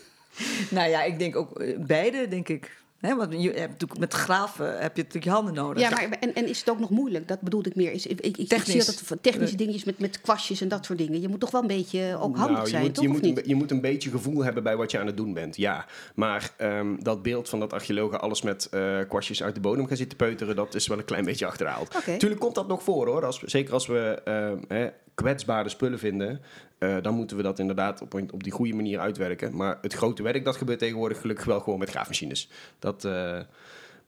Nou 0.71 0.89
ja, 0.89 1.03
ik 1.03 1.19
denk 1.19 1.37
ook 1.37 1.77
beide, 1.87 2.29
denk 2.29 2.49
ik. 2.49 2.83
Want 3.00 3.43
je 3.43 3.50
hebt 3.50 3.71
natuurlijk 3.71 4.00
met 4.00 4.15
graven 4.15 4.67
heb 4.67 4.97
je 4.97 5.03
natuurlijk 5.03 5.25
je 5.25 5.31
handen 5.31 5.55
nodig. 5.55 5.83
Ja, 5.83 5.91
maar 5.91 6.11
en, 6.21 6.35
en 6.35 6.49
is 6.49 6.59
het 6.59 6.71
ook 6.71 6.79
nog 6.79 6.91
moeilijk? 6.91 7.29
Dat 7.29 7.41
bedoelde 7.41 7.69
ik 7.69 7.76
meer. 7.76 7.93
Is, 7.93 8.07
ik, 8.07 8.21
ik, 8.21 8.37
ik 8.37 8.49
Technisch. 8.49 8.85
zie 8.85 9.07
van 9.07 9.21
technische 9.21 9.57
dingetjes 9.57 9.85
met, 9.85 9.99
met 9.99 10.21
kwastjes 10.21 10.61
en 10.61 10.69
dat 10.69 10.85
soort 10.85 10.99
dingen. 10.99 11.21
Je 11.21 11.29
moet 11.29 11.41
toch 11.41 11.50
wel 11.50 11.61
een 11.61 11.67
beetje 11.67 12.19
ook 12.21 12.37
handig 12.37 12.57
Nou, 12.57 12.62
je 12.62 12.69
zijn, 12.71 12.83
moet, 12.83 12.95
toch? 12.95 13.05
je, 13.05 13.11
moet 13.11 13.25
een, 13.25 13.35
niet? 13.35 13.47
je 13.47 13.55
moet 13.55 13.71
een 13.71 13.81
beetje 13.81 14.11
gevoel 14.11 14.45
hebben 14.45 14.62
bij 14.62 14.76
wat 14.76 14.91
je 14.91 14.99
aan 14.99 15.07
het 15.07 15.17
doen 15.17 15.35
bent, 15.35 15.57
ja. 15.57 15.87
Maar 16.15 16.50
ehm, 16.57 16.97
dat 16.99 17.23
beeld 17.23 17.49
van 17.49 17.61
dat 17.61 17.73
archeologen 17.73 18.21
alles 18.21 18.43
met 18.43 18.69
eh, 18.71 18.99
kwastjes 19.09 19.43
uit 19.43 19.55
de 19.55 19.61
bodem 19.61 19.87
gaan 19.87 19.97
zitten 19.97 20.17
peuteren... 20.17 20.57
dat 20.57 20.75
is 20.75 20.87
wel 20.87 20.99
een 20.99 21.05
klein 21.05 21.25
beetje 21.25 21.47
achterhaald. 21.47 21.97
Tuurlijk 22.19 22.41
komt 22.41 22.55
dat 22.55 22.69
nog 22.69 22.83
voor, 22.83 23.07
hoor. 23.07 23.25
Als, 23.25 23.41
zeker 23.41 23.73
als 23.73 23.87
we 23.87 24.21
ehm, 24.25 24.59
hè, 24.69 24.88
kwetsbare 25.15 25.69
spullen 25.69 25.99
vinden... 25.99 26.41
eh, 26.78 26.97
dan 27.02 27.14
moeten 27.14 27.37
we 27.37 27.42
dat 27.42 27.59
inderdaad 27.59 28.02
op, 28.02 28.14
op 28.14 28.42
die 28.42 28.52
goede 28.52 28.75
manier 28.75 28.99
uitwerken. 28.99 29.56
Maar 29.56 29.78
het 29.80 29.92
grote 29.92 30.23
werk, 30.23 30.45
dat 30.45 30.56
gebeurt 30.56 30.78
tegenwoordig 30.78 31.21
gelukkig 31.21 31.45
wel 31.45 31.61
gewoon 31.61 31.78
met 31.78 31.90
graafmachines. 31.90 32.50
Dat... 32.78 33.04
eh, 33.04 33.40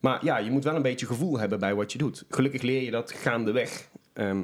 maar 0.01 0.25
ja, 0.25 0.39
je 0.39 0.51
moet 0.51 0.65
wel 0.65 0.75
een 0.75 0.83
beetje 0.83 1.07
gevoel 1.07 1.39
hebben 1.39 1.59
bij 1.59 1.75
wat 1.75 1.93
je 1.93 1.99
doet. 1.99 2.25
Gelukkig 2.29 2.63
leer 2.63 2.83
je 2.83 2.91
dat 2.91 3.13
gaandeweg. 3.13 3.89
Ehm 4.13 4.41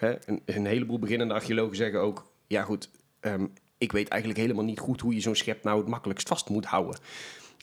hè, 0.00 0.14
een, 0.26 0.42
een 0.44 0.66
heleboel 0.66 0.98
beginnende 0.98 1.34
archeologen 1.34 1.76
zeggen 1.76 2.00
ook... 2.00 2.32
ja 2.46 2.62
goed, 2.62 2.90
ehm, 3.20 3.46
ik 3.78 3.92
weet 3.92 4.08
eigenlijk 4.08 4.40
helemaal 4.40 4.64
niet 4.64 4.78
goed... 4.78 5.00
hoe 5.00 5.14
je 5.14 5.20
zo'n 5.20 5.34
schep 5.34 5.64
nou 5.64 5.78
het 5.78 5.88
makkelijkst 5.88 6.28
vast 6.28 6.48
moet 6.48 6.64
houden. 6.64 7.00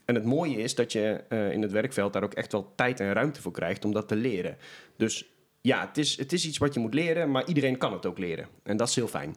En 0.06 0.16
het 0.16 0.26
mooie 0.26 0.58
is 0.58 0.76
dat 0.76 0.92
je 0.92 1.24
eh, 1.30 1.52
in 1.52 1.62
het 1.62 1.72
werkveld 1.72 2.14
daar 2.14 2.24
ook 2.24 2.34
echt 2.34 2.52
wel 2.52 2.74
tijd 2.76 3.00
en 3.00 3.14
ruimte 3.14 3.42
voor 3.42 3.52
krijgt... 3.52 3.86
om 3.86 3.94
dat 3.94 4.08
te 4.08 4.16
leren. 4.16 4.58
Dus 4.98 5.26
ja, 5.62 5.88
het 5.88 5.98
is, 5.98 6.18
het 6.18 6.34
is 6.34 6.46
iets 6.46 6.58
wat 6.58 6.74
je 6.74 6.80
moet 6.80 6.94
leren... 6.94 7.32
maar 7.32 7.48
iedereen 7.48 7.78
kan 7.78 7.94
het 7.94 8.06
ook 8.06 8.18
leren. 8.18 8.48
En 8.64 8.78
dat 8.78 8.88
is 8.90 8.96
heel 8.96 9.08
fijn. 9.08 9.36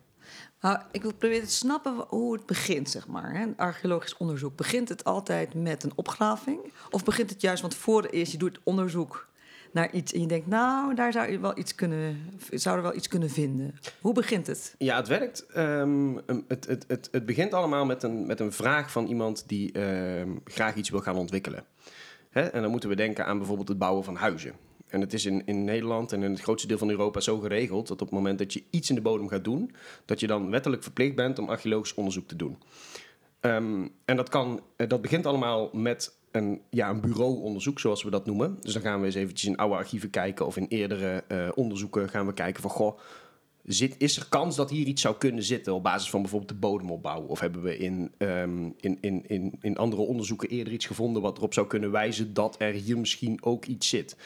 Ik 0.90 1.02
wil 1.02 1.14
proberen 1.14 1.46
te 1.46 1.54
snappen 1.54 2.04
hoe 2.08 2.32
het 2.32 2.46
begint, 2.46 2.90
zeg 2.90 3.06
maar. 3.06 3.34
Een 3.34 3.56
archeologisch 3.56 4.16
onderzoek. 4.16 4.56
Begint 4.56 4.88
het 4.88 5.04
altijd 5.04 5.54
met 5.54 5.82
een 5.82 5.92
opgraving? 5.94 6.72
Of 6.90 7.04
begint 7.04 7.30
het 7.30 7.40
juist, 7.40 7.60
want 7.60 7.74
voor 7.74 8.04
eerst, 8.04 8.32
je 8.32 8.38
doet 8.38 8.60
onderzoek 8.62 9.28
naar 9.72 9.92
iets... 9.92 10.12
en 10.12 10.20
je 10.20 10.26
denkt, 10.26 10.46
nou, 10.46 10.94
daar 10.94 11.12
zou 11.12 11.30
je 11.30 11.40
wel 11.40 11.58
iets 11.58 11.74
kunnen, 11.74 12.30
zou 12.50 12.76
er 12.76 12.82
wel 12.82 12.94
iets 12.94 13.08
kunnen 13.08 13.30
vinden. 13.30 13.74
Hoe 14.00 14.14
begint 14.14 14.46
het? 14.46 14.74
Ja, 14.78 14.96
het 14.96 15.08
werkt. 15.08 15.46
Ehm, 15.46 16.16
um, 16.26 16.44
het, 16.48 16.66
het, 16.66 16.84
het, 16.88 17.08
het 17.10 17.26
begint 17.26 17.54
allemaal 17.54 17.84
met 17.84 18.02
een, 18.02 18.26
met 18.26 18.40
een 18.40 18.52
vraag 18.52 18.90
van 18.90 19.06
iemand 19.06 19.48
die 19.48 19.72
ehm, 19.72 20.36
graag 20.44 20.74
iets 20.74 20.90
wil 20.90 21.00
gaan 21.00 21.16
ontwikkelen. 21.16 21.64
Hè? 22.30 22.42
En 22.42 22.62
dan 22.62 22.70
moeten 22.70 22.88
we 22.88 22.96
denken 22.96 23.26
aan 23.26 23.38
bijvoorbeeld 23.38 23.68
het 23.68 23.78
bouwen 23.78 24.04
van 24.04 24.16
huizen. 24.16 24.54
En 24.90 25.00
het 25.00 25.12
is 25.12 25.24
in, 25.24 25.42
in 25.46 25.64
Nederland 25.64 26.12
en 26.12 26.22
in 26.22 26.30
het 26.30 26.40
grootste 26.40 26.68
deel 26.68 26.78
van 26.78 26.90
Europa 26.90 27.20
zo 27.20 27.38
geregeld 27.38 27.88
dat 27.88 28.00
op 28.00 28.06
het 28.06 28.16
moment 28.16 28.38
dat 28.38 28.52
je 28.52 28.62
iets 28.70 28.88
in 28.88 28.94
de 28.94 29.00
bodem 29.00 29.28
gaat 29.28 29.44
doen, 29.44 29.72
dat 30.04 30.20
je 30.20 30.26
dan 30.26 30.50
wettelijk 30.50 30.82
verplicht 30.82 31.14
bent 31.14 31.38
om 31.38 31.48
archeologisch 31.48 31.94
onderzoek 31.94 32.28
te 32.28 32.36
doen. 32.36 32.58
Ehm, 33.40 33.86
en 34.04 34.16
dat, 34.16 34.28
kan, 34.28 34.60
eh, 34.76 34.88
dat 34.88 35.02
begint 35.02 35.26
allemaal 35.26 35.70
met 35.72 36.18
een, 36.30 36.60
ja, 36.70 36.90
een 36.90 37.00
bureauonderzoek, 37.00 37.80
zoals 37.80 38.02
we 38.02 38.10
dat 38.10 38.26
noemen. 38.26 38.56
Dus 38.60 38.72
dan 38.72 38.82
gaan 38.82 39.00
we 39.00 39.06
eens 39.06 39.14
eventjes 39.14 39.50
in 39.50 39.56
oude 39.56 39.74
archieven 39.74 40.10
kijken 40.10 40.46
of 40.46 40.56
in 40.56 40.66
eerdere 40.68 41.24
eh, 41.28 41.48
onderzoeken 41.54 42.08
gaan 42.08 42.26
we 42.26 42.32
kijken 42.32 42.62
van, 42.62 42.70
goh, 42.70 42.98
zit, 43.64 43.94
is 43.98 44.16
er 44.16 44.26
kans 44.28 44.56
dat 44.56 44.70
hier 44.70 44.86
iets 44.86 45.02
zou 45.02 45.16
kunnen 45.16 45.44
zitten 45.44 45.74
op 45.74 45.82
basis 45.82 46.10
van 46.10 46.20
bijvoorbeeld 46.20 46.50
de 46.50 46.66
bodemopbouw? 46.66 47.22
Of 47.22 47.40
hebben 47.40 47.62
we 47.62 47.76
in, 47.76 48.12
ehm, 48.18 48.64
in, 48.80 48.98
in, 49.00 49.24
in, 49.26 49.52
in 49.60 49.76
andere 49.76 50.02
onderzoeken 50.02 50.48
eerder 50.48 50.72
iets 50.72 50.86
gevonden 50.86 51.22
wat 51.22 51.36
erop 51.36 51.54
zou 51.54 51.66
kunnen 51.66 51.90
wijzen 51.90 52.34
dat 52.34 52.56
er 52.58 52.72
hier 52.72 52.98
misschien 52.98 53.42
ook 53.42 53.64
iets 53.64 53.88
zit? 53.88 54.16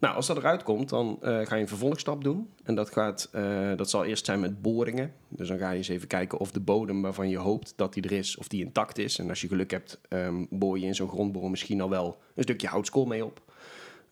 Nou, 0.00 0.14
als 0.14 0.26
dat 0.26 0.36
eruit 0.36 0.62
komt, 0.62 0.88
dan 0.88 1.18
eh, 1.20 1.46
ga 1.46 1.54
je 1.54 1.60
een 1.60 1.68
vervolgstap 1.68 2.24
doen. 2.24 2.48
En 2.62 2.74
dat, 2.74 2.90
gaat, 2.90 3.28
eh, 3.32 3.76
dat 3.76 3.90
zal 3.90 4.04
eerst 4.04 4.24
zijn 4.24 4.40
met 4.40 4.62
boringen. 4.62 5.12
Dus 5.28 5.48
dan 5.48 5.58
ga 5.58 5.70
je 5.70 5.76
eens 5.76 5.88
even 5.88 6.08
kijken 6.08 6.38
of 6.38 6.50
de 6.50 6.60
bodem 6.60 7.02
waarvan 7.02 7.28
je 7.28 7.36
hoopt 7.36 7.72
dat 7.76 7.92
die 7.92 8.02
er 8.02 8.12
is, 8.12 8.36
of 8.36 8.48
die 8.48 8.64
intact 8.64 8.98
is. 8.98 9.18
En 9.18 9.28
als 9.28 9.40
je 9.40 9.48
geluk 9.48 9.70
hebt, 9.70 10.00
ehm, 10.08 10.44
boor 10.50 10.78
je 10.78 10.86
in 10.86 10.94
zo'n 10.94 11.08
grondboor 11.08 11.50
misschien 11.50 11.80
al 11.80 11.90
wel 11.90 12.18
een 12.34 12.42
stukje 12.42 12.66
houtskool 12.66 13.04
mee 13.04 13.24
op. 13.24 13.42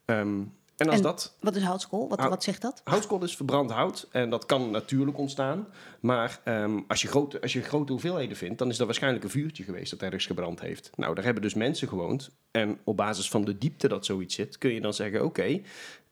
Ehm, 0.04 0.40
en 0.78 0.86
als 0.86 0.96
En- 0.96 1.02
dat 1.02 1.34
Wat 1.40 1.56
is 1.56 1.62
houtskool? 1.62 2.08
Wat, 2.08 2.18
Hout- 2.18 2.30
wat 2.30 2.42
zegt 2.42 2.62
dat? 2.62 2.80
Houtskool 2.84 3.22
is 3.22 3.36
verbrand 3.36 3.70
hout 3.70 4.06
en 4.10 4.30
dat 4.30 4.46
kan 4.46 4.70
natuurlijk 4.70 5.18
ontstaan. 5.18 5.66
Maar 6.00 6.40
ehm, 6.44 6.78
als, 6.88 7.02
je 7.02 7.08
grote, 7.08 7.40
als 7.40 7.52
je 7.52 7.62
grote 7.62 7.92
hoeveelheden 7.92 8.36
vindt, 8.36 8.58
dan 8.58 8.68
is 8.68 8.76
dat 8.76 8.86
waarschijnlijk 8.86 9.24
een 9.24 9.30
vuurtje 9.30 9.64
geweest 9.64 9.90
dat 9.90 10.02
ergens 10.02 10.26
gebrand 10.26 10.60
heeft. 10.60 10.90
Nou, 10.96 11.14
daar 11.14 11.24
hebben 11.24 11.42
dus 11.42 11.54
mensen 11.54 11.88
gewoond. 11.88 12.30
En 12.50 12.78
op 12.84 12.96
basis 12.96 13.28
van 13.28 13.44
de 13.44 13.58
diepte 13.58 13.88
dat 13.88 14.04
zoiets 14.06 14.34
zit, 14.34 14.58
kun 14.58 14.72
je 14.72 14.80
dan 14.80 14.94
zeggen: 14.94 15.24
oké, 15.24 15.60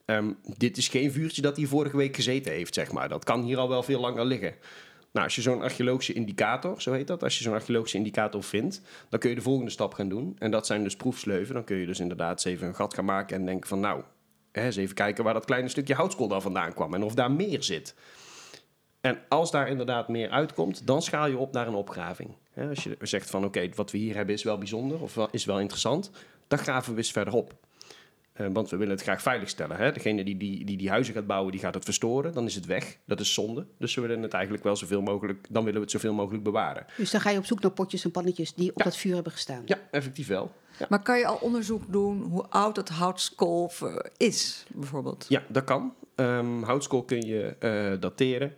ehm, 0.05 0.31
dit 0.57 0.77
is 0.77 0.87
geen 0.87 1.11
vuurtje 1.11 1.41
dat 1.41 1.57
hier 1.57 1.67
vorige 1.67 1.97
week 1.97 2.15
gezeten 2.15 2.51
heeft, 2.51 2.73
zeg 2.73 2.91
maar. 2.91 3.09
Dat 3.09 3.23
kan 3.23 3.41
hier 3.43 3.57
al 3.57 3.69
wel 3.69 3.83
veel 3.83 3.99
langer 3.99 4.25
liggen. 4.25 4.55
Nou, 5.11 5.25
als 5.25 5.35
je 5.35 5.41
zo'n 5.41 5.61
archeologische 5.61 6.13
indicator, 6.13 6.81
zo 6.81 6.91
heet 6.91 7.07
dat, 7.07 7.23
als 7.23 7.37
je 7.37 7.43
zo'n 7.43 7.53
archeologische 7.53 7.97
indicator 7.97 8.43
vindt, 8.43 8.81
dan 9.09 9.19
kun 9.19 9.29
je 9.29 9.35
de 9.35 9.41
volgende 9.41 9.71
stap 9.71 9.93
gaan 9.93 10.09
doen. 10.09 10.35
En 10.39 10.51
dat 10.51 10.65
zijn 10.65 10.83
dus 10.83 10.95
proefsleuven. 10.95 11.53
Dan 11.53 11.63
kun 11.63 11.77
je 11.77 11.85
dus 11.85 11.99
inderdaad 11.99 12.31
eens 12.31 12.43
even 12.43 12.67
een 12.67 12.75
gat 12.75 12.93
gaan 12.93 13.05
maken 13.05 13.35
en 13.37 13.45
denken 13.45 13.67
van, 13.69 13.79
nou, 13.79 14.01
hè, 14.59 14.65
eens 14.65 14.75
even 14.75 14.95
kijken 14.95 15.23
waar 15.23 15.33
dat 15.33 15.45
kleine 15.45 15.69
stukje 15.69 15.93
houtskool 15.93 16.27
dan 16.27 16.41
vandaan 16.41 16.73
kwam 16.73 16.93
en 16.93 17.03
of 17.03 17.13
daar 17.13 17.31
meer 17.31 17.63
zit. 17.63 17.95
En 19.01 19.19
als 19.29 19.51
daar 19.51 19.67
inderdaad 19.67 20.07
meer 20.07 20.29
uitkomt, 20.29 20.87
dan 20.87 21.01
schaal 21.01 21.27
je 21.27 21.37
op 21.37 21.53
naar 21.53 21.67
een 21.67 21.73
opgraving. 21.73 22.35
Als 22.69 22.83
je 22.83 22.97
zegt 23.01 23.29
van 23.29 23.45
oké, 23.45 23.69
wat 23.75 23.91
we 23.91 23.97
hier 23.97 24.15
hebben 24.15 24.35
is 24.35 24.43
wel 24.43 24.57
bijzonder 24.57 25.01
of 25.01 25.17
is 25.31 25.45
wel 25.45 25.59
interessant, 25.59 26.11
dan 26.47 26.59
graven 26.59 26.91
we 26.91 26.97
eens 26.97 27.11
verderop. 27.11 27.53
Eh, 28.37 28.47
want 28.53 28.69
we 28.69 28.77
willen 28.77 28.93
het 28.93 29.03
graag 29.03 29.21
veiligstellen. 29.21 29.77
Hè? 29.77 29.91
Degene 29.91 30.23
die 30.23 30.37
die, 30.37 30.65
die 30.65 30.77
die 30.77 30.89
huizen 30.89 31.13
gaat 31.13 31.27
bouwen, 31.27 31.51
die 31.51 31.61
gaat 31.61 31.73
het 31.73 31.83
verstoren. 31.83 32.33
Dan 32.33 32.45
is 32.45 32.55
het 32.55 32.65
weg. 32.65 32.97
Dat 33.05 33.19
is 33.19 33.33
zonde. 33.33 33.65
Dus 33.79 33.95
we 33.95 34.01
willen 34.01 34.21
het 34.21 34.33
eigenlijk 34.33 34.63
wel 34.63 34.75
zoveel 34.75 35.01
mogelijk... 35.01 35.45
dan 35.49 35.63
willen 35.63 35.79
we 35.79 35.85
het 35.85 35.91
zoveel 35.91 36.13
mogelijk 36.13 36.43
bewaren. 36.43 36.85
Dus 36.97 37.11
dan 37.11 37.21
ga 37.21 37.29
je 37.29 37.37
op 37.37 37.45
zoek 37.45 37.61
naar 37.61 37.71
potjes 37.71 38.03
en 38.03 38.11
pannetjes 38.11 38.53
die 38.53 38.69
op 38.69 38.77
Ja. 38.77 38.83
dat 38.83 38.97
vuur 38.97 39.13
hebben 39.13 39.31
gestaan. 39.31 39.61
Ja, 39.65 39.77
effectief 39.91 40.27
wel. 40.27 40.51
Ja, 40.79 40.85
Maar 40.89 41.01
kan 41.03 41.17
je 41.19 41.25
al 41.25 41.37
onderzoek 41.41 41.91
doen 41.91 42.21
hoe 42.21 42.45
oud 42.49 42.75
dat 42.75 42.89
houtskool 42.89 43.71
is, 44.17 44.65
bijvoorbeeld? 44.73 45.25
ja 45.29 45.43
dat 45.47 45.63
kan. 45.63 45.93
Ehm, 46.15 46.61
houtskool 46.63 47.03
kun 47.03 47.21
je 47.21 47.55
eh, 47.59 47.99
dateren. 48.01 48.53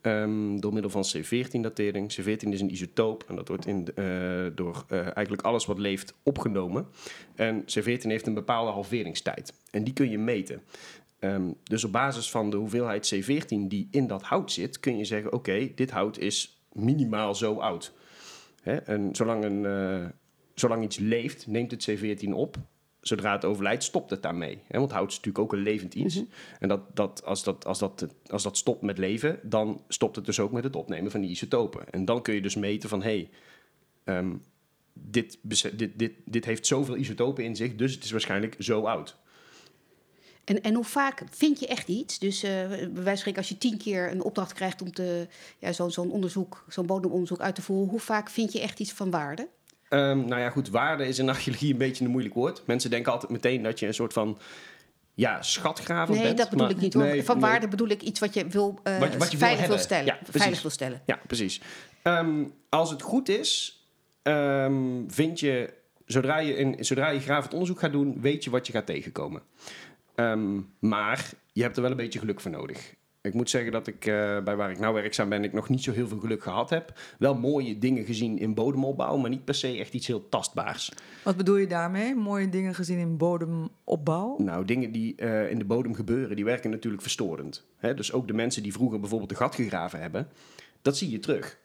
Ehm, 0.00 0.56
door 0.56 0.72
middel 0.72 0.90
van 0.90 1.04
C14-datering. 1.16 2.20
C14 2.20 2.48
is 2.48 2.60
een 2.60 2.72
isotoop 2.72 3.24
en 3.28 3.36
dat 3.36 3.48
wordt 3.48 3.66
in, 3.66 3.88
eh, 3.94 4.46
door 4.54 4.84
eh, 4.88 4.98
eigenlijk 5.00 5.42
alles 5.42 5.66
wat 5.66 5.78
leeft 5.78 6.14
opgenomen. 6.22 6.86
En 7.34 7.62
C14 7.62 8.10
heeft 8.10 8.26
een 8.26 8.34
bepaalde 8.34 8.70
halveringstijd. 8.70 9.52
En 9.70 9.84
die 9.84 9.92
kun 9.92 10.10
je 10.10 10.18
meten. 10.18 10.62
Ehm, 11.18 11.50
dus 11.62 11.84
op 11.84 11.92
basis 11.92 12.30
van 12.30 12.50
de 12.50 12.56
hoeveelheid 12.56 13.14
C14 13.14 13.68
die 13.68 13.88
in 13.90 14.06
dat 14.06 14.22
hout 14.22 14.52
zit, 14.52 14.80
kun 14.80 14.96
je 14.96 15.04
zeggen: 15.04 15.32
oké, 15.32 15.68
dit 15.74 15.90
hout 15.90 16.18
is 16.18 16.62
minimaal 16.72 17.34
zo 17.34 17.54
oud. 17.54 17.92
Hè? 18.62 18.76
En 18.76 19.14
zolang, 19.14 19.44
een, 19.44 19.66
eh, 19.66 20.08
zolang 20.54 20.82
iets 20.82 20.98
leeft, 20.98 21.46
neemt 21.46 21.70
het 21.70 21.90
C14 21.90 22.32
op. 22.32 22.56
Zodra 23.00 23.32
het 23.32 23.44
overlijdt, 23.44 23.84
stopt 23.84 24.10
het 24.10 24.22
daarmee. 24.22 24.62
Hè? 24.68 24.78
Want 24.78 24.90
hout 24.90 25.10
is 25.10 25.16
natuurlijk 25.16 25.44
ook 25.44 25.52
een 25.52 25.62
levend 25.62 25.94
iets. 25.94 26.22
En 26.60 26.68
dat, 26.68 26.80
dat, 26.96 27.24
als, 27.24 27.44
dat, 27.44 27.66
als, 27.66 27.78
dat, 27.78 28.06
als 28.26 28.42
dat 28.42 28.56
stopt 28.56 28.82
met 28.82 28.98
leven, 28.98 29.40
dan 29.42 29.82
stopt 29.88 30.16
het 30.16 30.24
dus 30.24 30.40
ook 30.40 30.52
met 30.52 30.64
het 30.64 30.76
opnemen 30.76 31.10
van 31.10 31.20
die 31.20 31.30
isotopen. 31.30 31.90
En 31.90 32.04
dan 32.04 32.22
kun 32.22 32.34
je 32.34 32.40
dus 32.40 32.54
meten 32.56 32.88
van... 32.88 33.02
Hey, 33.02 33.30
ehm, 34.04 34.34
dit, 34.92 35.38
dit, 35.42 35.98
dit, 35.98 36.12
dit 36.24 36.44
heeft 36.44 36.66
zoveel 36.66 36.96
isotopen 36.96 37.44
in 37.44 37.56
zich, 37.56 37.74
dus 37.74 37.94
het 37.94 38.04
is 38.04 38.10
waarschijnlijk 38.10 38.56
zo 38.58 38.82
oud. 38.82 39.16
En, 40.44 40.62
en 40.62 40.74
hoe 40.74 40.84
vaak 40.84 41.22
vind 41.30 41.60
je 41.60 41.66
echt 41.66 41.88
iets? 41.88 42.18
Dus 42.18 42.42
eh 42.42 42.50
bij 42.68 42.78
wijze 42.78 43.04
van 43.04 43.16
spreken, 43.16 43.40
als 43.40 43.48
je 43.48 43.58
tien 43.58 43.78
keer 43.78 44.10
een 44.10 44.22
opdracht 44.22 44.52
krijgt 44.52 44.82
om 44.82 44.92
te, 44.92 45.26
ja, 45.58 45.72
zo- 45.72 45.88
zo'n 45.88 46.10
onderzoek, 46.10 46.64
zo'n 46.68 46.86
bodemonderzoek 46.86 47.40
uit 47.40 47.54
te 47.54 47.62
voeren, 47.62 47.88
hoe 47.88 48.00
vaak 48.00 48.30
vind 48.30 48.52
je 48.52 48.60
echt 48.60 48.80
iets 48.80 48.92
van 48.92 49.10
waarde? 49.10 49.48
Ehm, 49.88 50.24
nou 50.24 50.40
ja, 50.40 50.50
goed, 50.50 50.68
waarde 50.70 51.06
is 51.06 51.18
in 51.18 51.28
archeologie 51.28 51.72
een 51.72 51.78
beetje 51.78 52.04
een 52.04 52.10
moeilijk 52.10 52.34
woord. 52.34 52.62
Mensen 52.66 52.90
denken 52.90 53.12
altijd 53.12 53.32
meteen 53.32 53.62
dat 53.62 53.78
je 53.78 53.86
een 53.86 53.94
soort 53.94 54.12
van 54.12 54.38
ja, 55.14 55.42
schatgraver 55.42 56.14
Nee, 56.14 56.22
bent. 56.24 56.38
dat 56.38 56.50
bedoel 56.50 56.66
maar- 56.66 56.74
ik 56.74 56.80
niet 56.80 56.94
hoor. 56.94 57.02
nee, 57.02 57.24
van 57.24 57.38
nee. 57.38 57.50
waarde 57.50 57.68
bedoel 57.68 57.88
ik 57.88 58.02
iets 58.02 58.20
wat 58.20 58.34
je 58.34 58.46
wil, 58.46 58.78
eh, 58.82 58.98
Wat 58.98 59.12
je- 59.12 59.18
wat 59.18 59.30
je 59.30 59.36
wil 59.38 59.46
veilig 59.48 59.66
wil 59.66 59.78
stellen. 59.78 60.04
Ja, 60.06 60.14
precies. 60.22 60.40
veilig 60.40 60.62
wil 60.62 60.70
stellen. 60.70 61.02
Ja, 61.06 61.20
precies. 61.26 61.60
Ehm, 62.02 62.44
als 62.68 62.90
het 62.90 63.02
goed 63.02 63.28
is, 63.28 63.82
ehm, 64.22 65.02
vind 65.08 65.40
je, 65.40 65.72
zodra 66.06 66.38
je, 66.38 66.54
in, 66.56 66.84
zodra 66.84 67.08
je 67.08 67.20
gravend 67.20 67.52
onderzoek 67.52 67.78
gaat 67.78 67.92
doen, 67.92 68.20
weet 68.20 68.44
je 68.44 68.50
wat 68.50 68.66
je 68.66 68.72
gaat 68.72 68.86
tegenkomen. 68.86 69.42
Maar 70.78 71.30
je 71.52 71.62
hebt 71.62 71.76
er 71.76 71.82
wel 71.82 71.90
een 71.90 71.96
beetje 71.96 72.18
geluk 72.18 72.40
voor 72.40 72.50
nodig. 72.50 72.94
Ik 73.20 73.34
moet 73.34 73.50
zeggen 73.50 73.72
dat 73.72 73.86
ik 73.86 74.06
eh, 74.06 74.40
bij 74.42 74.56
waar 74.56 74.70
ik 74.70 74.78
nou 74.78 74.94
werkzaam 74.94 75.28
ben, 75.28 75.44
ik 75.44 75.52
nog 75.52 75.68
niet 75.68 75.82
zo 75.82 75.92
heel 75.92 76.08
veel 76.08 76.18
geluk 76.18 76.42
gehad 76.42 76.70
heb. 76.70 76.92
Wel 77.18 77.34
mooie 77.34 77.78
dingen 77.78 78.04
gezien 78.04 78.38
in 78.38 78.54
bodemopbouw, 78.54 79.16
maar 79.16 79.30
niet 79.30 79.44
per 79.44 79.54
se 79.54 79.78
echt 79.78 79.94
iets 79.94 80.06
heel 80.06 80.28
tastbaars. 80.28 80.92
Wat 81.24 81.36
bedoel 81.36 81.56
je 81.56 81.66
daarmee? 81.66 82.14
Mooie 82.14 82.48
dingen 82.48 82.74
gezien 82.74 82.98
in 82.98 83.16
bodemopbouw? 83.16 84.36
Nou, 84.38 84.64
dingen 84.64 84.92
die 84.92 85.16
eh, 85.16 85.50
in 85.50 85.58
de 85.58 85.64
bodem 85.64 85.94
gebeuren, 85.94 86.36
die 86.36 86.44
werken 86.44 86.70
natuurlijk 86.70 87.02
verstorend. 87.02 87.66
Hè? 87.76 87.94
Dus 87.94 88.12
ook 88.12 88.26
de 88.26 88.32
mensen 88.34 88.62
die 88.62 88.72
vroeger 88.72 89.00
bijvoorbeeld 89.00 89.30
een 89.30 89.36
gat 89.36 89.54
gegraven 89.54 90.00
hebben, 90.00 90.28
dat 90.82 90.96
zie 90.96 91.10
je 91.10 91.18
terug. 91.18 91.58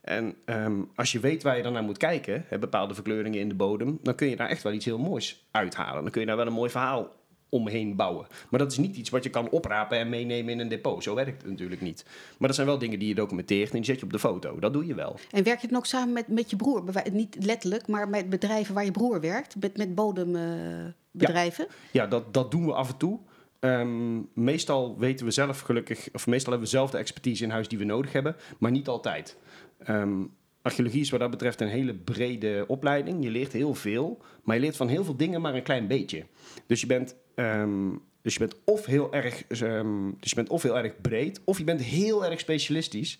En 0.00 0.34
ehm, 0.44 0.82
als 0.94 1.12
je 1.12 1.20
weet 1.20 1.42
waar 1.42 1.56
je 1.56 1.62
dan 1.62 1.72
naar 1.72 1.82
moet 1.82 1.98
kijken, 1.98 2.44
hè, 2.48 2.58
bepaalde 2.58 2.94
verkleuringen 2.94 3.40
in 3.40 3.48
de 3.48 3.54
bodem, 3.54 3.98
dan 4.02 4.14
kun 4.14 4.28
je 4.28 4.36
daar 4.36 4.48
echt 4.48 4.62
wel 4.62 4.72
iets 4.72 4.84
heel 4.84 4.98
moois 4.98 5.46
uithalen. 5.50 6.02
Dan 6.02 6.10
kun 6.10 6.20
je 6.20 6.26
daar 6.26 6.36
wel 6.36 6.46
een 6.46 6.52
mooi 6.52 6.70
verhaal 6.70 7.12
omheen 7.48 7.96
bouwen. 7.96 8.26
Maar 8.50 8.60
dat 8.60 8.72
is 8.72 8.78
niet 8.78 8.96
iets 8.96 9.10
wat 9.10 9.24
je 9.24 9.30
kan 9.30 9.48
oprapen 9.48 9.98
en 9.98 10.08
meenemen 10.08 10.52
in 10.52 10.60
een 10.60 10.68
depot. 10.68 11.02
Zo 11.02 11.14
werkt 11.14 11.42
het 11.42 11.50
natuurlijk 11.50 11.80
niet. 11.80 12.04
Maar 12.38 12.48
dat 12.48 12.54
zijn 12.54 12.66
wel 12.66 12.78
dingen 12.78 12.98
die 12.98 13.08
je 13.08 13.14
documenteert 13.14 13.70
en 13.70 13.76
die 13.76 13.84
zet 13.84 13.98
je 13.98 14.04
op 14.04 14.12
de 14.12 14.18
foto. 14.18 14.58
Dat 14.58 14.72
doe 14.72 14.86
je 14.86 14.94
wel. 14.94 15.16
En 15.30 15.44
werk 15.44 15.60
je 15.60 15.66
dan 15.68 15.76
ook 15.76 15.86
samen 15.86 16.12
met, 16.12 16.28
met 16.28 16.50
je 16.50 16.56
broer? 16.56 16.82
Niet 17.12 17.36
letterlijk, 17.40 17.88
maar 17.88 18.08
met 18.08 18.30
bedrijven 18.30 18.74
waar 18.74 18.84
je 18.84 18.90
broer 18.90 19.20
werkt, 19.20 19.56
met, 19.60 19.76
met 19.76 19.94
bodembedrijven. 19.94 21.66
Ja, 21.92 22.06
dat, 22.06 22.34
dat 22.34 22.50
doen 22.50 22.66
we 22.66 22.72
af 22.72 22.90
en 22.90 22.96
toe. 22.96 23.18
Ehm, 23.60 24.20
meestal 24.32 24.98
weten 24.98 25.26
we 25.26 25.32
zelf 25.32 25.60
gelukkig, 25.60 26.08
of 26.12 26.26
meestal 26.26 26.52
hebben 26.52 26.70
we 26.70 26.76
zelf 26.76 26.90
de 26.90 26.98
expertise 26.98 27.44
in 27.44 27.50
huis 27.50 27.68
die 27.68 27.78
we 27.78 27.84
nodig 27.84 28.12
hebben, 28.12 28.36
maar 28.58 28.70
niet 28.70 28.88
altijd. 28.88 29.36
Ehm, 29.78 30.22
archeologie 30.66 31.00
is 31.00 31.10
wat 31.10 31.20
dat 31.20 31.30
betreft 31.30 31.60
een 31.60 31.68
hele 31.68 31.94
brede 31.94 32.64
opleiding. 32.68 33.24
Je 33.24 33.30
leert 33.30 33.52
heel 33.52 33.74
veel, 33.74 34.18
maar 34.42 34.56
je 34.56 34.62
leert 34.62 34.76
van 34.76 34.88
heel 34.88 35.04
veel 35.04 35.16
dingen 35.16 35.40
maar 35.40 35.54
een 35.54 35.62
klein 35.62 35.86
beetje. 35.86 36.24
Dus 36.66 36.80
je 36.80 36.86
bent, 36.86 37.16
ehm, 37.34 37.90
dus 38.22 38.32
je 38.32 38.38
bent 38.38 38.56
of 38.64 38.86
heel 38.86 39.12
erg, 39.12 39.44
ehm, 39.48 40.10
dus 40.20 40.30
je 40.30 40.36
bent 40.36 40.48
of 40.48 40.62
heel 40.62 40.78
erg 40.78 41.00
breed, 41.00 41.40
of 41.44 41.58
je 41.58 41.64
bent 41.64 41.82
heel 41.82 42.24
erg 42.24 42.40
specialistisch. 42.40 43.18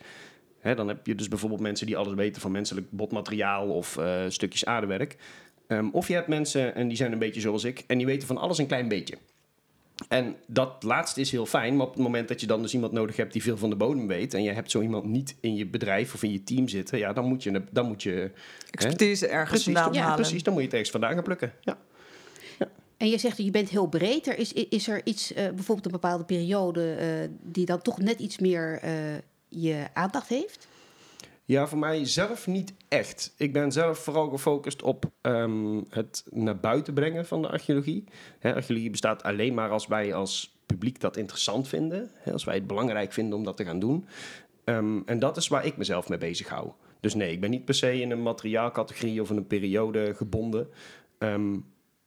Dan 0.63 0.89
heb 0.89 1.07
je 1.07 1.15
dus 1.15 1.29
bijvoorbeeld 1.29 1.61
mensen 1.61 1.87
die 1.87 1.97
alles 1.97 2.15
weten 2.15 2.43
van 2.43 2.51
menselijk 2.51 2.91
botmateriaal 2.91 3.69
of 3.69 3.97
eh, 3.97 4.25
stukjes 4.29 4.65
aardewerk. 4.65 5.17
Ehm, 5.67 5.89
of 5.93 6.09
je 6.09 6.15
hebt 6.15 6.29
mensen, 6.29 6.75
en 6.75 6.89
die 6.89 6.97
zijn 6.97 7.13
een 7.13 7.19
beetje 7.19 7.41
zoals 7.41 7.65
ik, 7.65 7.85
en 7.87 7.97
die 7.97 8.07
weten 8.07 8.27
van 8.27 8.37
alles 8.37 8.59
een 8.59 8.67
klein 8.67 8.89
beetje. 8.89 9.17
En 10.09 10.37
dat 10.47 10.83
laatste 10.83 11.21
is 11.21 11.31
heel 11.31 11.47
fijn, 11.47 11.77
maar 11.77 11.87
op 11.87 11.95
het 11.95 12.03
moment 12.03 12.29
dat 12.29 12.41
je 12.41 12.47
dan 12.47 12.63
dus 12.63 12.75
iemand 12.75 12.93
nodig 12.93 13.17
hebt 13.17 13.33
die 13.33 13.43
veel 13.43 13.57
van 13.57 13.71
de 13.71 13.77
bodem 13.77 14.07
weet, 14.07 14.35
en 14.35 14.43
je 14.43 14.53
hebt 14.53 14.71
zo 14.71 14.81
iemand 14.81 15.05
niet 15.05 15.37
in 15.41 15.55
je 15.55 15.67
bedrijf 15.67 16.15
of 16.15 16.23
in 16.23 16.33
je 16.33 16.45
team 16.45 16.69
zitten, 16.69 16.99
ja, 16.99 17.13
dan 17.13 17.25
moet 17.25 17.43
je, 17.43 17.63
dan 17.71 17.87
moet 17.87 18.03
je 18.03 18.31
Expertise 18.71 19.27
ergens 19.27 19.49
precies, 19.49 19.65
vandaan 19.65 19.93
dan, 19.93 20.03
halen. 20.03 20.17
precies, 20.17 20.43
dan 20.43 20.53
moet 20.53 20.63
je 20.63 20.69
het 20.69 20.77
ergens 20.77 20.93
vandaan 20.93 21.15
gaan 21.15 21.23
plukken. 21.23 21.53
Ja. 21.61 21.79
En 22.97 23.09
je 23.09 23.19
zegt, 23.19 23.37
je 23.37 23.51
bent 23.51 23.69
heel 23.69 23.87
breed. 23.87 24.27
Er 24.27 24.39
is, 24.39 24.53
is 24.53 24.89
er 24.89 25.01
iets, 25.05 25.33
eh, 25.33 25.45
bijvoorbeeld 25.45 25.87
een 25.87 25.93
bepaalde 25.93 26.25
periode, 26.25 26.95
eh, 26.95 27.29
die 27.43 27.67
dan 27.67 27.83
toch 27.83 27.99
net 27.99 28.21
iets 28.21 28.39
meer 28.39 28.79
eh, 28.83 28.93
je 29.49 29.87
aandacht 29.93 30.29
heeft? 30.29 30.69
Ja, 31.47 31.67
voor 31.67 31.79
mij 31.79 32.05
zelf 32.05 32.47
niet 32.47 32.75
echt. 32.89 33.35
Ik 33.37 33.53
ben 33.53 33.73
zelf 33.73 33.99
vooral 33.99 34.29
gefocust 34.29 34.83
op 34.83 35.11
ehm, 35.21 35.83
het 35.89 36.25
naar 36.31 36.61
buiten 36.61 36.95
brengen 36.95 37.27
van 37.27 37.43
de 37.43 37.49
archeologie. 37.49 38.05
Archeologie 38.43 38.91
bestaat 38.91 39.23
alleen 39.23 39.55
maar 39.55 39.71
als 39.71 39.87
wij 39.87 40.15
als 40.15 40.59
publiek 40.67 41.01
dat 41.01 41.17
interessant 41.17 41.69
vinden. 41.69 42.11
Als 42.33 42.45
wij 42.45 42.55
het 42.55 42.67
belangrijk 42.67 43.13
vinden 43.13 43.39
om 43.39 43.45
dat 43.45 43.57
te 43.57 43.65
gaan 43.65 43.79
doen. 43.79 44.07
Ehm, 44.65 45.01
en 45.05 45.19
dat 45.19 45.37
is 45.37 45.49
waar 45.49 45.67
ik 45.67 45.77
mezelf 45.77 46.09
mee 46.09 46.19
bezig 46.19 46.49
hou. 46.49 46.71
Dus 47.01 47.15
nee, 47.15 47.33
ik 47.33 47.41
ben 47.41 47.51
niet 47.51 47.65
per 47.65 47.75
se 47.75 48.01
in 48.01 48.11
een 48.11 48.23
materiaalcategorie 48.23 49.21
of 49.21 49.31
in 49.31 49.37
een 49.37 49.47
periode 49.47 50.15
gebonden. 50.15 50.69
Ehm, 51.19 51.57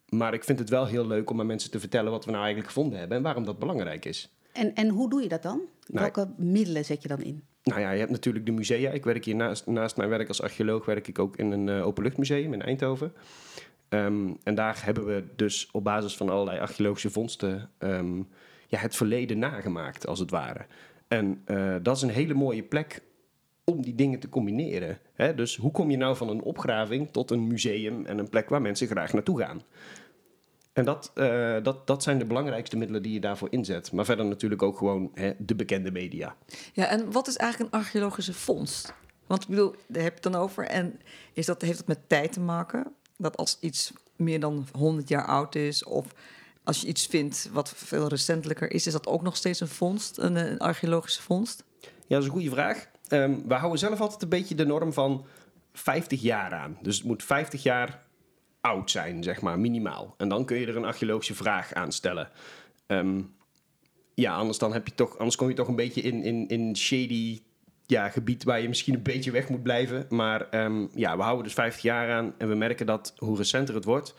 maar 0.10 0.34
ik 0.34 0.44
vind 0.44 0.60
het 0.60 0.70
wel 0.70 0.86
heel 0.86 1.08
leuk 1.08 1.30
om 1.30 1.40
aan 1.40 1.46
mensen 1.46 1.72
te 1.72 1.80
vertellen 1.80 2.12
wat 2.12 2.26
we 2.26 2.32
nou 2.32 2.44
eigenlijk 2.44 2.74
gevonden 2.74 3.00
hebben 3.00 3.18
en 3.18 3.24
waarom 3.24 3.46
dat 3.46 3.60
belangrijk 3.60 4.06
is. 4.06 4.34
En, 4.52 4.76
en 4.76 4.90
hoe 4.90 5.10
doe 5.10 5.22
je 5.22 5.30
dat 5.30 5.44
dan? 5.44 5.62
Nou, 5.88 6.12
Welke 6.12 6.34
middelen 6.38 6.86
zet 6.86 7.02
je 7.02 7.08
dan 7.08 7.22
in? 7.22 7.44
Nou 7.64 7.80
ja, 7.82 7.92
je 7.92 8.00
hebt 8.00 8.12
natuurlijk 8.12 8.46
de 8.46 8.52
musea. 8.52 8.92
Ik 8.92 9.04
werk 9.04 9.26
hier 9.26 9.36
naast, 9.36 9.66
naast 9.66 9.98
mijn 9.98 10.10
werk 10.10 10.28
als 10.28 10.42
archeoloog 10.42 10.86
werk 10.86 11.08
ik 11.08 11.20
ook 11.20 11.38
in 11.38 11.52
een 11.52 11.68
uh, 11.68 11.86
openluchtmuseum 11.86 12.54
in 12.54 12.62
Eindhoven. 12.62 13.14
Um, 13.90 14.38
en 14.44 14.56
daar 14.56 14.82
hebben 14.86 15.06
we 15.06 15.24
dus 15.36 15.70
op 15.72 15.84
basis 15.84 16.18
van 16.18 16.30
allerlei 16.30 16.60
archeologische 16.60 17.10
vondsten 17.10 17.70
um, 17.80 18.28
ja, 18.68 18.80
het 18.80 18.96
verleden 18.96 19.40
nagemaakt, 19.40 20.08
als 20.08 20.20
het 20.20 20.32
ware. 20.32 20.66
En 21.08 21.44
uh, 21.48 21.76
dat 21.82 21.96
is 21.96 22.02
een 22.02 22.10
hele 22.10 22.34
mooie 22.34 22.64
plek 22.64 23.02
om 23.64 23.82
die 23.82 23.96
dingen 23.96 24.20
te 24.20 24.30
combineren. 24.30 24.98
Hè? 25.14 25.36
Dus 25.36 25.56
hoe 25.56 25.72
kom 25.72 25.92
je 25.92 25.98
nou 25.98 26.16
van 26.16 26.30
een 26.30 26.42
opgraving 26.42 27.12
tot 27.12 27.32
een 27.32 27.48
museum 27.48 28.06
en 28.06 28.18
een 28.18 28.30
plek 28.30 28.50
waar 28.50 28.62
mensen 28.62 28.88
graag 28.88 29.14
naartoe 29.14 29.40
gaan? 29.40 29.62
En 30.74 30.86
dat, 30.86 31.12
uh, 31.16 31.64
dat, 31.64 31.88
dat 31.88 32.04
zijn 32.04 32.20
de 32.20 32.26
belangrijkste 32.26 32.78
middelen 32.78 33.04
die 33.04 33.14
je 33.14 33.20
daarvoor 33.20 33.48
inzet. 33.52 33.92
Maar 33.92 34.06
verder 34.06 34.26
natuurlijk 34.26 34.62
ook 34.62 34.78
gewoon 34.78 35.12
hè, 35.14 35.32
de 35.38 35.56
bekende 35.56 35.92
media. 35.92 36.36
Ja, 36.74 36.88
en 36.88 37.12
wat 37.12 37.28
is 37.28 37.36
eigenlijk 37.36 37.74
een 37.74 37.80
archeologische 37.80 38.34
vondst? 38.34 38.94
Want 39.28 39.42
ik 39.42 39.48
bedoel, 39.48 39.76
daar 39.88 40.04
heb 40.04 40.18
je 40.18 40.22
het 40.24 40.34
dan 40.34 40.42
over. 40.42 40.66
En 40.66 41.00
is 41.34 41.46
dat, 41.46 41.62
heeft 41.62 41.78
dat 41.78 41.88
met 41.88 42.10
tijd 42.10 42.32
te 42.32 42.40
maken? 42.40 42.94
Dat 43.18 43.38
als 43.38 43.58
iets 43.60 43.94
meer 44.16 44.40
dan 44.40 44.68
100 44.72 45.10
jaar 45.10 45.26
oud 45.26 45.56
is, 45.56 45.84
of 45.84 46.06
als 46.64 46.82
je 46.82 46.88
iets 46.88 47.06
vindt 47.06 47.50
wat 47.52 47.74
veel 47.76 48.08
recentelijker 48.08 48.72
is, 48.72 48.88
is 48.88 48.94
dat 48.94 49.08
ook 49.08 49.22
nog 49.22 49.36
steeds 49.36 49.60
een 49.60 49.68
vondst, 49.68 50.18
een, 50.18 50.36
een 50.36 50.60
archeologische 50.60 51.22
vondst? 51.22 51.64
Ja, 51.82 51.90
dat 52.08 52.20
is 52.20 52.26
een 52.26 52.32
goede 52.32 52.50
vraag. 52.50 52.88
Um, 53.10 53.48
we 53.48 53.54
houden 53.54 53.80
zelf 53.80 54.00
altijd 54.00 54.22
een 54.22 54.30
beetje 54.30 54.56
de 54.56 54.66
norm 54.66 54.94
van 54.94 55.26
50 55.74 56.22
jaar 56.22 56.54
aan. 56.54 56.78
Dus 56.82 56.98
het 56.98 57.06
moet 57.06 57.24
50 57.24 57.64
jaar 57.64 58.04
oud 58.70 58.92
zijn, 58.92 59.24
zeg 59.24 59.42
maar, 59.42 59.60
minimaal. 59.60 60.14
En 60.18 60.30
dan 60.30 60.46
kun 60.46 60.60
je 60.60 60.68
er 60.68 60.76
een 60.76 60.86
archeologische 60.86 61.36
vraag 61.36 61.74
aan 61.74 61.92
stellen. 61.92 62.30
Um, 62.88 63.36
ja, 64.14 64.36
anders, 64.36 64.58
dan 64.58 64.74
heb 64.74 64.88
je 64.88 64.96
toch, 64.96 65.18
anders 65.18 65.36
kom 65.36 65.48
je 65.48 65.54
toch 65.54 65.68
een 65.68 65.76
beetje 65.76 66.02
in, 66.02 66.24
in, 66.24 66.48
in 66.48 66.78
shady 66.78 67.42
ja, 67.86 68.10
gebied 68.10 68.44
waar 68.44 68.62
je 68.62 68.68
misschien 68.68 68.94
een 68.94 69.04
beetje 69.04 69.32
weg 69.32 69.50
moet 69.50 69.64
blijven. 69.64 70.06
Maar 70.10 70.64
um, 70.66 70.90
ja, 70.94 71.18
we 71.18 71.24
houden 71.24 71.44
dus 71.44 71.54
50 71.54 71.82
jaar 71.82 72.12
aan 72.12 72.34
en 72.38 72.50
we 72.50 72.56
merken 72.56 72.86
dat 72.86 73.14
hoe 73.18 73.38
recenter 73.38 73.76
het 73.76 73.86
wordt, 73.86 74.16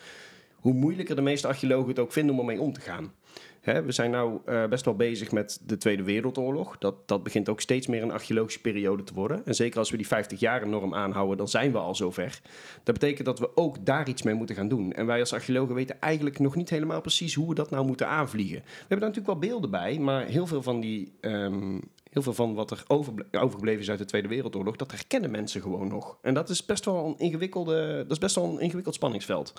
hoe 0.54 0.72
moeilijker 0.72 1.16
de 1.16 1.22
meeste 1.22 1.46
archeologen 1.46 1.88
het 1.88 1.98
ook 1.98 2.12
vinden 2.12 2.34
om 2.34 2.40
ermee 2.40 2.60
om 2.60 2.72
te 2.72 2.80
gaan. 2.80 3.12
Hè, 3.60 3.82
we 3.82 3.92
zijn 3.92 4.10
nu 4.10 4.38
uh, 4.46 4.66
best 4.66 4.84
wel 4.84 4.94
bezig 4.94 5.32
met 5.32 5.60
de 5.66 5.76
Tweede 5.76 6.02
Wereldoorlog. 6.02 6.78
Dat, 6.78 7.08
dat 7.08 7.22
begint 7.22 7.48
ook 7.48 7.60
steeds 7.60 7.86
meer 7.86 8.02
een 8.02 8.10
archeologische 8.10 8.60
periode 8.60 9.02
te 9.02 9.14
worden. 9.14 9.46
En 9.46 9.54
zeker 9.54 9.78
als 9.78 9.90
we 9.90 9.96
die 9.96 10.06
50 10.06 10.40
jaar 10.40 10.68
norm 10.68 10.94
aanhouden, 10.94 11.36
dan 11.36 11.48
zijn 11.48 11.72
we 11.72 11.78
al 11.78 11.94
zover. 11.94 12.40
Dat 12.82 12.94
betekent 12.98 13.26
dat 13.26 13.38
we 13.38 13.56
ook 13.56 13.86
daar 13.86 14.08
iets 14.08 14.22
mee 14.22 14.34
moeten 14.34 14.56
gaan 14.56 14.68
doen. 14.68 14.92
En 14.92 15.06
wij 15.06 15.20
als 15.20 15.32
archeologen 15.32 15.74
weten 15.74 16.00
eigenlijk 16.00 16.38
nog 16.38 16.56
niet 16.56 16.70
helemaal 16.70 17.00
precies 17.00 17.34
hoe 17.34 17.48
we 17.48 17.54
dat 17.54 17.70
nou 17.70 17.86
moeten 17.86 18.08
aanvliegen. 18.08 18.58
We 18.64 18.78
hebben 18.78 18.98
daar 18.98 19.08
natuurlijk 19.08 19.40
wel 19.40 19.50
beelden 19.50 19.70
bij, 19.70 19.98
maar 19.98 20.26
heel 20.26 20.46
veel 20.46 20.62
van 20.62 20.80
die. 20.80 21.12
Um, 21.20 21.80
heel 22.10 22.22
veel 22.22 22.34
van 22.34 22.54
wat 22.54 22.70
er 22.70 22.84
overgebleven 23.30 23.80
is 23.80 23.90
uit 23.90 23.98
de 23.98 24.04
Tweede 24.04 24.28
Wereldoorlog, 24.28 24.76
dat 24.76 24.90
herkennen 24.90 25.30
mensen 25.30 25.60
gewoon 25.60 25.88
nog. 25.88 26.18
En 26.22 26.34
dat 26.34 26.48
is 26.48 26.64
best 26.64 26.84
wel 26.84 27.06
een 27.06 27.18
ingewikkelde, 27.18 27.96
dat 27.96 28.10
is 28.10 28.18
best 28.18 28.34
wel 28.34 28.44
een 28.44 28.60
ingewikkeld 28.60 28.94
spanningsveld 28.94 29.52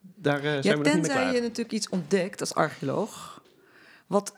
daar 0.00 0.44
uh, 0.44 0.50
zijn 0.50 0.62
ja, 0.62 0.70
we 0.70 0.76
nog 0.76 0.84
niet 0.84 0.84
mee 0.84 0.94
tenzij 0.94 1.22
klaar. 1.22 1.34
je 1.34 1.40
natuurlijk 1.40 1.72
iets 1.72 1.88
ontdekt 1.88 2.40
als 2.40 2.54
archeoloog... 2.54 3.42
wat 4.06 4.32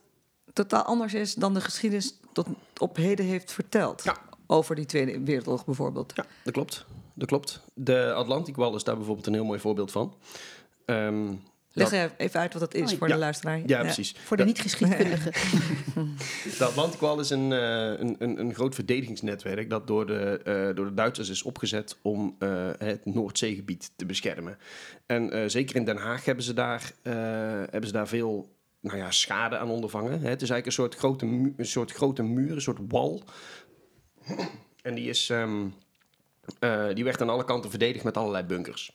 totaal 0.53 0.83
anders 0.83 1.14
is 1.14 1.35
dan 1.35 1.55
de 1.55 1.61
geschiedenis 1.61 2.18
tot 2.33 2.46
op 2.77 2.96
heden 2.96 3.27
heeft 3.27 3.53
verteld. 3.53 4.05
Ja. 4.05 4.16
Over 4.46 4.75
die 4.75 4.87
Tweede 4.87 5.20
Wereldoorlog 5.20 5.64
bijvoorbeeld. 5.64 6.12
Ja, 6.14 6.27
dat 6.44 6.53
klopt. 6.53 6.87
Dat 7.14 7.29
klopt. 7.29 7.61
De 7.75 8.12
Atlantikwal 8.12 8.75
is 8.75 8.85
daar 8.85 8.96
bijvoorbeeld 8.96 9.27
een 9.27 9.35
heel 9.35 9.44
mooi 9.44 9.61
voorbeeld 9.61 9.90
van. 9.90 10.14
Um, 10.87 11.42
Leg 11.72 11.90
dat... 11.90 12.11
even 12.16 12.40
uit 12.40 12.52
wat 12.52 12.62
dat 12.62 12.74
is 12.74 12.92
Oh, 12.92 12.98
voor 12.98 13.09
ja. 13.09 13.14
de 13.14 13.20
luisteraar. 13.20 13.59
Ja, 13.59 13.64
ja, 13.66 13.80
precies. 13.80 14.14
Voor 14.24 14.37
de 14.37 14.44
niet-geschiedkundigen. 14.44 15.33
De 16.59 16.64
Atlantikwal 16.64 17.20
is 17.20 17.30
een, 17.30 17.50
uh, 17.50 17.98
een, 17.98 18.16
een, 18.18 18.40
een, 18.40 18.54
groot 18.54 18.74
verdedigingsnetwerk 18.74 19.70
dat 19.70 19.87
door 19.87 20.06
de, 20.06 20.40
uh, 20.44 20.76
door 20.76 20.85
de 20.85 20.94
Duitsers 20.94 21.28
is 21.28 21.42
opgezet 21.42 21.96
om 22.02 22.37
uh, 22.38 22.70
het 22.78 23.04
Noordzeegebied 23.04 23.90
te 23.96 24.06
beschermen. 24.06 24.59
En 25.06 25.50
zeker 25.50 25.76
in 25.76 25.85
Den 25.85 25.96
Haag 25.96 26.24
hebben 26.24 26.44
ze 26.44 26.54
daar, 26.54 26.92
hebben 27.02 27.87
ze 27.87 27.92
daar 27.92 28.09
veel 28.09 28.48
nou 28.80 28.98
ja, 28.98 29.11
schade 29.11 29.59
aan 29.59 29.70
ondervangen. 29.70 30.12
Het 30.12 30.42
is 30.42 30.50
eigenlijk 30.50 30.66
een 30.66 30.72
soort 30.72 30.94
grote, 30.94 31.26
mu 31.26 31.54
een 31.56 31.66
soort 31.66 31.92
grote 31.92 32.22
muur, 32.22 32.52
een 32.52 32.61
soort 32.61 32.78
wal. 32.88 33.22
En 34.83 34.94
die, 34.94 35.09
is, 35.09 35.28
um, 35.28 35.74
die 36.94 37.04
werd 37.04 37.20
aan 37.20 37.30
alle 37.30 37.44
kanten 37.44 37.70
verdedigd 37.70 38.04
met 38.04 38.16
allerlei 38.16 38.44
bunkers. 38.44 38.92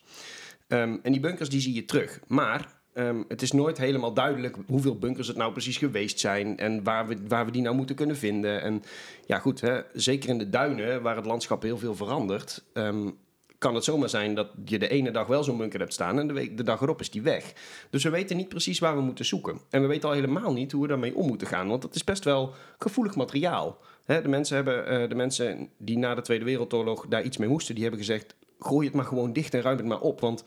Um, 0.68 1.00
en 1.02 1.12
die 1.12 1.20
bunkers 1.20 1.48
die 1.48 1.60
zie 1.60 1.74
je 1.74 1.84
terug. 1.84 2.20
Maar 2.26 2.74
um, 2.94 3.24
het 3.28 3.42
is 3.42 3.52
nooit 3.52 3.78
helemaal 3.78 4.14
duidelijk 4.14 4.56
hoeveel 4.66 4.98
bunkers 4.98 5.28
het 5.28 5.36
nou 5.36 5.52
precies 5.52 5.76
geweest 5.76 6.20
zijn. 6.20 6.58
En 6.58 6.82
waar 6.82 7.06
we, 7.06 7.16
waar 7.28 7.44
we 7.44 7.50
die 7.50 7.62
nou 7.62 7.76
moeten 7.76 7.96
kunnen 7.96 8.16
vinden. 8.16 8.62
En 8.62 8.82
ja, 9.26 9.38
goed, 9.38 9.60
hè, 9.60 9.80
zeker 9.92 10.28
in 10.28 10.38
de 10.38 10.48
duinen, 10.48 11.02
waar 11.02 11.16
het 11.16 11.26
landschap 11.26 11.62
heel 11.62 11.78
veel 11.78 11.94
verandert. 11.94 12.64
Um, 12.72 13.16
kan 13.58 13.74
het 13.74 13.84
zomaar 13.84 14.08
zijn 14.08 14.34
dat 14.34 14.48
je 14.64 14.78
de 14.78 14.88
ene 14.88 15.10
dag 15.10 15.26
wel 15.26 15.44
zo'n 15.44 15.56
bunker 15.56 15.80
hebt 15.80 15.92
staan 15.92 16.18
en 16.18 16.26
de, 16.26 16.32
week, 16.32 16.56
de 16.56 16.62
dag 16.62 16.80
erop 16.80 17.00
is 17.00 17.10
die 17.10 17.22
weg. 17.22 17.52
Dus 17.90 18.04
we 18.04 18.10
weten 18.10 18.36
niet 18.36 18.48
precies 18.48 18.78
waar 18.78 18.96
we 18.96 19.02
moeten 19.02 19.24
zoeken. 19.24 19.60
En 19.70 19.80
we 19.80 19.86
weten 19.86 20.08
al 20.08 20.14
helemaal 20.14 20.52
niet 20.52 20.72
hoe 20.72 20.82
we 20.82 20.88
daarmee 20.88 21.16
om 21.16 21.26
moeten 21.26 21.46
gaan, 21.46 21.68
want 21.68 21.82
dat 21.82 21.94
is 21.94 22.04
best 22.04 22.24
wel 22.24 22.54
gevoelig 22.78 23.14
materiaal. 23.14 23.78
De, 24.06 24.28
mensen 24.28 24.56
hebben, 24.56 24.92
uh, 24.92 25.08
de 25.08 25.14
mensen 25.14 25.68
die 25.78 25.98
na 25.98 26.14
de 26.14 26.22
Tweede 26.22 26.44
Wereldoorlog 26.44 27.06
daar 27.08 27.22
iets 27.22 27.36
mee 27.36 27.48
moesten, 27.48 27.74
die 27.74 27.84
hebben 27.84 28.00
gezegd: 28.00 28.34
gooi 28.58 28.86
het 28.86 28.96
maar 28.96 29.04
gewoon 29.04 29.32
dicht 29.32 29.54
en 29.54 29.60
ruim 29.60 29.76
het 29.76 29.86
maar 29.86 30.00
op. 30.00 30.20
Want 30.20 30.44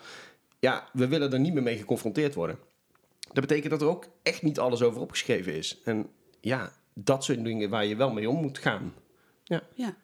ja, 0.60 0.90
we 0.94 1.08
willen 1.08 1.34
er 1.34 1.40
niet 1.40 1.54
meer 1.54 1.64
mee 1.64 1.78
geconfronteerd 1.78 2.36
worden. 2.36 2.60
Dat 3.20 3.48
betekent 3.48 3.72
dat 3.72 3.82
er 3.82 3.88
ook 3.88 4.08
echt 4.24 4.42
niet 4.42 4.60
alles 4.60 4.82
over 4.82 5.02
opgeschreven 5.02 5.54
is. 5.54 5.82
En 5.84 6.10
ja, 6.42 6.72
dat 6.94 7.24
soort 7.24 7.44
dingen 7.44 7.70
waar 7.70 7.86
je 7.86 7.96
wel 7.96 8.14
mee 8.14 8.30
om 8.30 8.42
moet 8.42 8.58
gaan. 8.58 8.94
Ja. 9.44 9.62
ja. 9.74 9.96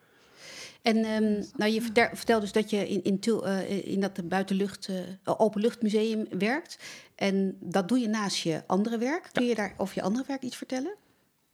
En 0.81 0.97
um, 0.97 1.45
nou, 1.55 1.71
je 1.71 1.81
vertelt 2.13 2.41
dus 2.41 2.51
dat 2.51 2.69
je 2.69 2.87
in, 2.89 3.03
in, 3.03 3.19
uh, 3.25 3.87
in 3.87 3.99
dat 3.99 4.29
buitenlucht, 4.29 4.87
uh, 4.87 4.97
openluchtmuseum 5.23 6.25
werkt. 6.29 6.79
En 7.15 7.57
dat 7.59 7.87
doe 7.87 7.99
je 7.99 8.07
naast 8.07 8.37
je 8.37 8.63
andere 8.67 8.97
werk. 8.97 9.29
Kun 9.31 9.45
je 9.45 9.55
daar 9.55 9.73
over 9.77 9.95
je 9.95 10.01
andere 10.01 10.23
werk 10.27 10.41
iets 10.41 10.55
vertellen? 10.55 10.95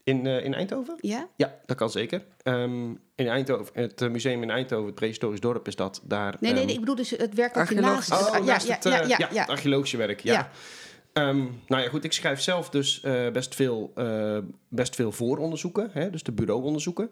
In, 0.03 0.25
uh, 0.25 0.45
in 0.45 0.53
Eindhoven? 0.53 0.95
Ja. 0.99 1.27
Ja, 1.35 1.59
dat 1.65 1.77
kan 1.77 1.89
zeker. 1.89 2.25
Um, 2.43 2.99
in 3.21 3.27
Eindhoven, 3.27 3.73
het 3.73 4.11
museum 4.11 4.43
in 4.43 4.49
Eindhoven, 4.49 4.85
het 4.85 4.95
prehistorisch 4.95 5.39
dorp, 5.39 5.67
is 5.67 5.75
dat 5.75 6.01
daar. 6.03 6.35
Nee, 6.39 6.51
nee, 6.51 6.61
um, 6.61 6.65
nee 6.65 6.75
ik 6.75 6.79
bedoel 6.79 6.95
dus 6.95 7.09
het 7.09 7.33
werk 7.33 7.53
dat 7.53 7.69
je 7.69 7.75
naast... 7.75 8.11
Oh, 8.11 8.29
ja, 8.33 8.39
naast 8.39 8.67
ja, 8.67 8.73
het, 8.73 8.83
ja, 8.83 9.01
ja, 9.01 9.07
ja, 9.07 9.29
ja. 9.31 9.41
het 9.41 9.49
archeologische 9.49 9.97
werk, 9.97 10.19
ja. 10.19 10.33
Ja. 10.33 11.29
Um, 11.29 11.61
nou 11.67 11.83
ja, 11.83 11.89
goed, 11.89 12.03
ik 12.03 12.13
schrijf 12.13 12.41
zelf 12.41 12.69
dus 12.69 13.01
uh, 13.05 13.29
best, 13.29 13.55
veel, 13.55 13.91
uh, 13.95 14.37
best 14.69 14.95
veel 14.95 15.11
vooronderzoeken, 15.11 15.89
hè, 15.91 16.09
dus 16.09 16.23
de 16.23 16.31
bureauonderzoeken. 16.31 17.09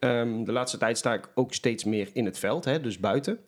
Um, 0.00 0.44
de 0.44 0.52
laatste 0.52 0.78
tijd 0.78 0.98
sta 0.98 1.14
ik 1.14 1.28
ook 1.34 1.54
steeds 1.54 1.84
meer 1.84 2.08
in 2.12 2.24
het 2.24 2.38
veld, 2.38 2.64
hè, 2.64 2.80
dus 2.80 2.98
buiten. 2.98 3.38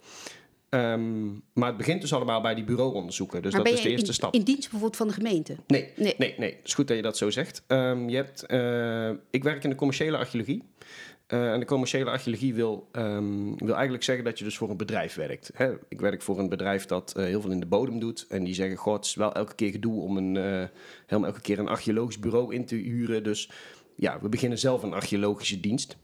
Um, 0.70 1.42
maar 1.52 1.68
het 1.68 1.76
begint 1.76 2.00
dus 2.00 2.12
allemaal 2.12 2.40
bij 2.40 2.54
die 2.54 2.64
bureauonderzoeken. 2.64 3.42
Dus 3.42 3.52
maar 3.52 3.64
dat 3.64 3.72
is 3.72 3.80
de 3.80 3.88
eerste 3.88 4.06
in, 4.06 4.14
stap. 4.14 4.34
in 4.34 4.42
dienst 4.42 4.60
bijvoorbeeld 4.60 4.96
van 4.96 5.08
de 5.08 5.14
gemeente? 5.14 5.56
Nee, 5.66 5.92
Nee. 5.96 6.14
nee, 6.18 6.34
nee. 6.38 6.50
Het 6.56 6.66
is 6.66 6.74
goed 6.74 6.88
dat 6.88 6.96
je 6.96 7.02
dat 7.02 7.16
zo 7.16 7.30
zegt. 7.30 7.62
Um, 7.68 8.08
je 8.08 8.16
hebt, 8.16 8.44
uh, 8.48 9.10
ik 9.30 9.42
werk 9.42 9.64
in 9.64 9.70
de 9.70 9.76
commerciële 9.76 10.16
archeologie. 10.16 10.62
Uh, 11.28 11.52
en 11.52 11.60
de 11.60 11.66
commerciële 11.66 12.10
archeologie 12.10 12.54
wil, 12.54 12.88
um, 12.92 13.58
wil 13.58 13.74
eigenlijk 13.74 14.04
zeggen 14.04 14.24
dat 14.24 14.38
je 14.38 14.44
dus 14.44 14.56
voor 14.56 14.70
een 14.70 14.76
bedrijf 14.76 15.14
werkt. 15.14 15.50
Hè? 15.54 15.74
Ik 15.88 16.00
werk 16.00 16.22
voor 16.22 16.38
een 16.38 16.48
bedrijf 16.48 16.86
dat 16.86 17.14
uh, 17.16 17.24
heel 17.24 17.40
veel 17.40 17.50
in 17.50 17.60
de 17.60 17.66
bodem 17.66 17.98
doet. 17.98 18.26
En 18.28 18.44
die 18.44 18.54
zeggen, 18.54 18.76
god, 18.76 18.96
het 18.96 19.04
is 19.04 19.14
wel 19.14 19.32
elke 19.34 19.54
keer 19.54 19.70
gedoe 19.70 20.02
om 20.02 20.16
een, 20.16 20.34
uh, 20.34 20.64
helemaal 21.06 21.30
elke 21.30 21.40
keer 21.40 21.58
een 21.58 21.68
archeologisch 21.68 22.18
bureau 22.18 22.54
in 22.54 22.64
te 22.64 22.74
huren. 22.74 23.24
Dus 23.24 23.50
ja, 23.96 24.20
we 24.20 24.28
beginnen 24.28 24.58
zelf 24.58 24.82
een 24.82 24.92
archeologische 24.92 25.60
dienst. 25.60 25.96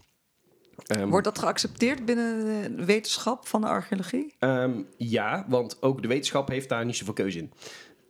Um, 0.96 1.10
Wordt 1.10 1.24
dat 1.24 1.38
geaccepteerd 1.38 2.04
binnen 2.04 2.76
de 2.76 2.84
wetenschap 2.84 3.46
van 3.46 3.60
de 3.60 3.66
archeologie? 3.66 4.34
Um, 4.38 4.86
ja, 4.96 5.44
want 5.48 5.82
ook 5.82 6.02
de 6.02 6.08
wetenschap 6.08 6.48
heeft 6.48 6.68
daar 6.68 6.84
niet 6.84 6.96
zoveel 6.96 7.14
keuze 7.14 7.38
in. 7.38 7.52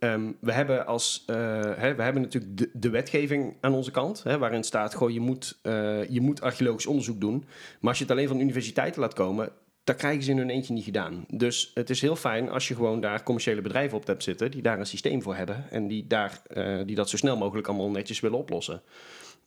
Um, 0.03 0.37
we, 0.39 0.51
hebben 0.51 0.85
als, 0.85 1.23
uh, 1.29 1.35
hè, 1.75 1.95
we 1.95 2.03
hebben 2.03 2.21
natuurlijk 2.21 2.57
de, 2.57 2.69
de, 2.73 2.89
wetgeving 2.89 3.55
aan 3.61 3.73
onze 3.73 3.91
kant, 3.91 4.23
hè, 4.23 4.37
waarin 4.37 4.63
staat: 4.63 4.93
goh, 4.93 5.09
je, 5.09 5.19
moet, 5.19 5.59
uh, 5.63 6.09
je 6.09 6.21
moet 6.21 6.41
archeologisch 6.41 6.85
onderzoek 6.85 7.21
doen. 7.21 7.45
Maar 7.79 7.89
als 7.89 7.97
je 7.97 8.03
het 8.03 8.13
alleen 8.13 8.27
van 8.27 8.39
universiteiten 8.39 9.01
laat 9.01 9.13
komen, 9.13 9.49
dan 9.83 9.95
krijgen 9.95 10.23
ze 10.23 10.31
in 10.31 10.37
hun 10.37 10.49
eentje 10.49 10.73
niet 10.73 10.83
gedaan. 10.83 11.25
Dus 11.27 11.71
het 11.73 11.89
is 11.89 12.01
heel 12.01 12.15
fijn 12.15 12.49
als 12.49 12.67
je 12.67 12.75
gewoon 12.75 13.01
daar 13.01 13.23
commerciële 13.23 13.61
bedrijven 13.61 13.97
op 13.97 14.07
hebt 14.07 14.23
zitten, 14.23 14.51
die 14.51 14.61
daar 14.61 14.79
een 14.79 14.85
systeem 14.85 15.21
voor 15.21 15.35
hebben 15.35 15.65
en 15.69 15.87
die, 15.87 16.07
daar, 16.07 16.41
uh, 16.53 16.85
die 16.85 16.95
dat 16.95 17.09
zo 17.09 17.17
snel 17.17 17.37
mogelijk 17.37 17.67
allemaal 17.67 17.89
netjes 17.89 18.19
willen 18.19 18.37
oplossen. 18.37 18.81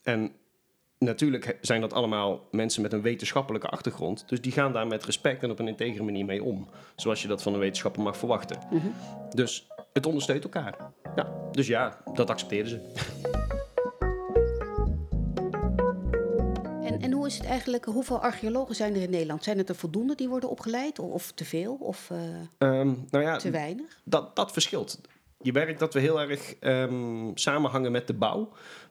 En 0.03 0.33
natuurlijk 0.99 1.59
zijn 1.61 1.81
dat 1.81 1.93
allemaal 1.93 2.49
mensen 2.51 2.83
met 2.83 2.93
een 2.93 3.03
wetenschappelijke 3.03 3.69
achtergrond. 3.69 4.25
Dus 4.27 4.41
die 4.41 4.53
gaan 4.53 4.73
daar 4.73 4.87
met 4.87 5.05
respect 5.05 5.43
en 5.43 5.51
op 5.51 5.59
een 5.59 5.69
integere 5.69 6.05
manier 6.05 6.25
mee 6.25 6.43
om. 6.43 6.69
Zoals 6.97 7.23
je 7.23 7.29
dat 7.29 7.43
van 7.43 7.53
een 7.53 7.59
wetenschapper 7.59 8.03
mag 8.03 8.17
verwachten. 8.17 8.59
Dus 9.31 9.67
het 9.97 10.07
ondersteunt 10.07 10.45
elkaar. 10.45 10.77
Ja, 11.15 11.33
dus 11.51 11.67
ja, 11.67 11.99
dat 12.15 12.31
accepteren 12.31 12.69
ze. 12.69 12.81
En, 16.83 17.01
en 17.01 17.13
hoe 17.13 17.27
is 17.27 17.39
het 17.39 17.47
eigenlijk, 17.47 17.85
hoeveel 17.85 18.21
archeologen 18.21 18.75
zijn 18.75 18.95
er 18.95 19.03
in 19.03 19.11
Nederland? 19.11 19.45
Zijn 19.45 19.59
het 19.59 19.69
er 19.69 19.75
voldoende 19.75 20.15
die 20.15 20.29
worden 20.29 20.51
opgeleid? 20.51 20.99
Of, 20.99 21.13
of 21.13 21.33
te 21.33 21.45
veel? 21.45 21.75
Of 21.81 22.11
eh, 22.11 22.19
Ehm, 22.59 22.93
nou 23.11 23.25
ja, 23.25 23.37
te 23.37 23.51
weinig? 23.51 24.01
dat, 24.05 24.37
dat 24.37 24.53
verschilt. 24.53 25.01
Je 25.41 25.53
merkt 25.53 25.79
dat 25.79 25.95
we 25.95 26.01
heel 26.01 26.21
erg 26.21 26.55
ehm, 26.55 27.31
samenhangen 27.35 27.93
met 27.93 28.07
de 28.07 28.15
bouw. 28.15 28.49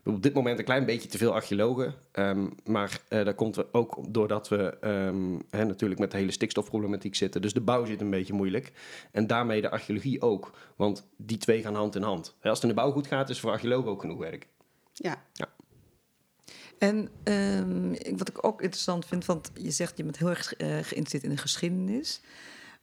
Op 0.07 0.23
dit 0.23 0.33
moment 0.33 0.59
een 0.59 0.65
klein 0.65 0.85
beetje 0.85 1.09
te 1.09 1.17
veel 1.17 1.33
archeologen. 1.33 1.93
ehm, 2.11 2.47
maar 2.65 2.99
eh 3.07 3.25
dat 3.25 3.35
komt 3.35 3.73
ook 3.73 4.13
doordat 4.13 4.47
we 4.47 4.77
ehm, 4.81 5.39
hè, 5.49 5.65
natuurlijk 5.65 5.99
met 5.99 6.11
de 6.11 6.17
hele 6.17 6.31
stikstofproblematiek 6.31 7.15
zitten. 7.15 7.41
Dus 7.41 7.53
de 7.53 7.61
bouw 7.61 7.85
zit 7.85 8.01
een 8.01 8.09
beetje 8.09 8.33
moeilijk. 8.33 8.71
En 9.11 9.27
daarmee 9.27 9.61
de 9.61 9.69
archeologie 9.69 10.21
ook. 10.21 10.51
Want 10.75 11.07
die 11.17 11.37
twee 11.37 11.61
gaan 11.61 11.75
hand 11.75 11.95
in 11.95 12.01
hand. 12.01 12.35
Hè, 12.39 12.49
Als 12.49 12.61
het 12.61 12.69
in 12.69 12.75
de 12.75 12.81
bouw 12.81 12.91
goed 12.91 13.07
gaat, 13.07 13.29
is 13.29 13.39
voor 13.39 13.51
archeologen 13.51 13.91
ook 13.91 14.01
genoeg 14.01 14.19
werk. 14.19 14.47
Ja. 14.93 15.23
En 16.77 17.09
ehm, 17.23 17.95
wat 18.17 18.29
ik 18.29 18.45
ook 18.45 18.61
interessant 18.61 19.05
vind, 19.05 19.25
want 19.25 19.51
je 19.53 19.71
zegt 19.71 19.97
je 19.97 20.03
bent 20.03 20.17
heel 20.17 20.29
erg 20.29 20.53
eh, 20.53 20.67
geïnteresseerd 20.67 21.23
in 21.23 21.29
de 21.29 21.37
geschiedenis. 21.37 22.21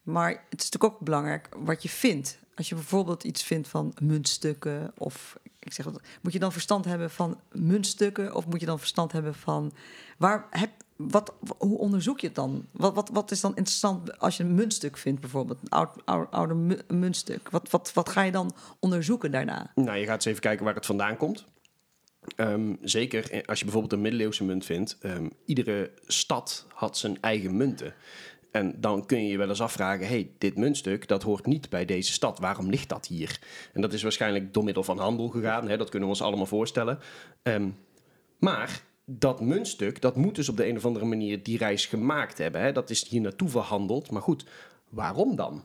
Maar 0.02 0.28
het 0.30 0.60
is 0.60 0.70
natuurlijk 0.70 0.94
ook 0.94 1.00
belangrijk 1.00 1.48
wat 1.56 1.82
je 1.82 1.88
vindt. 1.88 2.38
Als 2.54 2.68
je 2.68 2.74
bijvoorbeeld 2.74 3.24
iets 3.24 3.42
vindt 3.42 3.68
van 3.68 3.94
muntstukken, 4.02 4.92
of 4.98 5.36
ik 5.64 5.72
zeg 5.72 5.86
moet 6.20 6.32
je 6.32 6.38
dan 6.38 6.52
verstand 6.52 6.84
hebben 6.84 7.10
van 7.10 7.40
muntstukken, 7.52 8.34
of 8.34 8.46
moet 8.46 8.60
je 8.60 8.66
dan 8.66 8.78
verstand 8.78 9.12
hebben 9.12 9.34
van 9.34 9.72
waar 10.18 10.46
heb, 10.50 10.70
wat, 10.96 11.32
hoe 11.58 11.78
onderzoek 11.78 12.20
je 12.20 12.26
het 12.26 12.36
dan? 12.36 12.66
Wat, 12.70 12.94
wat, 12.94 13.08
wat 13.12 13.30
is 13.30 13.40
dan 13.40 13.56
interessant 13.56 14.18
als 14.18 14.36
je 14.36 14.42
een 14.42 14.54
muntstuk 14.54 14.96
vindt, 14.96 15.20
bijvoorbeeld 15.20 15.58
een 15.62 15.68
oud, 15.68 15.90
oud, 16.04 16.30
oude 16.30 16.54
mu- 16.54 16.80
muntstuk? 16.88 17.50
Wat, 17.50 17.70
wat, 17.70 17.92
wat 17.92 18.08
ga 18.08 18.22
je 18.22 18.32
dan 18.32 18.52
onderzoeken 18.78 19.30
daarna? 19.30 19.72
Nou, 19.74 19.98
je 19.98 20.04
gaat 20.04 20.14
eens 20.14 20.24
even 20.24 20.40
kijken 20.40 20.64
waar 20.64 20.74
het 20.74 20.86
vandaan 20.86 21.16
komt. 21.16 21.44
Ehm, 22.36 22.74
zeker 22.82 23.44
als 23.46 23.58
je 23.58 23.64
bijvoorbeeld 23.64 23.92
een 23.92 24.00
middeleeuwse 24.00 24.44
munt 24.44 24.64
vindt. 24.64 24.96
ehm, 25.00 25.28
iedere 25.44 25.90
stad 26.06 26.66
had 26.74 26.98
zijn 26.98 27.18
eigen 27.20 27.56
munten. 27.56 27.94
En 28.52 28.74
dan 28.80 29.06
kun 29.06 29.22
je 29.22 29.28
je 29.28 29.38
wel 29.38 29.48
eens 29.48 29.60
afvragen: 29.60 30.06
hey, 30.06 30.30
dit 30.38 30.56
muntstuk 30.56 31.08
dat 31.08 31.22
hoort 31.22 31.46
niet 31.46 31.68
bij 31.68 31.84
deze 31.84 32.12
stad. 32.12 32.38
Waarom 32.38 32.70
ligt 32.70 32.88
dat 32.88 33.06
hier? 33.06 33.40
En 33.72 33.80
dat 33.80 33.92
is 33.92 34.02
waarschijnlijk 34.02 34.54
door 34.54 34.64
middel 34.64 34.82
van 34.82 34.98
handel 34.98 35.28
gegaan. 35.28 35.68
Hè? 35.68 35.76
Dat 35.76 35.88
kunnen 35.88 36.08
we 36.08 36.14
ons 36.14 36.24
allemaal 36.24 36.46
voorstellen. 36.46 36.98
Ehm, 37.42 37.68
maar 38.38 38.82
dat 39.04 39.40
muntstuk, 39.40 40.00
dat 40.00 40.16
moet 40.16 40.34
dus 40.34 40.48
op 40.48 40.56
de 40.56 40.68
een 40.68 40.76
of 40.76 40.84
andere 40.84 41.04
manier 41.04 41.42
die 41.42 41.58
reis 41.58 41.86
gemaakt 41.86 42.38
hebben. 42.38 42.60
Hè? 42.60 42.72
Dat 42.72 42.90
is 42.90 43.08
hier 43.08 43.20
naartoe 43.20 43.48
verhandeld. 43.48 44.10
Maar 44.10 44.22
goed, 44.22 44.46
waarom 44.88 45.36
dan? 45.36 45.64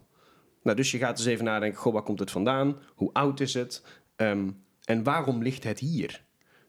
Nou, 0.63 0.77
dus 0.77 0.91
je 0.91 0.97
gaat 0.97 1.17
eens 1.17 1.27
even 1.27 1.45
nadenken: 1.45 1.79
goh, 1.79 1.93
waar 1.93 2.03
komt 2.03 2.19
het 2.19 2.31
vandaan? 2.31 2.77
Hoe 2.95 3.13
oud 3.13 3.39
is 3.39 3.53
het? 3.53 3.83
Ehm, 4.15 4.49
en 4.83 5.03
waarom 5.03 5.41
ligt 5.41 5.63
het 5.63 5.79
hier? 5.79 6.25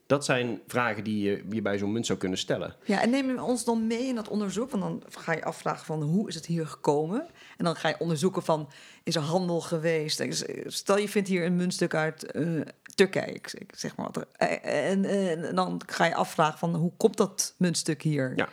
Dat 0.08 0.24
zijn 0.24 0.60
vragen 0.66 1.04
die 1.04 1.22
je, 1.22 1.44
je 1.50 1.62
bij 1.62 1.78
zo'n 1.78 1.92
munt 1.92 2.06
zou 2.06 2.18
kunnen 2.18 2.38
stellen. 2.38 2.74
Ja, 2.84 3.02
en 3.02 3.10
neem 3.10 3.28
je 3.30 3.42
ons 3.42 3.64
dan 3.64 3.86
mee 3.86 4.06
in 4.06 4.14
dat 4.14 4.28
onderzoek? 4.28 4.70
Want 4.70 4.82
dan 4.82 5.02
ga 5.22 5.32
je 5.32 5.44
afvragen 5.44 5.86
van 5.86 6.02
hoe 6.02 6.28
is 6.28 6.34
het 6.34 6.46
hier 6.46 6.66
gekomen? 6.66 7.26
En 7.56 7.64
dan 7.64 7.76
ga 7.76 7.88
je 7.88 7.94
onderzoeken 7.98 8.42
van, 8.42 8.68
is 9.02 9.14
er 9.14 9.22
handel 9.22 9.60
geweest? 9.60 10.24
Stel 10.66 10.98
je 10.98 11.08
vindt 11.08 11.28
hier 11.28 11.44
een 11.44 11.56
muntstuk 11.56 11.94
uit 11.94 12.32
eh, 12.32 12.60
Turkije, 12.94 13.32
ik, 13.32 13.54
zeg 13.76 13.96
maar 13.96 14.08
wat. 14.12 14.26
Eh, 14.32 14.90
En, 14.90 15.04
en, 15.04 15.44
en 15.44 15.54
dan 15.54 15.80
ga 15.86 16.04
je 16.04 16.14
afvragen 16.14 16.58
van, 16.58 16.74
hoe 16.74 16.92
komt 16.96 17.16
dat 17.16 17.54
muntstuk 17.58 18.02
hier? 18.02 18.32
Ja. 18.36 18.48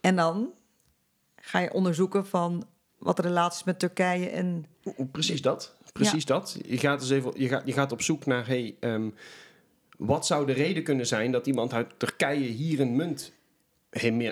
En 0.00 0.16
dan 0.16 0.50
ga 1.36 1.58
je 1.58 1.72
onderzoeken 1.72 2.26
van 2.26 2.66
wat 2.98 3.16
de 3.16 3.22
relaties 3.22 3.64
met 3.64 3.78
Turkije 3.78 4.28
en... 4.28 4.66
Precies 5.12 5.42
dat. 5.42 5.74
Precies 5.92 6.24
dat. 6.24 6.58
Je 6.66 6.78
gaat, 6.78 7.00
dus 7.00 7.10
even, 7.10 7.32
je, 7.34 7.48
gaat, 7.48 7.62
je 7.64 7.72
gaat 7.72 7.92
op 7.92 8.02
zoek 8.02 8.26
naar, 8.26 8.46
hey, 8.46 8.76
ehm, 8.80 9.08
wat 10.00 10.26
zou 10.26 10.46
de 10.46 10.52
reden 10.52 10.82
kunnen 10.82 11.06
zijn 11.06 11.32
dat 11.32 11.46
iemand 11.46 11.72
uit 11.72 11.92
Turkije 11.96 12.48
hier 12.48 12.80
een 12.80 12.96
munt 12.96 13.32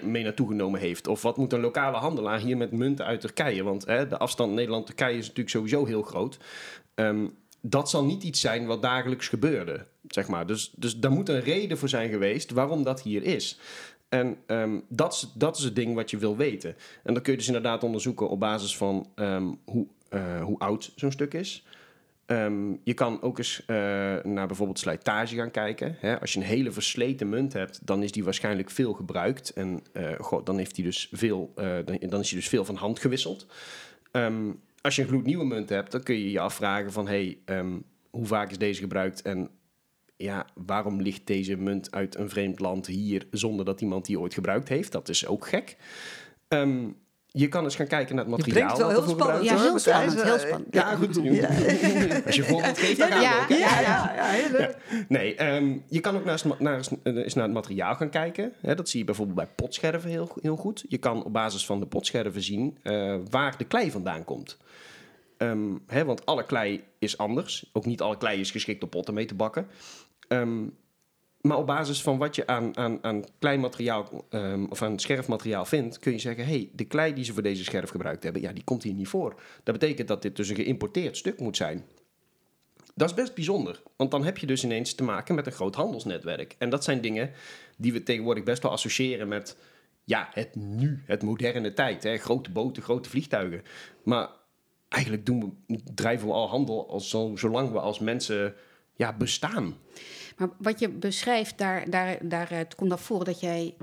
mee 0.02 0.22
naartoe 0.22 0.48
genomen 0.48 0.80
heeft? 0.80 1.06
Of 1.06 1.22
wat 1.22 1.36
moet 1.36 1.52
een 1.52 1.60
lokale 1.60 1.96
handelaar 1.96 2.38
hier 2.40 2.56
met 2.56 2.72
munten 2.72 3.04
uit 3.04 3.20
Turkije? 3.20 3.62
Want 3.62 3.86
hè, 3.86 4.06
de 4.06 4.18
afstand 4.18 4.52
Nederland-Turkije 4.52 5.16
is 5.16 5.26
natuurlijk 5.26 5.48
sowieso 5.48 5.84
heel 5.84 6.02
groot. 6.02 6.38
Ehm, 6.94 7.26
dat 7.60 7.90
zal 7.90 8.04
niet 8.04 8.22
iets 8.22 8.40
zijn 8.40 8.66
wat 8.66 8.82
dagelijks 8.82 9.28
gebeurde, 9.28 9.86
zeg 10.06 10.28
maar. 10.28 10.46
Dus, 10.46 10.72
dus 10.76 10.98
daar 10.98 11.10
moet 11.10 11.28
een 11.28 11.40
reden 11.40 11.78
voor 11.78 11.88
zijn 11.88 12.10
geweest 12.10 12.50
waarom 12.50 12.82
dat 12.82 13.02
hier 13.02 13.22
is. 13.22 13.60
En 14.08 14.36
ehm, 14.46 14.80
dat, 14.88 15.12
is, 15.12 15.32
dat 15.34 15.56
is 15.56 15.64
het 15.64 15.76
ding 15.76 15.94
wat 15.94 16.10
je 16.10 16.18
wil 16.18 16.36
weten. 16.36 16.76
En 17.02 17.14
dan 17.14 17.22
kun 17.22 17.32
je 17.32 17.38
dus 17.38 17.46
inderdaad 17.46 17.84
onderzoeken 17.84 18.28
op 18.28 18.40
basis 18.40 18.76
van 18.76 19.10
ehm, 19.14 19.48
hoe, 19.64 19.86
eh, 20.08 20.42
hoe 20.42 20.58
oud 20.58 20.92
zo'n 20.96 21.12
stuk 21.12 21.34
is. 21.34 21.64
Ehm, 22.28 22.72
je 22.84 22.94
kan 22.94 23.22
ook 23.22 23.38
eens 23.38 23.62
eh, 23.66 23.76
naar 24.22 24.46
bijvoorbeeld 24.46 24.78
slijtage 24.78 25.36
gaan 25.36 25.50
kijken. 25.50 25.96
Hè? 25.98 26.20
Als 26.20 26.32
je 26.32 26.40
een 26.40 26.46
hele 26.46 26.72
versleten 26.72 27.28
munt 27.28 27.52
hebt, 27.52 27.86
dan 27.86 28.02
is 28.02 28.12
die 28.12 28.24
waarschijnlijk 28.24 28.70
veel 28.70 28.92
gebruikt. 28.92 29.52
En 29.52 29.82
goh, 30.18 30.44
dan, 30.44 30.58
heeft 30.58 30.74
die 30.74 30.84
dus 30.84 31.08
veel, 31.12 31.52
eh, 31.56 31.76
dan, 31.84 32.20
is 32.20 32.28
die 32.28 32.38
dus 32.38 32.48
veel 32.48 32.64
van 32.64 32.74
hand 32.74 32.98
gewisseld. 32.98 33.46
Ehm, 34.10 34.52
als 34.80 34.96
je 34.96 35.02
een 35.02 35.08
gloednieuwe 35.08 35.44
munt 35.44 35.68
hebt, 35.68 35.92
dan 35.92 36.02
kun 36.02 36.14
je 36.14 36.30
je 36.30 36.40
afvragen 36.40 36.92
van... 36.92 37.06
Hey, 37.06 37.38
ehm, 37.44 37.78
hoe 38.10 38.26
vaak 38.26 38.50
is 38.50 38.58
deze 38.58 38.80
gebruikt 38.80 39.22
en 39.22 39.50
ja, 40.16 40.46
waarom 40.54 41.00
ligt 41.00 41.26
deze 41.26 41.56
munt 41.56 41.90
uit 41.90 42.16
een 42.16 42.28
vreemd 42.28 42.60
land 42.60 42.86
hier... 42.86 43.26
zonder 43.30 43.64
dat 43.64 43.80
iemand 43.80 44.06
die 44.06 44.20
ooit 44.20 44.34
gebruikt 44.34 44.68
heeft? 44.68 44.92
Dat 44.92 45.08
is 45.08 45.26
ook 45.26 45.46
gek. 45.46 45.76
Ehm, 46.48 46.88
je 47.32 47.48
kan 47.48 47.64
eens 47.64 47.76
gaan 47.76 47.86
kijken 47.86 48.14
naar 48.16 48.24
het 48.24 48.34
Je 48.36 48.40
materiaal. 48.40 48.66
brengt 48.66 48.82
het 48.88 48.96
wel 48.96 49.04
heel 49.04 49.14
spannend. 49.16 49.44
Ja, 49.44 49.60
heel 49.62 49.78
spannend. 49.78 50.22
Heel 50.22 50.38
spannend. 50.38 50.74
Ja, 50.74 50.94
goed. 50.94 51.16
Als 52.26 52.36
je 52.36 52.44
voorbeeld 52.44 52.78
geeft, 52.78 52.98
dan 52.98 53.08
gaan 53.08 53.18
we 53.18 53.24
Ja, 53.24 53.46
hè? 53.48 53.54
Ja, 53.54 53.80
ja, 53.80 54.12
ja, 54.16 54.24
heel 54.24 54.50
leuk. 54.50 54.76
Nee, 55.08 55.34
ehm, 55.34 55.76
je 55.88 56.00
kan 56.00 56.16
ook 56.16 56.24
naar, 56.24 56.32
eens- 56.44 56.58
naar, 56.58 56.76
eens- 56.76 56.90
eh, 57.02 57.14
eens 57.16 57.34
naar 57.34 57.44
het 57.44 57.52
materiaal 57.52 57.94
gaan 57.94 58.10
kijken. 58.10 58.52
Hè, 58.60 58.74
dat 58.74 58.88
zie 58.88 58.98
je 59.00 59.04
bijvoorbeeld 59.06 59.36
bij 59.36 59.48
potscherven 59.54 60.10
heel, 60.10 60.30
heel 60.40 60.56
goed. 60.56 60.84
Je 60.88 60.98
kan 60.98 61.24
op 61.24 61.32
basis 61.32 61.66
van 61.66 61.80
de 61.80 61.86
potscherven 61.86 62.42
zien 62.42 62.78
eh, 62.82 63.16
waar 63.30 63.54
de 63.58 63.64
klei 63.64 63.90
vandaan 63.90 64.24
komt. 64.24 64.56
Ehm, 65.36 65.74
hè, 65.86 66.04
want 66.04 66.26
alle 66.26 66.44
klei 66.44 66.84
is 66.98 67.18
anders. 67.18 67.70
Ook 67.72 67.86
niet 67.86 68.00
alle 68.00 68.16
klei 68.16 68.40
is 68.40 68.50
geschikt 68.50 68.82
om 68.82 68.88
potten 68.88 69.14
mee 69.14 69.24
te 69.24 69.34
bakken. 69.34 69.66
Ehm, 70.28 70.62
maar 71.40 71.56
op 71.56 71.66
basis 71.66 72.02
van 72.02 72.18
wat 72.18 72.34
je 72.34 72.46
aan, 72.46 72.76
aan, 72.76 72.98
aan 73.02 73.24
kleimateriaal 73.38 74.24
ehm, 74.28 74.64
of 74.64 74.82
aan 74.82 74.98
scherfmateriaal 74.98 75.64
vindt, 75.64 75.98
kun 75.98 76.12
je 76.12 76.18
zeggen: 76.18 76.44
hé, 76.44 76.50
hey, 76.50 76.70
de 76.72 76.84
klei 76.84 77.14
die 77.14 77.24
ze 77.24 77.32
voor 77.32 77.42
deze 77.42 77.64
scherf 77.64 77.90
gebruikt 77.90 78.22
hebben, 78.22 78.42
ja, 78.42 78.52
die 78.52 78.64
komt 78.64 78.82
hier 78.82 78.94
niet 78.94 79.08
voor. 79.08 79.40
Dat 79.62 79.78
betekent 79.78 80.08
dat 80.08 80.22
dit 80.22 80.36
dus 80.36 80.48
een 80.48 80.56
geïmporteerd 80.56 81.16
stuk 81.16 81.40
moet 81.40 81.56
zijn. 81.56 81.84
Dat 82.94 83.08
is 83.08 83.14
best 83.14 83.34
bijzonder, 83.34 83.82
want 83.96 84.10
dan 84.10 84.24
heb 84.24 84.38
je 84.38 84.46
dus 84.46 84.64
ineens 84.64 84.94
te 84.94 85.02
maken 85.02 85.34
met 85.34 85.46
een 85.46 85.52
groot 85.52 85.74
handelsnetwerk. 85.74 86.54
En 86.58 86.70
dat 86.70 86.84
zijn 86.84 87.00
dingen 87.00 87.30
die 87.76 87.92
we 87.92 88.02
tegenwoordig 88.02 88.44
best 88.44 88.62
wel 88.62 88.72
associëren 88.72 89.28
met 89.28 89.56
ja, 90.04 90.28
het 90.32 90.54
nu, 90.54 91.02
het 91.06 91.22
moderne 91.22 91.72
tijd. 91.72 92.02
Hè? 92.02 92.16
Grote 92.16 92.50
boten, 92.50 92.82
grote 92.82 93.08
vliegtuigen. 93.08 93.62
Maar 94.02 94.28
eigenlijk 94.88 95.26
doen 95.26 95.56
we, 95.66 95.78
drijven 95.94 96.26
we 96.26 96.32
al 96.32 96.48
handel 96.48 96.90
al 96.90 97.00
zo, 97.00 97.32
zolang 97.36 97.70
we 97.70 97.80
als 97.80 97.98
mensen 97.98 98.54
ja, 98.96 99.12
bestaan. 99.12 99.76
Maar 100.38 100.48
wat 100.58 100.78
je 100.78 100.88
beschrijft, 100.88 101.58
daar, 101.58 101.90
daar, 101.90 102.18
daaruit 102.22 102.74
komt 102.74 102.88
naar 102.88 102.98
voren 102.98 103.24
dat 103.24 103.40
jij 103.40 103.74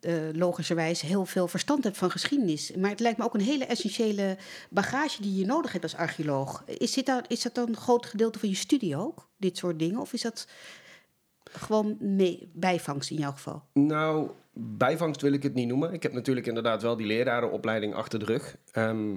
eh, 0.00 0.14
logischerwijs 0.32 1.00
heel 1.00 1.26
veel 1.26 1.48
verstand 1.48 1.84
hebt 1.84 1.96
van 1.96 2.10
geschiedenis. 2.10 2.72
Maar 2.74 2.90
het 2.90 3.00
lijkt 3.00 3.18
me 3.18 3.24
ook 3.24 3.34
een 3.34 3.40
hele 3.40 3.64
essentiële 3.64 4.36
bagage 4.70 5.22
die 5.22 5.38
je 5.38 5.46
nodig 5.46 5.72
hebt 5.72 5.84
als 5.84 5.96
archeoloog. 5.96 6.64
Is, 6.66 6.92
dit 6.92 7.06
dan, 7.06 7.22
is 7.28 7.42
dat 7.42 7.54
dan 7.54 7.68
een 7.68 7.76
groot 7.76 8.06
gedeelte 8.06 8.38
van 8.38 8.48
je 8.48 8.54
studie 8.54 8.96
ook, 8.96 9.28
dit 9.36 9.56
soort 9.56 9.78
dingen? 9.78 10.00
Of 10.00 10.12
is 10.12 10.22
dat 10.22 10.48
gewoon 11.44 11.96
bijvangst 12.52 13.10
in 13.10 13.16
jouw 13.16 13.32
geval? 13.32 13.62
Nou, 13.72 14.30
bijvangst 14.52 15.20
wil 15.20 15.32
ik 15.32 15.42
het 15.42 15.54
niet 15.54 15.68
noemen. 15.68 15.92
Ik 15.92 16.02
heb 16.02 16.12
natuurlijk 16.12 16.46
inderdaad 16.46 16.82
wel 16.82 16.96
die 16.96 17.06
lerarenopleiding 17.06 17.94
achter 17.94 18.18
de 18.18 18.24
rug. 18.24 18.56
Ehm, 18.70 19.16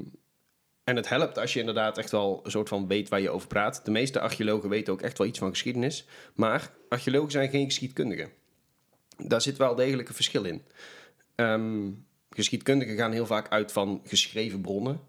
en 0.88 0.96
het 0.96 1.10
helpt 1.10 1.38
als 1.38 1.54
je 1.54 1.60
inderdaad 1.60 1.98
echt 1.98 2.12
wel 2.12 2.40
een 2.44 2.52
soort 2.52 2.70
van 2.70 2.88
weet 2.88 3.10
waar 3.10 3.22
je 3.22 3.30
over 3.30 3.48
praat. 3.48 3.86
De 3.86 3.92
meeste 3.92 4.20
archeologen 4.20 4.70
weten 4.70 4.94
ook 4.94 5.02
echt 5.02 5.18
wel 5.18 5.28
iets 5.28 5.40
van 5.40 5.50
geschiedenis. 5.50 6.06
Maar 6.36 6.72
archeologen 6.90 7.32
zijn 7.32 7.50
geen 7.50 7.66
geschiedkundigen. 7.66 8.30
Daar 9.18 9.42
zit 9.42 9.58
wel 9.58 9.76
degelijk 9.76 10.08
een 10.08 10.16
verschil 10.16 10.44
in. 10.44 10.62
Ehm, 11.36 11.90
geschiedkundigen 12.30 12.96
gaan 12.96 13.12
heel 13.12 13.26
vaak 13.26 13.50
uit 13.50 13.72
van 13.72 14.02
geschreven 14.04 14.62
bronnen. 14.62 15.00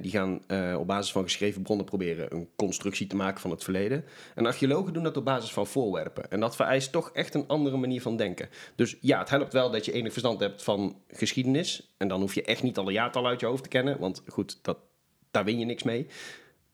Die 0.00 0.10
gaan 0.10 0.42
eh, 0.46 0.76
op 0.78 0.86
basis 0.86 1.12
van 1.12 1.22
geschreven 1.22 1.62
bronnen 1.62 1.86
proberen 1.86 2.34
een 2.34 2.48
constructie 2.56 3.06
te 3.06 3.16
maken 3.16 3.40
van 3.40 3.50
het 3.50 3.64
verleden. 3.64 4.04
En 4.34 4.46
archeologen 4.46 4.92
doen 4.92 5.02
dat 5.02 5.16
op 5.16 5.24
basis 5.24 5.52
van 5.52 5.66
voorwerpen. 5.66 6.30
En 6.30 6.40
dat 6.40 6.56
vereist 6.56 6.92
toch 6.92 7.10
echt 7.12 7.34
een 7.34 7.46
andere 7.46 7.76
manier 7.76 8.02
van 8.02 8.16
denken. 8.16 8.48
Dus 8.74 8.96
ja, 9.00 9.18
het 9.18 9.30
helpt 9.30 9.52
wel 9.52 9.70
dat 9.70 9.84
je 9.84 9.92
enig 9.92 10.12
verstand 10.12 10.40
hebt 10.40 10.62
van 10.62 10.96
geschiedenis. 11.08 11.94
En 11.96 12.08
dan 12.08 12.20
hoef 12.20 12.34
je 12.34 12.42
echt 12.42 12.62
niet 12.62 12.78
alle 12.78 12.92
jaartallen 12.92 13.30
uit 13.30 13.40
je 13.40 13.46
hoofd 13.46 13.62
te 13.62 13.68
kennen. 13.68 13.98
Want 13.98 14.22
goed, 14.26 14.58
dat, 14.62 14.78
daar 15.30 15.44
win 15.44 15.58
je 15.58 15.64
niks 15.64 15.82
mee. 15.82 16.06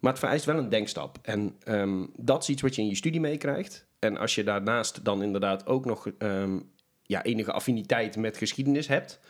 Maar 0.01 0.11
het 0.11 0.21
vereist 0.21 0.45
wel 0.45 0.59
een 0.59 0.69
denkstap. 0.69 1.19
En 1.23 1.57
ehm, 1.65 2.05
dat 2.17 2.43
is 2.43 2.49
iets 2.49 2.63
wat 2.63 2.75
je 2.75 2.83
in 2.83 2.89
je 2.89 2.97
studie 2.97 3.21
meekrijgt. 3.21 3.87
En 3.99 4.17
als 4.17 4.35
je 4.35 4.45
daarnaast 4.45 5.05
dan 5.05 5.23
inderdaad 5.23 5.67
ook 5.67 5.85
nog 5.85 6.11
ehm, 6.19 6.59
ja, 7.03 7.23
enige 7.23 7.53
affiniteit 7.53 8.17
met 8.17 8.37
geschiedenis 8.37 8.89
hebt, 8.89 9.21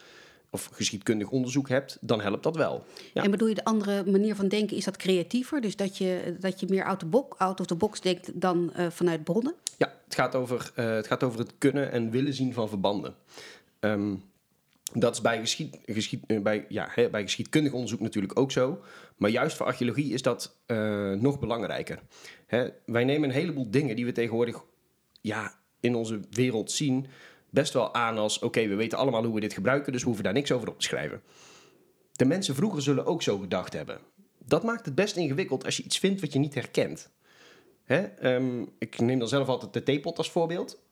of 0.50 0.68
geschiedkundig 0.72 1.30
onderzoek 1.30 1.68
hebt, 1.68 1.98
dan 2.00 2.20
helpt 2.20 2.42
dat 2.42 2.56
wel. 2.56 2.84
Ja. 3.14 3.22
En 3.22 3.30
bedoel 3.30 3.48
je 3.48 3.54
de 3.54 3.64
andere 3.64 4.10
manier 4.10 4.34
van 4.34 4.48
denken, 4.48 4.76
is 4.76 4.84
dat 4.84 4.96
creatiever? 4.96 5.60
Dus 5.60 5.76
dat 5.76 5.98
je, 5.98 6.36
dat 6.40 6.60
je 6.60 6.66
meer 6.68 6.84
out, 6.84 6.98
the 6.98 7.06
box, 7.06 7.38
out 7.38 7.60
of 7.60 7.66
the 7.66 7.74
box 7.74 8.00
denkt 8.00 8.40
dan 8.40 8.72
eh, 8.72 8.86
vanuit 8.90 9.24
bronnen? 9.24 9.54
Ja, 9.76 9.92
het 10.04 10.14
gaat, 10.14 10.34
over, 10.34 10.70
eh, 10.74 10.94
het 10.94 11.06
gaat 11.06 11.22
over 11.22 11.38
het 11.38 11.52
kunnen 11.58 11.92
en 11.92 12.10
willen 12.10 12.34
zien 12.34 12.52
van 12.52 12.68
verbanden. 12.68 13.14
Ehm, 13.80 14.14
dat 14.92 15.14
is 15.14 15.20
bij, 15.20 15.38
geschied, 15.38 15.78
geschied, 15.86 16.24
eh, 16.26 16.40
bij, 16.40 16.66
ja, 16.68 16.88
hè, 16.90 17.10
bij 17.10 17.22
geschiedkundig 17.22 17.72
onderzoek 17.72 18.00
natuurlijk 18.00 18.38
ook 18.38 18.52
zo. 18.52 18.82
Maar 19.16 19.30
juist 19.30 19.56
voor 19.56 19.66
archeologie 19.66 20.12
is 20.12 20.22
dat 20.22 20.56
eh, 20.66 21.12
nog 21.12 21.38
belangrijker. 21.38 22.02
Hè, 22.46 22.68
wij 22.86 23.04
nemen 23.04 23.28
een 23.28 23.34
heleboel 23.34 23.70
dingen 23.70 23.96
die 23.96 24.04
we 24.04 24.12
tegenwoordig 24.12 24.64
ja, 25.20 25.58
in 25.80 25.94
onze 25.94 26.20
wereld 26.30 26.70
zien... 26.70 27.06
best 27.50 27.72
wel 27.72 27.94
aan 27.94 28.18
als... 28.18 28.38
oké, 28.38 28.66
we 28.66 28.74
weten 28.74 28.98
allemaal 28.98 29.24
hoe 29.24 29.34
we 29.34 29.40
dit 29.40 29.52
gebruiken... 29.52 29.92
dus 29.92 30.00
we 30.00 30.06
hoeven 30.06 30.24
daar 30.24 30.32
niks 30.32 30.52
over 30.52 30.68
op 30.68 30.78
te 30.78 30.86
schrijven. 30.86 31.22
De 32.12 32.24
mensen 32.24 32.54
vroeger 32.54 32.82
zullen 32.82 33.06
ook 33.06 33.22
zo 33.22 33.38
gedacht 33.38 33.72
hebben. 33.72 33.98
Dat 34.38 34.62
maakt 34.62 34.84
het 34.84 34.94
best 34.94 35.16
ingewikkeld 35.16 35.64
als 35.64 35.76
je 35.76 35.82
iets 35.82 35.98
vindt 35.98 36.20
wat 36.20 36.32
je 36.32 36.38
niet 36.38 36.54
herkent. 36.54 37.10
Hè? 37.84 38.02
ehm, 38.02 38.64
ik 38.78 38.98
neem 38.98 39.18
dan 39.18 39.28
zelf 39.28 39.48
altijd 39.48 39.72
de 39.72 39.82
theepot 39.82 40.18
als 40.18 40.30
voorbeeld. 40.30 40.84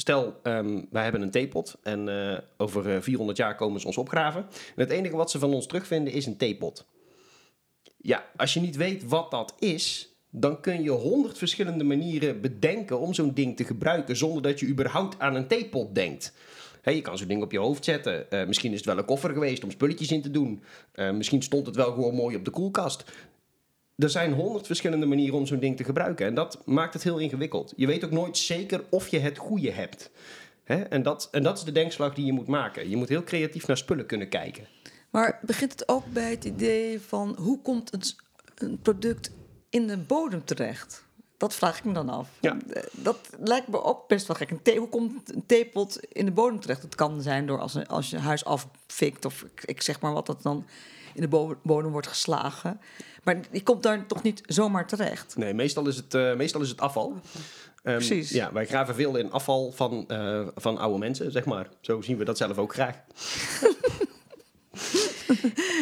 Stel, 0.00 0.40
ehm, 0.42 0.80
wij 0.90 1.02
hebben 1.02 1.22
een 1.22 1.30
theepot 1.30 1.76
en 1.82 2.08
eh, 2.08 2.38
over 2.56 2.94
eh, 2.94 3.00
400 3.00 3.38
jaar 3.38 3.54
komen 3.54 3.80
ze 3.80 3.86
ons 3.86 3.96
opgraven. 3.96 4.40
En 4.50 4.82
het 4.82 4.90
enige 4.90 5.16
wat 5.16 5.30
ze 5.30 5.38
van 5.38 5.54
ons 5.54 5.66
terugvinden 5.66 6.12
is 6.12 6.26
een 6.26 6.36
theepot. 6.36 6.86
Ja, 7.96 8.24
als 8.36 8.54
je 8.54 8.60
niet 8.60 8.76
weet 8.76 9.04
wat 9.04 9.30
dat 9.30 9.54
is, 9.58 10.12
dan 10.30 10.60
kun 10.60 10.82
je 10.82 10.90
honderd 10.90 11.38
verschillende 11.38 11.84
manieren 11.84 12.40
bedenken 12.40 12.98
om 12.98 13.14
zo'n 13.14 13.34
ding 13.34 13.56
te 13.56 13.64
gebruiken 13.64 14.16
zonder 14.16 14.42
dat 14.42 14.60
je 14.60 14.66
überhaupt 14.66 15.18
aan 15.18 15.34
een 15.34 15.46
theepot 15.46 15.94
denkt. 15.94 16.32
Hè, 16.82 16.90
je 16.90 17.00
kan 17.00 17.18
zo'n 17.18 17.28
ding 17.28 17.42
op 17.42 17.52
je 17.52 17.58
hoofd 17.58 17.84
zetten. 17.84 18.30
Eh, 18.30 18.46
misschien 18.46 18.70
is 18.70 18.76
het 18.76 18.86
wel 18.86 18.98
een 18.98 19.04
koffer 19.04 19.32
geweest 19.32 19.64
om 19.64 19.70
spulletjes 19.70 20.10
in 20.10 20.22
te 20.22 20.30
doen. 20.30 20.62
Eh, 20.92 21.10
misschien 21.10 21.42
stond 21.42 21.66
het 21.66 21.76
wel 21.76 21.92
gewoon 21.92 22.14
mooi 22.14 22.36
op 22.36 22.44
de 22.44 22.50
koelkast. 22.50 23.04
Er 23.98 24.10
zijn 24.10 24.32
honderd 24.32 24.66
verschillende 24.66 25.06
manieren 25.06 25.38
om 25.38 25.46
zo'n 25.46 25.58
ding 25.58 25.76
te 25.76 25.84
gebruiken. 25.84 26.26
En 26.26 26.34
dat 26.34 26.58
maakt 26.64 26.94
het 26.94 27.02
heel 27.02 27.18
ingewikkeld. 27.18 27.72
Je 27.76 27.86
weet 27.86 28.04
ook 28.04 28.10
nooit 28.10 28.38
zeker 28.38 28.84
of 28.90 29.08
je 29.08 29.18
het 29.18 29.38
goede 29.38 29.70
hebt. 29.70 30.10
Hè? 30.64 30.82
En, 30.82 31.02
dat, 31.02 31.28
en 31.30 31.42
dat 31.42 31.58
is 31.58 31.64
de 31.64 31.72
denkslag 31.72 32.14
die 32.14 32.24
je 32.24 32.32
moet 32.32 32.46
maken. 32.46 32.90
Je 32.90 32.96
moet 32.96 33.08
heel 33.08 33.24
creatief 33.24 33.66
naar 33.66 33.76
spullen 33.76 34.06
kunnen 34.06 34.28
kijken. 34.28 34.66
Maar 35.10 35.38
begint 35.42 35.72
het 35.72 35.88
ook 35.88 36.04
bij 36.12 36.30
het 36.30 36.44
idee 36.44 37.00
van 37.00 37.36
hoe 37.38 37.62
komt 37.62 37.92
een, 37.92 38.02
een 38.54 38.78
product 38.80 39.30
in 39.70 39.86
de 39.86 39.96
bodem 39.96 40.44
terecht? 40.44 41.04
Dat 41.36 41.54
vraag 41.54 41.78
ik 41.78 41.84
me 41.84 41.92
dan 41.92 42.08
af. 42.08 42.28
Ja. 42.40 42.56
Dat 42.92 43.18
lijkt 43.38 43.68
me 43.68 43.82
ook 43.82 44.08
best 44.08 44.26
wel 44.26 44.36
gek. 44.36 44.50
Een 44.50 44.76
hoe 44.76 44.88
komt 44.88 45.34
een 45.34 45.46
theepot 45.46 46.00
in 46.12 46.24
de 46.24 46.32
bodem 46.32 46.60
terecht? 46.60 46.82
Het 46.82 46.94
kan 46.94 47.22
zijn 47.22 47.46
door 47.46 47.60
als, 47.60 47.74
een, 47.74 47.86
als 47.86 48.10
je 48.10 48.18
huis 48.18 48.44
afvikt 48.44 49.24
of 49.24 49.42
ik, 49.42 49.62
ik 49.64 49.82
zeg 49.82 50.00
maar 50.00 50.12
wat 50.12 50.26
dat 50.26 50.42
dan 50.42 50.66
in 51.18 51.24
de 51.24 51.28
bo- 51.36 51.58
bodem 51.62 51.90
wordt 51.90 52.06
geslagen. 52.06 52.80
Maar 53.24 53.36
die 53.50 53.62
komt 53.62 53.82
daar 53.82 54.06
toch 54.06 54.22
niet 54.22 54.40
zomaar 54.46 54.86
terecht? 54.86 55.36
Nee, 55.36 55.54
meestal 55.54 55.86
is 55.86 55.96
het, 55.96 56.14
eh, 56.14 56.34
meestal 56.34 56.60
is 56.60 56.68
het 56.68 56.80
afval. 56.80 57.12
Ehm, 57.82 57.96
Precies. 57.96 58.30
Ja, 58.30 58.52
wij 58.52 58.66
graven 58.66 58.94
veel 58.94 59.16
in 59.16 59.30
afval 59.32 59.72
van, 59.72 60.04
eh, 60.08 60.46
van 60.54 60.78
oude 60.78 60.98
mensen, 60.98 61.32
zeg 61.32 61.44
maar. 61.44 61.68
Zo 61.80 62.00
zien 62.00 62.16
we 62.16 62.24
dat 62.24 62.36
zelf 62.36 62.58
ook 62.58 62.72
graag. 62.72 62.96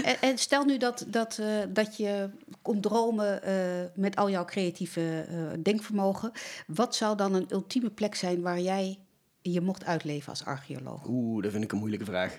En, 0.05 0.21
en 0.21 0.39
stel 0.39 0.65
nu 0.65 0.77
dat, 0.79 1.05
dat, 1.09 1.39
eh, 1.39 1.47
dat 1.69 1.97
je 1.97 2.31
kon 2.63 2.81
dromen 2.81 3.43
eh, 3.43 3.55
met 3.95 4.17
al 4.17 4.31
jouw 4.31 4.45
creatieve 4.45 5.25
eh, 5.29 5.37
denkvermogen. 5.63 6.31
Wat 6.67 6.95
zou 6.97 7.17
dan 7.17 7.35
een 7.35 7.47
ultieme 7.51 7.91
plek 7.91 8.15
zijn 8.15 8.43
waar 8.43 8.61
jij 8.61 8.99
je 9.43 9.61
mocht 9.61 9.85
uitleven 9.85 10.29
als 10.31 10.45
archeoloog? 10.45 11.07
Oeh, 11.09 11.43
dat 11.43 11.53
vind 11.53 11.65
ik 11.65 11.73
een 11.73 11.79
moeilijke 11.79 12.05
vraag. 12.05 12.39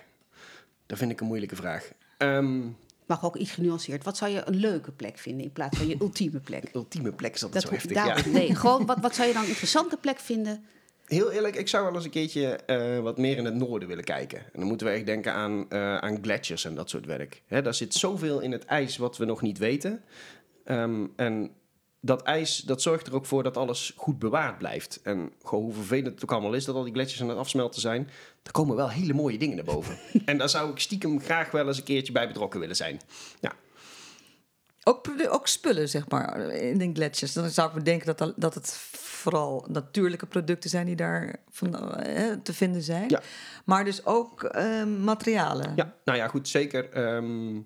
Dat 0.86 0.98
vind 0.98 1.10
ik 1.10 1.20
een 1.20 1.26
moeilijke 1.26 1.56
vraag. 1.56 1.90
Ehm, 2.18 2.60
Mag 3.08 3.24
ook 3.24 3.36
iets 3.36 3.50
genuanceerd. 3.50 4.04
Wat 4.04 4.16
zou 4.16 4.30
je 4.30 4.42
een 4.44 4.56
leuke 4.56 4.92
plek 4.92 5.18
vinden 5.18 5.44
in 5.44 5.52
plaats 5.52 5.78
van 5.78 5.88
je 5.88 5.96
ultieme 6.00 6.38
plek? 6.38 6.70
ultieme 6.74 7.12
plek 7.12 7.34
is 7.34 7.42
altijd 7.42 7.62
Dat 7.62 7.80
zo 7.80 7.88
heftig. 7.88 8.24
Ja. 8.24 8.30
Nee, 8.30 8.54
gewoon 8.62 8.86
wat, 8.86 8.98
wat 9.00 9.14
zou 9.14 9.28
je 9.28 9.34
dan 9.34 9.42
een 9.42 9.48
interessante 9.48 9.96
plek 9.96 10.18
vinden? 10.18 10.64
Heel 11.04 11.30
eerlijk, 11.30 11.56
ik 11.56 11.68
zou 11.68 11.84
wel 11.84 11.94
eens 11.94 12.04
een 12.04 12.10
keertje 12.10 12.56
eh, 12.56 12.98
wat 12.98 13.18
meer 13.18 13.36
in 13.36 13.44
het 13.44 13.54
noorden 13.54 13.88
willen 13.88 14.04
kijken. 14.04 14.38
En 14.38 14.58
dan 14.58 14.68
moeten 14.68 14.86
we 14.86 14.92
echt 14.92 15.06
denken 15.06 15.32
aan, 15.32 15.70
eh, 15.70 15.96
aan 15.96 16.18
gletsjers 16.22 16.64
en 16.64 16.74
dat 16.74 16.90
soort 16.90 17.06
werk. 17.06 17.42
Hè, 17.46 17.62
daar 17.62 17.74
zit 17.74 17.94
zoveel 17.94 18.40
in 18.40 18.52
het 18.52 18.64
ijs 18.64 18.96
wat 18.96 19.16
we 19.16 19.24
nog 19.24 19.42
niet 19.42 19.58
weten. 19.58 20.02
Ehm, 20.64 21.06
en 21.16 21.50
dat 22.00 22.22
ijs, 22.22 22.58
dat 22.58 22.82
zorgt 22.82 23.06
er 23.06 23.14
ook 23.14 23.26
voor 23.26 23.42
dat 23.42 23.56
alles 23.56 23.92
goed 23.96 24.18
bewaard 24.18 24.58
blijft. 24.58 25.00
En 25.02 25.32
gewoon 25.42 25.64
hoe 25.64 25.72
vervelend 25.72 26.14
het 26.14 26.22
ook 26.22 26.32
allemaal 26.32 26.52
is 26.52 26.64
dat 26.64 26.74
al 26.74 26.84
die 26.84 26.92
gletsjers 26.92 27.22
aan 27.22 27.28
het 27.28 27.38
afsmelten 27.38 27.80
zijn. 27.80 28.08
Er 28.48 28.54
komen 28.54 28.76
wel 28.76 28.90
hele 28.90 29.12
mooie 29.12 29.38
dingen 29.38 29.56
naar 29.56 29.64
boven. 29.64 29.98
en 30.24 30.38
daar 30.38 30.48
zou 30.48 30.70
ik 30.70 30.78
stiekem 30.78 31.20
graag 31.20 31.50
wel 31.50 31.66
eens 31.66 31.78
een 31.78 31.84
keertje 31.84 32.12
bij 32.12 32.26
betrokken 32.26 32.60
willen 32.60 32.76
zijn. 32.76 33.00
Ja, 33.40 33.52
Ook, 34.84 35.06
ook 35.28 35.46
spullen, 35.46 35.88
zeg 35.88 36.08
maar, 36.08 36.40
in 36.50 36.78
de 36.78 36.90
gletsjers. 36.92 37.32
Dan 37.32 37.50
zou 37.50 37.68
ik 37.68 37.74
me 37.74 37.82
denken 37.82 38.16
dat, 38.16 38.32
dat 38.36 38.54
het 38.54 38.76
vooral 38.96 39.64
natuurlijke 39.68 40.26
producten 40.26 40.70
zijn 40.70 40.86
die 40.86 40.96
daar 40.96 41.36
van, 41.50 41.96
eh, 41.96 42.32
te 42.42 42.54
vinden 42.54 42.82
zijn. 42.82 43.08
Ja. 43.08 43.22
Maar 43.64 43.84
dus 43.84 44.06
ook 44.06 44.42
eh, 44.42 44.84
materialen. 44.84 45.72
Ja, 45.76 45.94
nou 46.04 46.18
ja, 46.18 46.28
goed, 46.28 46.48
zeker. 46.48 46.90
Ehm, 46.92 47.60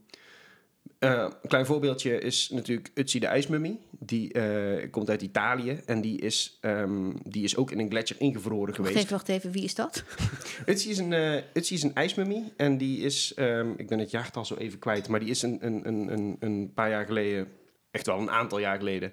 eh, 1.03 1.29
een 1.43 1.49
klein 1.49 1.67
voorbeeldje 1.67 2.19
is 2.19 2.51
natuurlijk 2.51 2.91
Utsi 2.95 3.19
de 3.19 3.27
ijsmummie. 3.27 3.79
Die 3.91 4.33
eh, 4.33 4.91
komt 4.91 5.11
uit 5.11 5.23
Italië 5.23 5.81
en 5.87 6.01
die 6.01 6.21
is, 6.21 6.59
ehm, 6.61 7.11
die 7.25 7.45
is 7.45 7.57
ook 7.57 7.71
in 7.71 7.79
een 7.79 7.91
gletsjer 7.91 8.21
ingevroren 8.21 8.67
Wacht 8.67 8.77
geweest. 8.77 8.97
even, 8.97 9.11
wacht 9.11 9.29
even. 9.29 9.51
Wie 9.51 9.65
is 9.65 9.75
dat? 9.75 10.05
Utsi 10.67 10.91
is 10.91 10.99
een, 10.99 11.43
Utsi 11.55 11.75
is 11.75 11.83
een 11.83 11.95
ijsmummie 11.95 12.53
en 12.57 12.79
die 12.79 12.99
is, 13.01 13.33
ehm, 13.35 13.71
ik 13.77 13.89
ben 13.89 13.99
het 13.99 14.11
jaartal 14.11 14.45
zo 14.45 14.55
even 14.55 14.79
kwijt, 14.79 15.09
maar 15.09 15.21
die 15.21 15.31
is 15.31 15.43
een, 15.43 15.59
een, 15.61 15.89
een, 16.13 16.37
een 16.41 16.71
paar 16.75 16.91
jaar 16.91 17.07
geleden, 17.07 17.49
echt 17.91 18.07
wel 18.07 18.19
een 18.19 18.31
aantal 18.31 18.59
jaar 18.59 18.77
geleden, 18.77 19.13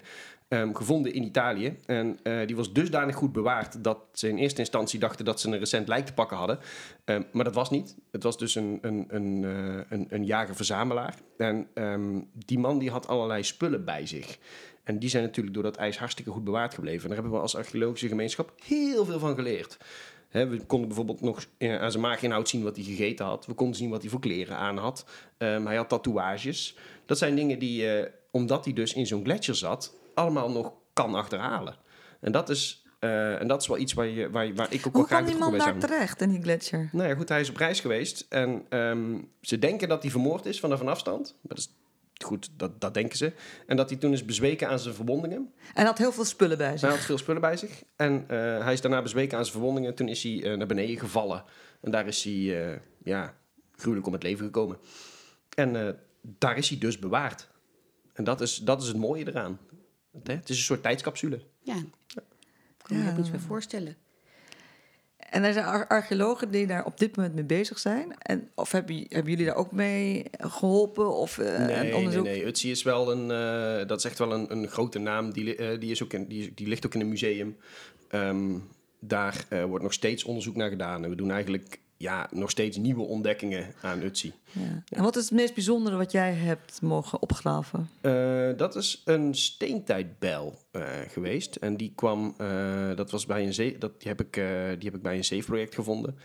ehm, 0.50 0.74
gevonden 0.74 1.12
in 1.12 1.22
Italië. 1.22 1.76
En 1.86 2.18
eh, 2.22 2.46
die 2.46 2.56
was 2.56 2.72
dusdanig 2.72 3.16
goed 3.16 3.32
bewaard 3.32 3.84
dat 3.84 3.98
ze 4.12 4.28
in 4.28 4.36
eerste 4.36 4.60
instantie 4.60 4.98
dachten 4.98 5.24
dat 5.24 5.40
ze 5.40 5.48
een 5.48 5.58
recent 5.58 5.88
lijk 5.88 6.06
te 6.06 6.12
pakken 6.12 6.36
hadden. 6.36 6.58
Ehm, 7.04 7.22
maar 7.32 7.44
dat 7.44 7.54
was 7.54 7.70
niet. 7.70 7.96
Het 8.10 8.22
was 8.22 8.38
dus 8.38 8.54
een, 8.54 8.78
een, 8.80 9.06
een, 9.08 9.44
eh, 9.44 9.84
een, 9.88 10.06
een 10.08 10.24
jager-verzamelaar. 10.24 11.14
En 11.36 11.68
ehm, 11.74 12.20
die 12.32 12.58
man 12.58 12.78
die 12.78 12.90
had 12.90 13.08
allerlei 13.08 13.42
spullen 13.42 13.84
bij 13.84 14.06
zich. 14.06 14.38
En 14.84 14.98
die 14.98 15.08
zijn 15.08 15.22
natuurlijk 15.22 15.54
door 15.54 15.62
dat 15.64 15.76
ijs 15.76 15.98
hartstikke 15.98 16.30
goed 16.30 16.44
bewaard 16.44 16.74
gebleven. 16.74 17.02
En 17.02 17.08
daar 17.08 17.18
hebben 17.18 17.34
we 17.34 17.42
als 17.42 17.56
archeologische 17.56 18.08
gemeenschap 18.08 18.52
heel 18.64 19.04
veel 19.04 19.18
van 19.18 19.34
geleerd. 19.34 19.76
We 20.30 20.60
konden 20.66 20.88
bijvoorbeeld 20.88 21.20
nog 21.20 21.46
eh, 21.58 21.80
aan 21.80 21.90
zijn 21.90 22.02
maaginhoud 22.02 22.48
zien 22.48 22.62
wat 22.62 22.76
hij 22.76 22.84
gegeten 22.84 23.26
had. 23.26 23.46
We 23.46 23.54
konden 23.54 23.76
zien 23.76 23.90
wat 23.90 24.00
hij 24.00 24.10
voor 24.10 24.20
kleren 24.20 24.56
aan 24.56 24.76
had. 24.76 25.04
Hij 25.38 25.76
had 25.76 25.88
tatoeages. 25.88 26.76
Dat 27.06 27.18
zijn 27.18 27.34
dingen 27.34 27.58
die, 27.58 27.86
omdat 28.30 28.64
hij 28.64 28.74
dus 28.74 28.94
in 28.94 29.06
zo'n 29.06 29.24
gletsjer 29.24 29.54
zat, 29.54 29.98
allemaal 30.14 30.50
nog 30.50 30.72
kan 30.92 31.14
achterhalen. 31.14 31.74
En 32.20 32.32
dat 32.32 32.48
is, 32.48 32.84
eh, 32.98 33.40
en 33.40 33.48
dat 33.48 33.60
is 33.60 33.68
wel 33.68 33.78
iets 33.78 33.92
waar, 33.92 34.06
je, 34.06 34.30
waar, 34.30 34.54
waar 34.54 34.72
ik 34.72 34.86
ook 34.86 34.92
wel 34.92 35.02
Hoe 35.02 35.06
graag 35.06 35.24
kwam 35.24 35.24
die 35.24 35.34
betrokken 35.34 35.66
man 35.66 35.78
daar 35.80 35.88
terecht, 35.88 36.20
in 36.20 36.28
die 36.30 36.42
gletsjer? 36.42 36.88
nou 36.92 37.08
ja, 37.08 37.14
goed, 37.14 37.28
hij 37.28 37.40
is 37.40 37.50
op 37.50 37.56
reis 37.56 37.80
geweest. 37.80 38.26
En 38.28 38.66
ehm, 38.68 39.18
ze 39.40 39.58
denken 39.58 39.88
dat 39.88 40.02
hij 40.02 40.10
vermoord 40.10 40.46
is 40.46 40.60
vanaf 40.60 40.80
een 40.80 40.88
afstand. 40.88 41.34
Maar 41.40 41.56
dat 41.56 41.58
is 41.58 41.74
goed, 42.24 42.50
dat, 42.56 42.80
dat 42.80 42.94
denken 42.94 43.16
ze. 43.16 43.32
En 43.66 43.76
dat 43.76 43.90
hij 43.90 43.98
toen 43.98 44.12
is 44.12 44.24
bezweken 44.24 44.68
aan 44.68 44.78
zijn 44.78 44.94
verwondingen. 44.94 45.52
En 45.74 45.86
had 45.86 45.98
heel 45.98 46.12
veel 46.12 46.24
spullen 46.24 46.58
bij 46.58 46.66
Hij 46.66 46.78
zich. 46.78 46.88
had 46.88 46.98
veel 46.98 47.18
spullen 47.18 47.40
bij 47.40 47.56
zich. 47.56 47.82
En 47.96 48.24
eh, 48.28 48.64
hij 48.64 48.72
is 48.72 48.80
daarna 48.80 49.02
bezweken 49.02 49.38
aan 49.38 49.44
zijn 49.44 49.56
verwondingen. 49.56 49.94
Toen 49.94 50.08
is 50.08 50.22
hij 50.22 50.42
eh, 50.42 50.56
naar 50.56 50.66
beneden 50.66 50.98
gevallen. 50.98 51.44
En 51.80 51.90
daar 51.90 52.06
is 52.06 52.24
hij, 52.24 52.80
ja, 53.04 53.34
gruwelijk 53.76 54.06
om 54.06 54.12
het 54.12 54.22
leven 54.22 54.44
gekomen. 54.44 54.78
En 55.54 55.98
daar 56.22 56.56
is 56.56 56.68
hij 56.68 56.78
dus 56.78 56.98
bewaard. 56.98 57.48
En 58.12 58.24
dat 58.24 58.40
is, 58.40 58.56
dat 58.56 58.82
is 58.82 58.88
het 58.88 58.96
mooie 58.96 59.28
eraan. 59.28 59.58
Het 60.22 60.48
is 60.48 60.56
een 60.56 60.62
soort 60.64 60.82
tijdscapsule. 60.82 61.40
Ja, 61.62 61.74
ik 61.76 61.84
kan 62.82 62.96
me 62.96 63.02
Ja. 63.02 63.08
er 63.10 63.16
niets 63.16 63.30
bij 63.30 63.38
voorstellen. 63.40 63.96
En 65.16 65.44
er 65.44 65.52
zijn 65.52 65.64
ar- 65.64 65.86
archeologen 65.86 66.50
die 66.50 66.66
daar 66.66 66.84
op 66.84 66.98
dit 66.98 67.16
moment 67.16 67.34
mee 67.34 67.44
bezig 67.44 67.78
zijn. 67.78 68.18
En, 68.18 68.50
of 68.54 68.72
hebben, 68.72 68.96
hebben 69.08 69.30
jullie 69.30 69.46
daar 69.46 69.54
ook 69.54 69.72
mee 69.72 70.24
geholpen? 70.38 71.16
Of 71.16 71.38
eh, 71.38 71.52
een 71.54 71.66
nee, 71.66 71.76
nee, 71.82 71.96
onderzoek? 71.96 72.24
nee. 72.24 72.46
Utsi 72.46 72.70
is 72.70 72.82
wel 72.82 73.12
een, 73.12 73.30
eh, 73.30 73.88
dat 73.88 73.98
is 73.98 74.04
echt 74.04 74.18
wel 74.18 74.32
een, 74.32 74.52
een 74.52 74.68
grote 74.68 74.98
naam. 74.98 75.32
Die, 75.32 75.56
eh, 75.56 75.80
die, 75.80 75.90
is 75.90 76.02
ook 76.02 76.12
in, 76.12 76.26
die, 76.26 76.52
die 76.54 76.66
ligt 76.66 76.86
ook 76.86 76.94
in 76.94 77.00
een 77.00 77.08
museum. 77.08 77.56
Ehm, 78.08 78.58
daar 79.00 79.44
eh, 79.48 79.64
wordt 79.64 79.82
nog 79.84 79.92
steeds 79.92 80.24
onderzoek 80.24 80.56
naar 80.56 80.68
gedaan. 80.70 81.04
En 81.04 81.10
we 81.10 81.16
doen 81.16 81.30
eigenlijk 81.30 81.78
ja, 82.00 82.28
nog 82.30 82.50
steeds 82.50 82.76
nieuwe 82.76 83.02
ontdekkingen 83.02 83.74
aan 83.80 84.02
Utsi. 84.02 84.32
Ja. 84.52 84.82
En 84.88 85.02
wat 85.02 85.16
is 85.16 85.22
het 85.22 85.32
meest 85.32 85.54
bijzondere 85.54 85.96
wat 85.96 86.12
jij 86.12 86.32
hebt 86.32 86.82
mogen 86.82 87.22
opgraven? 87.22 87.88
Eh, 88.00 88.48
dat 88.56 88.76
is 88.76 89.02
een 89.04 89.34
steentijdbijl 89.34 90.58
eh, 90.70 90.82
geweest. 91.08 91.56
En 91.56 91.76
die 91.76 91.92
kwam, 91.94 92.34
eh, 92.36 92.96
dat 92.96 93.10
was 93.10 93.26
bij 93.26 93.46
een 93.46 93.54
zee, 93.54 93.78
dat, 93.78 94.00
die, 94.00 94.08
heb 94.08 94.20
ik, 94.20 94.32
die 94.78 94.88
heb 94.88 94.94
ik 94.94 95.02
bij 95.02 95.16
een 95.16 95.24
zeefproject 95.24 95.74
gevonden. 95.74 96.18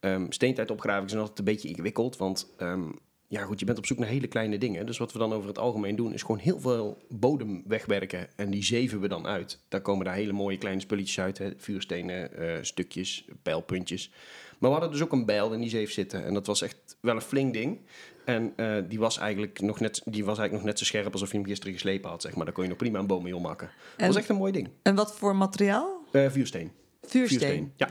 Ehm 0.00 0.30
steentijd 0.30 0.70
opgraven 0.70 1.06
is 1.06 1.16
altijd 1.16 1.38
een 1.38 1.44
beetje 1.44 1.68
ingewikkeld, 1.68 2.16
want 2.16 2.46
ehm, 2.56 2.88
ja, 3.28 3.42
goed, 3.42 3.60
je 3.60 3.66
bent 3.66 3.78
op 3.78 3.86
zoek 3.86 3.98
naar 3.98 4.08
hele 4.08 4.26
kleine 4.26 4.58
dingen. 4.58 4.86
Dus 4.86 4.98
wat 4.98 5.12
we 5.12 5.18
dan 5.18 5.32
over 5.32 5.48
het 5.48 5.58
algemeen 5.58 5.96
doen, 5.96 6.12
is 6.12 6.22
gewoon 6.22 6.40
heel 6.40 6.60
veel 6.60 6.98
bodem 7.08 7.62
wegwerken. 7.66 8.28
En 8.36 8.50
die 8.50 8.64
zeven 8.64 9.00
we 9.00 9.08
dan 9.08 9.26
uit. 9.26 9.60
Daar 9.68 9.80
komen 9.80 10.04
daar 10.04 10.14
hele 10.14 10.32
mooie 10.32 10.58
kleine 10.58 10.80
spulletjes 10.80 11.20
uit, 11.20 11.38
hè, 11.38 11.52
vuurstenen, 11.56 12.30
stukjes, 12.66 13.24
pijlpuntjes. 13.42 14.10
Maar 14.60 14.70
we 14.70 14.76
hadden 14.76 14.90
dus 14.90 15.02
ook 15.02 15.12
een 15.12 15.24
bijl 15.24 15.52
in 15.52 15.60
die 15.60 15.70
zeef 15.70 15.92
zitten. 15.92 16.24
En 16.24 16.34
dat 16.34 16.46
was 16.46 16.62
echt 16.62 16.96
wel 17.00 17.14
een 17.14 17.20
flink 17.20 17.52
ding. 17.52 17.80
En 18.24 18.52
eh, 18.56 18.76
die, 18.88 18.98
was 18.98 19.18
eigenlijk 19.18 19.60
nog 19.60 19.80
net, 19.80 20.02
die 20.04 20.24
was 20.24 20.38
eigenlijk 20.38 20.52
nog 20.52 20.62
net 20.62 20.78
zo 20.78 20.84
scherp 20.84 21.12
alsof 21.12 21.30
je 21.30 21.36
hem 21.36 21.46
gisteren 21.46 21.72
geslepen 21.72 22.10
had, 22.10 22.22
zeg 22.22 22.34
maar. 22.34 22.44
Daar 22.44 22.54
kon 22.54 22.62
je 22.62 22.68
nog 22.68 22.78
prima 22.78 22.98
een 22.98 23.06
boom 23.06 23.22
mee 23.22 23.36
ommakken. 23.36 23.70
Dat 23.96 24.06
was 24.06 24.16
echt 24.16 24.28
een 24.28 24.36
mooi 24.36 24.52
ding. 24.52 24.68
En 24.82 24.94
wat 24.94 25.14
voor 25.14 25.36
materiaal? 25.36 26.04
Eh, 26.12 26.30
vuursteen. 26.30 26.72
Vuursteen. 27.02 27.72
Ja. 27.76 27.88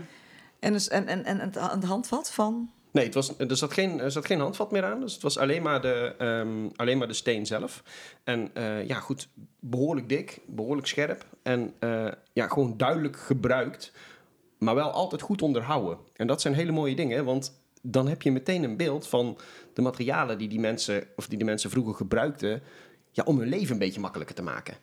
En, 0.59 0.73
dus, 0.73 0.87
en, 0.87 1.07
en, 1.07 1.25
en 1.25 1.39
het, 1.39 1.83
handvat 1.83 2.31
van? 2.31 2.71
Nee, 2.91 3.05
het 3.05 3.13
was, 3.13 3.37
er, 3.37 3.57
zat 3.57 3.73
geen, 3.73 3.99
er 3.99 4.11
zat 4.11 4.25
geen 4.25 4.39
handvat 4.39 4.71
meer 4.71 4.83
aan. 4.83 4.99
Dus 4.99 5.13
het 5.13 5.21
was 5.21 5.37
alleen 5.37 5.61
maar 5.61 5.81
de, 5.81 6.15
ehm, 6.17 6.69
alleen 6.75 6.97
maar 6.97 7.07
de 7.07 7.13
steen 7.13 7.45
zelf. 7.45 7.83
En 8.23 8.49
eh, 8.53 8.87
ja, 8.87 8.99
goed, 8.99 9.29
behoorlijk 9.59 10.09
dik, 10.09 10.39
behoorlijk 10.45 10.87
scherp. 10.87 11.25
En 11.43 11.73
ja, 12.33 12.47
gewoon 12.47 12.77
duidelijk 12.77 13.17
gebruikt, 13.17 13.91
maar 14.59 14.75
wel 14.75 14.91
altijd 14.91 15.21
goed 15.21 15.41
onderhouden. 15.41 15.97
En 16.13 16.27
dat 16.27 16.41
zijn 16.41 16.53
hele 16.53 16.71
mooie 16.71 16.95
dingen, 16.95 17.25
want 17.25 17.61
dan 17.81 18.07
heb 18.07 18.21
je 18.21 18.31
meteen 18.31 18.63
een 18.63 18.77
beeld 18.77 19.07
van 19.07 19.37
de 19.73 19.81
materialen 19.81 20.37
die 20.37 20.49
die 20.49 20.59
mensen, 20.59 21.07
of 21.15 21.27
die 21.27 21.37
de 21.37 21.45
mensen 21.45 21.69
vroeger 21.69 21.93
gebruikten, 21.93 22.61
ja, 23.11 23.23
om 23.23 23.39
hun 23.39 23.49
leven 23.49 23.73
een 23.73 23.79
beetje 23.79 23.99
makkelijker 23.99 24.35
te 24.35 24.41
maken. 24.41 24.77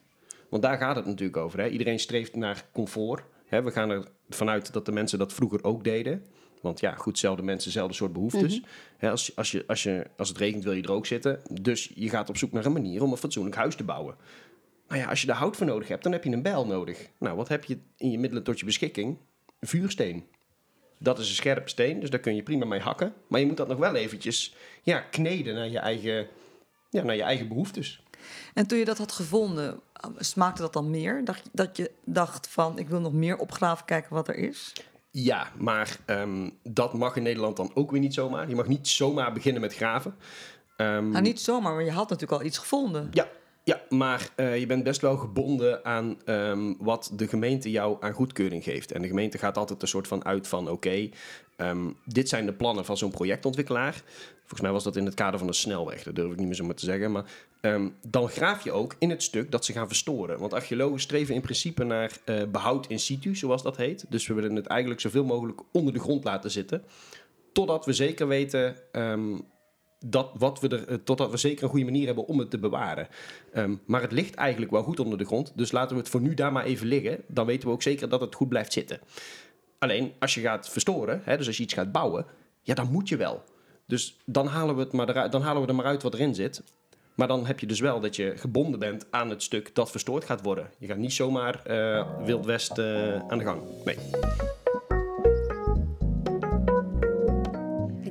Want 0.48 0.62
daar 0.62 0.78
gaat 0.78 0.96
het 0.96 1.06
natuurlijk 1.06 1.36
over. 1.36 1.60
Hè? 1.60 1.68
Iedereen 1.68 1.98
streeft 1.98 2.36
naar 2.36 2.64
comfort. 2.72 3.22
Hè? 3.46 3.62
We 3.62 3.70
gaan 3.70 4.06
ervan 4.28 4.48
uit 4.48 4.72
dat 4.72 4.84
de 4.86 4.92
mensen 4.92 5.18
dat 5.18 5.32
vroeger 5.32 5.64
ook 5.64 5.84
deden. 5.84 6.24
Want 6.62 6.80
ja, 6.80 6.94
goed, 6.94 7.18
zelfde 7.18 7.42
mensen, 7.42 7.70
zelfde 7.70 7.94
soort 7.94 8.12
behoeftes. 8.12 8.62
Hè, 8.96 9.10
als, 9.10 9.36
als, 9.36 9.50
je, 9.50 9.64
als, 9.66 9.82
je, 9.82 10.06
als 10.16 10.28
het 10.28 10.38
regent 10.38 10.64
wil 10.64 10.72
je 10.72 10.82
er 10.82 10.92
ook 10.92 11.06
zitten. 11.06 11.40
Dus 11.60 11.92
je 11.94 12.08
gaat 12.08 12.28
op 12.28 12.36
zoek 12.36 12.52
naar 12.52 12.64
een 12.64 12.72
manier 12.72 13.02
om 13.02 13.10
een 13.10 13.16
fatsoenlijk 13.16 13.56
huis 13.56 13.74
te 13.74 13.84
bouwen. 13.84 14.14
Nou 14.88 15.00
ja, 15.00 15.08
als 15.08 15.20
je 15.20 15.26
daar 15.26 15.36
hout 15.36 15.56
voor 15.56 15.66
nodig 15.66 15.88
hebt, 15.88 16.02
dan 16.02 16.12
heb 16.12 16.24
je 16.24 16.30
een 16.30 16.42
bijl 16.42 16.66
nodig. 16.66 17.08
Nou, 17.18 17.36
wat 17.36 17.48
heb 17.48 17.64
je 17.64 17.78
in 17.96 18.10
je 18.10 18.18
middelen 18.18 18.44
tot 18.44 18.58
je 18.58 18.64
beschikking? 18.64 19.18
Een 19.66 19.78
vuursteen. 19.80 20.26
Dat 20.98 21.18
is 21.18 21.28
een 21.28 21.34
scherpe 21.34 21.68
steen, 21.68 22.00
dus 22.00 22.10
daar 22.10 22.20
kun 22.20 22.34
je 22.34 22.42
prima 22.42 22.64
mee 22.64 22.80
hakken. 22.80 23.14
Maar 23.28 23.40
je 23.40 23.46
moet 23.46 23.56
dat 23.56 23.68
nog 23.68 23.78
wel 23.78 23.94
eventjes 23.94 24.54
ja, 24.82 25.00
kneden 25.00 25.54
naar 25.54 25.68
je 25.68 25.78
eigen, 25.78 26.26
ja, 26.90 27.02
naar 27.02 27.16
je 27.16 27.22
eigen 27.22 27.48
behoeftes. 27.48 28.02
En 28.54 28.66
toen 28.66 28.78
je 28.78 28.84
dat 28.84 28.98
had 28.98 29.12
gevonden, 29.12 29.80
smaakte 30.18 30.62
dat 30.62 30.72
dan 30.72 30.90
meer? 30.90 31.24
Dacht, 31.24 31.48
dat 31.52 31.76
je 31.76 31.90
dacht 32.04 32.48
van, 32.48 32.78
ik 32.78 32.88
wil 32.88 33.00
nog 33.00 33.12
meer 33.12 33.36
opgraven, 33.36 33.84
kijken 33.84 34.14
wat 34.14 34.28
er 34.28 34.36
is? 34.36 34.72
Ja, 35.10 35.52
maar 35.58 35.98
ehm, 36.04 36.50
dat 36.62 36.92
mag 36.94 37.16
in 37.16 37.22
Nederland 37.22 37.56
dan 37.56 37.70
ook 37.74 37.90
weer 37.90 38.00
niet 38.00 38.14
zomaar. 38.14 38.48
Je 38.48 38.54
mag 38.54 38.66
niet 38.66 38.88
zomaar 38.88 39.32
beginnen 39.32 39.60
met 39.60 39.74
graven. 39.74 40.16
Ehm, 40.76 41.10
Nou, 41.10 41.22
niet 41.22 41.40
zomaar, 41.40 41.74
maar 41.74 41.84
je 41.84 41.90
had 41.90 42.08
natuurlijk 42.08 42.40
al 42.40 42.46
iets 42.46 42.58
gevonden. 42.58 43.08
Ja, 43.12 43.28
ja 43.66 43.80
maar 43.88 44.30
eh, 44.34 44.58
je 44.58 44.66
bent 44.66 44.84
best 44.84 45.00
wel 45.00 45.16
gebonden 45.16 45.84
aan 45.84 46.16
ehm, 46.24 46.74
wat 46.78 47.10
de 47.14 47.28
gemeente 47.28 47.70
jou 47.70 47.96
aan 48.00 48.12
goedkeuring 48.12 48.64
geeft. 48.64 48.92
En 48.92 49.02
de 49.02 49.08
gemeente 49.08 49.38
gaat 49.38 49.56
altijd 49.56 49.82
een 49.82 49.88
soort 49.88 50.08
van 50.08 50.24
uit 50.24 50.48
van: 50.48 50.70
oké, 50.70 51.08
ehm, 51.56 51.90
dit 52.04 52.28
zijn 52.28 52.46
de 52.46 52.52
plannen 52.52 52.84
van 52.84 52.96
zo'n 52.96 53.10
projectontwikkelaar. 53.10 54.02
Volgens 54.38 54.60
mij 54.60 54.70
was 54.70 54.84
dat 54.84 54.96
in 54.96 55.04
het 55.04 55.14
kader 55.14 55.38
van 55.38 55.48
een 55.48 55.54
snelweg, 55.54 56.02
dat 56.02 56.14
durf 56.14 56.32
ik 56.32 56.36
niet 56.36 56.46
meer 56.46 56.56
zo 56.56 56.64
maar 56.64 56.74
te 56.74 56.84
zeggen. 56.84 57.12
Maar 57.12 57.24
ehm, 57.60 57.88
dan 58.08 58.28
graaf 58.28 58.64
je 58.64 58.72
ook 58.72 58.96
in 58.98 59.10
het 59.10 59.22
stuk 59.22 59.50
dat 59.50 59.64
ze 59.64 59.72
gaan 59.72 59.86
verstoren. 59.86 60.38
Want 60.38 60.54
archeologen 60.54 61.00
streven 61.00 61.34
in 61.34 61.40
principe 61.40 61.84
naar 61.84 62.18
eh, 62.24 62.42
behoud 62.52 62.86
in 62.86 62.98
situ, 62.98 63.36
zoals 63.36 63.62
dat 63.62 63.76
heet. 63.76 64.04
Dus 64.08 64.26
we 64.26 64.34
willen 64.34 64.56
het 64.56 64.66
eigenlijk 64.66 65.00
zoveel 65.00 65.24
mogelijk 65.24 65.60
onder 65.72 65.92
de 65.92 66.00
grond 66.00 66.24
laten 66.24 66.50
zitten. 66.50 66.84
Totdat 67.52 67.84
we 67.84 67.92
zeker 67.92 68.28
weten 68.28 68.76
dat 69.98 70.30
wat 70.38 70.60
we 70.60 70.68
er, 70.68 70.88
eh, 70.88 70.94
totdat 71.04 71.30
we 71.30 71.36
zeker 71.36 71.64
een 71.64 71.70
goede 71.70 71.84
manier 71.84 72.06
hebben 72.06 72.26
om 72.26 72.38
het 72.38 72.50
te 72.50 72.58
bewaren. 72.58 73.08
Ehm, 73.52 73.74
maar 73.86 74.00
het 74.00 74.12
ligt 74.12 74.34
eigenlijk 74.34 74.72
wel 74.72 74.82
goed 74.82 75.00
onder 75.00 75.18
de 75.18 75.24
grond. 75.24 75.52
Dus 75.54 75.72
laten 75.72 75.96
we 75.96 76.02
het 76.02 76.10
voor 76.10 76.20
nu 76.20 76.34
daar 76.34 76.52
maar 76.52 76.64
even 76.64 76.86
liggen. 76.86 77.20
Dan 77.28 77.46
weten 77.46 77.68
we 77.68 77.74
ook 77.74 77.82
zeker 77.82 78.08
dat 78.08 78.20
het 78.20 78.34
goed 78.34 78.48
blijft 78.48 78.72
zitten. 78.72 79.00
Alleen 79.78 80.12
als 80.18 80.34
je 80.34 80.40
gaat 80.40 80.70
verstoren, 80.70 81.20
hè, 81.24 81.36
dus 81.36 81.46
als 81.46 81.56
je 81.56 81.62
iets 81.62 81.74
gaat 81.74 81.92
bouwen, 81.92 82.26
ja, 82.62 82.74
dan 82.74 82.90
moet 82.90 83.08
je 83.08 83.16
wel. 83.16 83.44
Dus 83.86 84.16
dan 84.24 84.46
halen 84.46 84.74
we, 84.74 84.80
het 84.80 84.92
maar 84.92 85.30
dan 85.30 85.42
halen 85.42 85.62
we 85.62 85.68
er 85.68 85.74
maar 85.74 85.84
uit 85.84 86.02
wat 86.02 86.14
erin 86.14 86.34
zit. 86.34 86.62
Maar 87.14 87.28
dan 87.28 87.46
heb 87.46 87.60
je 87.60 87.66
dus 87.66 87.80
wel 87.80 88.00
dat 88.00 88.16
je 88.16 88.32
gebonden 88.36 88.80
bent 88.80 89.06
aan 89.10 89.30
het 89.30 89.42
stuk 89.42 89.74
dat 89.74 89.90
verstoord 89.90 90.24
gaat 90.24 90.42
worden. 90.42 90.70
Je 90.78 90.86
gaat 90.86 90.96
niet 90.96 91.12
zomaar 91.12 91.64
eh 91.64 92.24
Wild 92.24 92.46
West 92.46 92.78
eh, 92.78 93.14
aan 93.28 93.38
de 93.38 93.44
gang. 93.44 93.62
Nee. 93.84 93.96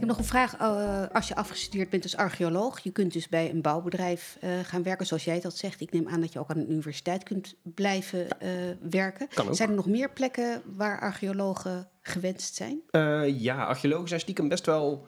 Heb 0.08 0.18
nog 0.18 0.26
een 0.26 0.32
vraag. 0.32 0.58
eh, 0.58 1.16
als 1.16 1.28
je 1.28 1.36
afgestudeerd 1.36 1.89
bent 1.89 2.03
als 2.03 2.16
archeoloog, 2.16 2.80
je 2.80 2.91
kunt 2.91 3.14
dus 3.14 3.30
bij 3.30 3.49
een 3.49 3.62
bouwbedrijf 3.62 4.38
eh, 4.41 4.49
gaan 4.64 4.84
werken, 4.84 5.06
zoals 5.06 5.24
jij 5.24 5.41
dat 5.41 5.58
zegt. 5.58 5.82
Ik 5.82 5.91
neem 5.91 6.08
aan 6.08 6.22
dat 6.22 6.34
je 6.34 6.39
ook 6.39 6.49
aan 6.49 6.58
een 6.58 6.72
universiteit 6.72 7.24
kunt 7.24 7.56
blijven 7.64 8.39
eh, 8.39 8.49
werken. 8.89 9.28
Kan 9.34 9.47
ook. 9.47 9.56
Zijn 9.56 9.70
er 9.70 9.76
nog 9.76 9.88
meer 9.88 10.12
plekken 10.12 10.62
waar 10.76 10.99
archeologen 10.99 11.88
gewenst 12.01 12.56
zijn? 12.56 12.82
Ja, 13.38 13.64
archeologen 13.66 14.08
zijn 14.08 14.20
stiekem 14.20 14.47
best 14.47 14.66
wel 14.66 15.08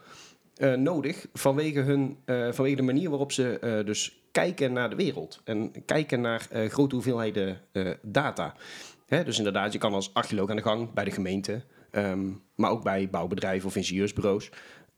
nodig 0.78 1.28
vanwege, 1.34 1.80
hun, 1.80 2.18
vanwege 2.26 2.76
de 2.76 2.82
manier 2.82 3.10
waarop 3.10 3.32
ze 3.32 3.82
dus 3.86 4.22
kijken 4.32 4.74
naar 4.74 4.90
de 4.90 4.96
wereld. 4.96 5.42
En 5.44 5.86
kijken 5.86 6.22
naar 6.22 6.48
grote 6.70 6.96
hoeveelheden 6.96 7.62
data. 8.02 8.56
Hè, 9.08 9.24
dus 9.24 9.38
inderdaad, 9.38 9.74
je 9.74 9.80
kan 9.80 9.94
als 9.94 10.14
archeoloog 10.14 10.50
aan 10.50 10.56
de 10.56 10.62
gang 10.62 10.94
bij 10.94 11.04
de 11.04 11.12
gemeente, 11.12 11.64
ehm, 11.92 12.32
maar 12.56 12.72
ook 12.72 12.84
bij 12.84 13.10
bouwbedrijven 13.10 13.68
of 13.68 13.76
ingenieursbureaus. 13.76 14.50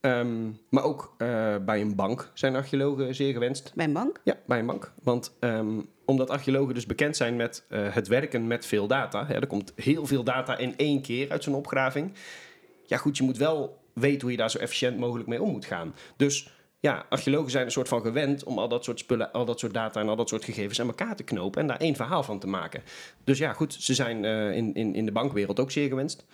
Ehm, 0.02 0.50
maar 0.70 0.84
ook 0.84 1.14
eh, 1.18 1.56
bij 1.66 1.82
een 1.82 1.96
bank 1.96 2.32
zijn 2.34 2.56
archeologen 2.56 3.16
zeer 3.16 3.34
gewenst. 3.34 3.72
Bij 3.76 3.86
een 3.86 3.94
bank? 3.94 4.22
Ja, 4.24 4.38
bij 4.46 4.60
een 4.60 4.66
bank. 4.66 4.92
Want 5.04 5.36
ehm, 5.40 5.80
omdat 6.06 6.30
archeologen 6.30 6.74
dus 6.74 6.86
bekend 6.86 7.16
zijn 7.16 7.36
met 7.36 7.66
eh, 7.70 7.94
het 7.94 8.08
werken 8.08 8.48
met 8.48 8.66
veel 8.66 8.88
data. 8.88 9.26
Hè, 9.26 9.34
er 9.34 9.48
komt 9.48 9.74
heel 9.76 10.06
veel 10.06 10.24
data 10.24 10.58
in 10.58 10.78
één 10.78 11.02
keer 11.02 11.32
uit 11.32 11.44
zo'n 11.44 11.56
opgraving. 11.56 12.14
Ja 12.86 12.98
goed, 12.98 13.18
je 13.18 13.24
moet 13.24 13.38
wel 13.38 13.82
weten 13.94 14.22
hoe 14.22 14.32
je 14.32 14.38
daar 14.38 14.52
zo 14.52 14.58
efficiënt 14.58 14.98
mogelijk 14.98 15.30
mee 15.30 15.42
om 15.42 15.52
moet 15.52 15.66
gaan. 15.66 15.96
Dus 16.18 16.52
ja, 16.80 17.06
archeologen 17.10 17.52
zijn 17.52 17.66
een 17.66 17.72
soort 17.72 17.88
van 17.88 18.02
gewend 18.02 18.44
om 18.44 18.60
al 18.60 18.68
dat 18.68 18.84
soort 18.84 19.00
spullen, 19.00 19.32
al 19.32 19.46
dat 19.46 19.60
soort 19.60 19.74
data 19.74 20.00
en 20.02 20.10
al 20.10 20.16
dat 20.16 20.30
soort 20.30 20.44
gegevens 20.44 20.82
aan 20.82 20.88
elkaar 20.88 21.16
te 21.16 21.24
knopen 21.24 21.62
en 21.62 21.68
daar 21.68 21.80
één 21.80 21.96
verhaal 21.96 22.24
van 22.24 22.40
te 22.40 22.48
maken. 22.48 22.84
Dus 23.24 23.38
ja, 23.38 23.54
goed, 23.54 23.74
ze 23.74 23.94
zijn 23.94 24.26
eh, 24.26 24.56
in, 24.56 24.74
in, 24.74 24.96
in 24.96 25.06
de 25.06 25.12
bankwereld 25.12 25.60
ook 25.60 25.72
zeer 25.72 25.88
gewenst. 25.88 26.26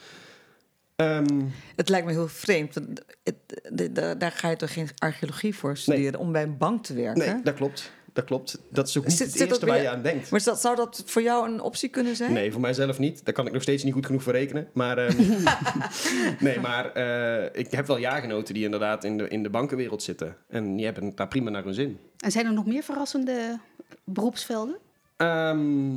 Ehm, 0.96 1.42
Het 1.76 1.90
lijkt 1.90 2.06
me 2.08 2.12
heel 2.12 2.28
vreemd. 2.28 2.74
want 2.74 3.02
het- 3.24 3.62
de- 3.72 3.92
de- 3.92 4.16
daar 4.18 4.32
ga 4.32 4.50
je 4.50 4.56
toch 4.56 4.74
geen 4.74 4.90
archeologie 4.98 5.56
voor 5.56 5.78
studeren 5.78 6.20
om 6.20 6.32
bij 6.32 6.44
een 6.44 6.58
bank 6.58 6.84
te 6.84 6.94
werken? 6.94 7.34
nee, 7.34 7.42
dat 7.44 7.54
klopt. 7.54 7.92
Dat 8.14 8.26
klopt. 8.26 8.60
Dat 8.72 8.88
is 8.88 8.98
ook 8.98 9.06
niet 9.06 9.18
Zit- 9.18 9.34
het 9.40 9.50
eerste 9.50 9.66
waar 9.66 9.82
je 9.82 9.90
aan 9.90 10.02
denkt. 10.02 10.30
Maar 10.30 10.40
zou, 10.42 10.58
zou 10.58 10.76
dat 10.76 11.04
voor 11.06 11.22
jou 11.22 11.50
een 11.52 11.62
optie 11.62 11.90
kunnen 11.90 12.16
zijn? 12.16 12.34
Nee, 12.34 12.52
voor 12.52 12.62
mijzelf 12.62 13.00
niet. 13.00 13.26
Daar 13.26 13.34
kan 13.34 13.46
ik 13.48 13.54
nog 13.54 13.62
steeds 13.62 13.84
niet 13.84 13.94
goed 13.94 14.06
genoeg 14.06 14.24
voor 14.24 14.34
rekenen. 14.34 14.68
Maar, 14.74 14.98
ehm, 14.98 15.44
nee, 16.46 16.60
maar 16.60 16.92
eh, 16.92 17.50
ik 17.62 17.72
heb 17.72 17.88
wel 17.88 17.98
jaargenoten 17.98 18.54
die 18.54 18.64
inderdaad 18.64 19.04
in 19.04 19.18
de, 19.18 19.28
in 19.28 19.44
de 19.44 19.50
bankenwereld 19.50 20.04
zitten. 20.04 20.38
En 20.50 20.76
die 20.76 20.86
hebben 20.86 21.04
het 21.06 21.18
daar 21.18 21.28
prima 21.28 21.50
naar 21.50 21.64
hun 21.64 21.74
zin. 21.74 22.00
En 22.20 22.32
zijn 22.32 22.46
er 22.46 22.54
nog 22.54 22.66
meer 22.66 22.84
verrassende 22.84 23.60
beroepsvelden? 24.04 24.78
Ehm, 25.18 25.96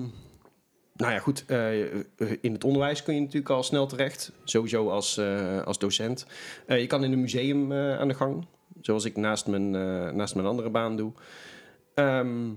nou 0.98 1.12
ja, 1.12 1.18
goed. 1.18 1.44
eh, 1.46 1.82
in 2.40 2.52
het 2.52 2.64
onderwijs 2.64 3.02
kun 3.02 3.14
je 3.14 3.20
natuurlijk 3.20 3.50
al 3.50 3.62
snel 3.62 3.86
terecht. 3.86 4.32
Sowieso 4.44 4.90
als, 4.90 5.16
eh, 5.16 5.62
als 5.62 5.78
docent. 5.78 6.26
Eh, 6.66 6.80
je 6.80 6.86
kan 6.86 7.04
in 7.04 7.12
een 7.12 7.20
museum 7.20 7.72
eh, 7.72 7.98
aan 7.98 8.08
de 8.08 8.14
gang. 8.14 8.46
Zoals 8.80 9.04
ik 9.04 9.16
naast 9.16 9.46
mijn, 9.46 9.74
eh, 9.74 10.10
naast 10.10 10.34
mijn 10.34 10.46
andere 10.46 10.70
baan 10.70 10.96
doe. 10.96 11.12
Ehm, 11.94 12.48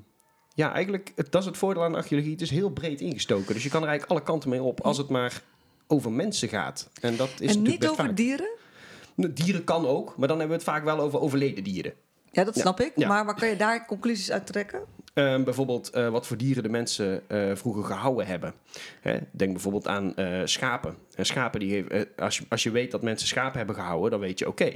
ja, 0.54 0.74
eigenlijk, 0.74 1.12
het, 1.16 1.32
dat 1.32 1.42
is 1.42 1.48
het 1.48 1.58
voordeel 1.58 1.84
aan 1.84 1.96
archeologie. 1.96 2.32
Het 2.32 2.42
is 2.42 2.50
heel 2.50 2.70
breed 2.70 3.02
ingestoken. 3.02 3.54
Dus 3.54 3.64
je 3.64 3.70
kan 3.70 3.82
er 3.82 3.88
eigenlijk 3.88 4.20
alle 4.20 4.30
kanten 4.30 4.50
mee 4.50 4.62
op 4.62 4.82
als 4.82 4.98
het 4.98 5.10
maar 5.10 5.42
over 5.88 6.12
mensen 6.12 6.50
gaat. 6.50 6.90
En 7.02 7.16
dat 7.16 7.30
is 7.30 7.40
en 7.40 7.46
natuurlijk 7.46 7.68
niet 7.82 7.88
over 7.90 8.06
vaak. 8.06 8.18
dieren? 8.18 8.50
Nou, 9.16 9.34
Dieren 9.34 9.64
kan 9.64 9.88
ook, 9.88 10.18
maar 10.18 10.28
dan 10.28 10.40
hebben 10.40 10.58
we 10.58 10.64
het 10.64 10.72
vaak 10.74 10.84
wel 10.84 11.00
over 11.00 11.20
overleden 11.20 11.64
dieren. 11.64 11.94
Ja, 12.32 12.44
dat 12.44 12.56
Ja. 12.56 12.62
snap 12.62 12.80
ik. 12.80 12.92
Ja. 12.96 13.08
Maar 13.08 13.26
waar 13.26 13.36
kan 13.36 13.48
je 13.50 13.56
daar 13.56 13.86
conclusies 13.86 14.32
uit 14.32 14.46
trekken? 14.48 14.82
Ehm, 15.14 15.44
bijvoorbeeld 15.44 15.90
eh, 15.90 16.10
wat 16.10 16.28
voor 16.28 16.38
dieren 16.38 16.64
de 16.64 16.70
mensen 16.70 17.30
eh, 17.30 17.56
vroeger 17.56 17.84
gehouden 17.84 18.26
hebben. 18.26 18.54
Hè, 19.02 19.18
denk 19.32 19.52
bijvoorbeeld 19.52 19.88
aan 19.88 20.16
eh, 20.16 20.42
schapen. 20.46 20.96
En 21.16 21.26
schapen 21.26 21.60
die 21.60 21.88
eh, 21.88 22.02
als, 22.18 22.38
je, 22.38 22.46
als 22.50 22.64
je 22.64 22.72
weet 22.72 22.92
dat 22.92 23.02
mensen 23.02 23.28
schapen 23.28 23.58
hebben 23.58 23.76
gehouden, 23.76 24.12
dan 24.12 24.20
weet 24.20 24.40
je, 24.40 24.48
oké, 24.48 24.72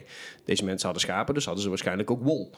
deze 0.45 0.65
mensen 0.65 0.85
hadden 0.85 1.01
schapen, 1.01 1.33
dus 1.33 1.45
hadden 1.45 1.63
ze 1.63 1.69
waarschijnlijk 1.69 2.11
ook 2.11 2.23
wol. 2.23 2.51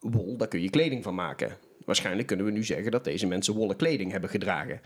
Wol, 0.00 0.36
daar 0.36 0.48
kun 0.48 0.62
je 0.62 0.70
kleding 0.70 1.02
van 1.02 1.14
maken. 1.14 1.56
Waarschijnlijk 1.84 2.26
kunnen 2.26 2.46
we 2.46 2.52
nu 2.52 2.64
zeggen 2.64 2.90
dat 2.90 3.04
deze 3.04 3.26
mensen 3.26 3.54
wollen 3.54 3.76
kleding 3.76 4.10
hebben 4.10 4.30
gedragen. 4.30 4.80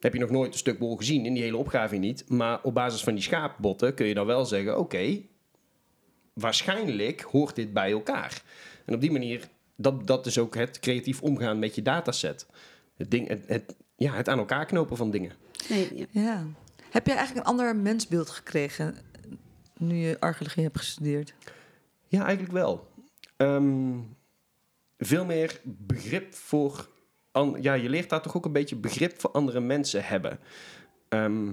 Heb 0.00 0.12
je 0.12 0.20
nog 0.20 0.30
nooit 0.30 0.52
een 0.52 0.58
stuk 0.58 0.78
wol 0.78 0.96
gezien 0.96 1.26
in 1.26 1.34
die 1.34 1.42
hele 1.42 1.56
opgave 1.56 1.96
niet, 1.96 2.28
maar 2.28 2.62
op 2.62 2.74
basis 2.74 3.02
van 3.02 3.14
die 3.14 3.22
schaapbotten 3.22 3.94
kun 3.94 4.06
je 4.06 4.14
dan 4.14 4.26
wel 4.26 4.44
zeggen, 4.44 4.78
oké, 4.78 5.20
waarschijnlijk 6.32 7.20
hoort 7.20 7.54
dit 7.54 7.72
bij 7.72 7.90
elkaar. 7.90 8.42
En 8.84 8.94
op 8.94 9.00
die 9.00 9.10
manier, 9.10 9.48
dat, 9.76 10.06
dat 10.06 10.26
is 10.26 10.38
ook 10.38 10.54
het 10.54 10.78
creatief 10.78 11.22
omgaan 11.22 11.58
met 11.58 11.74
je 11.74 11.82
dataset. 11.82 12.46
Het, 12.96 13.10
ding, 13.10 13.28
het, 13.28 13.44
het, 13.46 13.76
ja, 13.96 14.14
het 14.14 14.28
aan 14.28 14.38
elkaar 14.38 14.66
knopen 14.66 14.96
van 14.96 15.10
dingen. 15.10 15.32
Nee, 15.68 15.90
ja. 15.94 16.06
Ja. 16.10 16.44
Heb 16.90 17.06
jij 17.06 17.16
eigenlijk 17.16 17.46
een 17.46 17.52
ander 17.52 17.76
mensbeeld 17.76 18.30
gekregen 18.30 18.96
nu 19.76 19.94
je 19.94 20.20
archeologie 20.20 20.62
hebt 20.62 20.78
gestudeerd? 20.78 21.34
Ja, 22.06 22.24
eigenlijk 22.24 22.52
wel. 22.52 22.88
Ehm, 23.36 23.98
veel 24.98 25.24
meer 25.24 25.60
begrip 25.64 26.34
voor... 26.34 26.88
an- 27.30 27.56
ja, 27.60 27.74
je 27.74 27.88
leert 27.88 28.08
daar 28.10 28.22
toch 28.22 28.36
ook 28.36 28.44
een 28.44 28.52
beetje 28.52 28.76
begrip 28.76 29.20
voor 29.20 29.30
andere 29.30 29.60
mensen 29.60 30.04
hebben. 30.04 30.38
Ehm, 31.08 31.52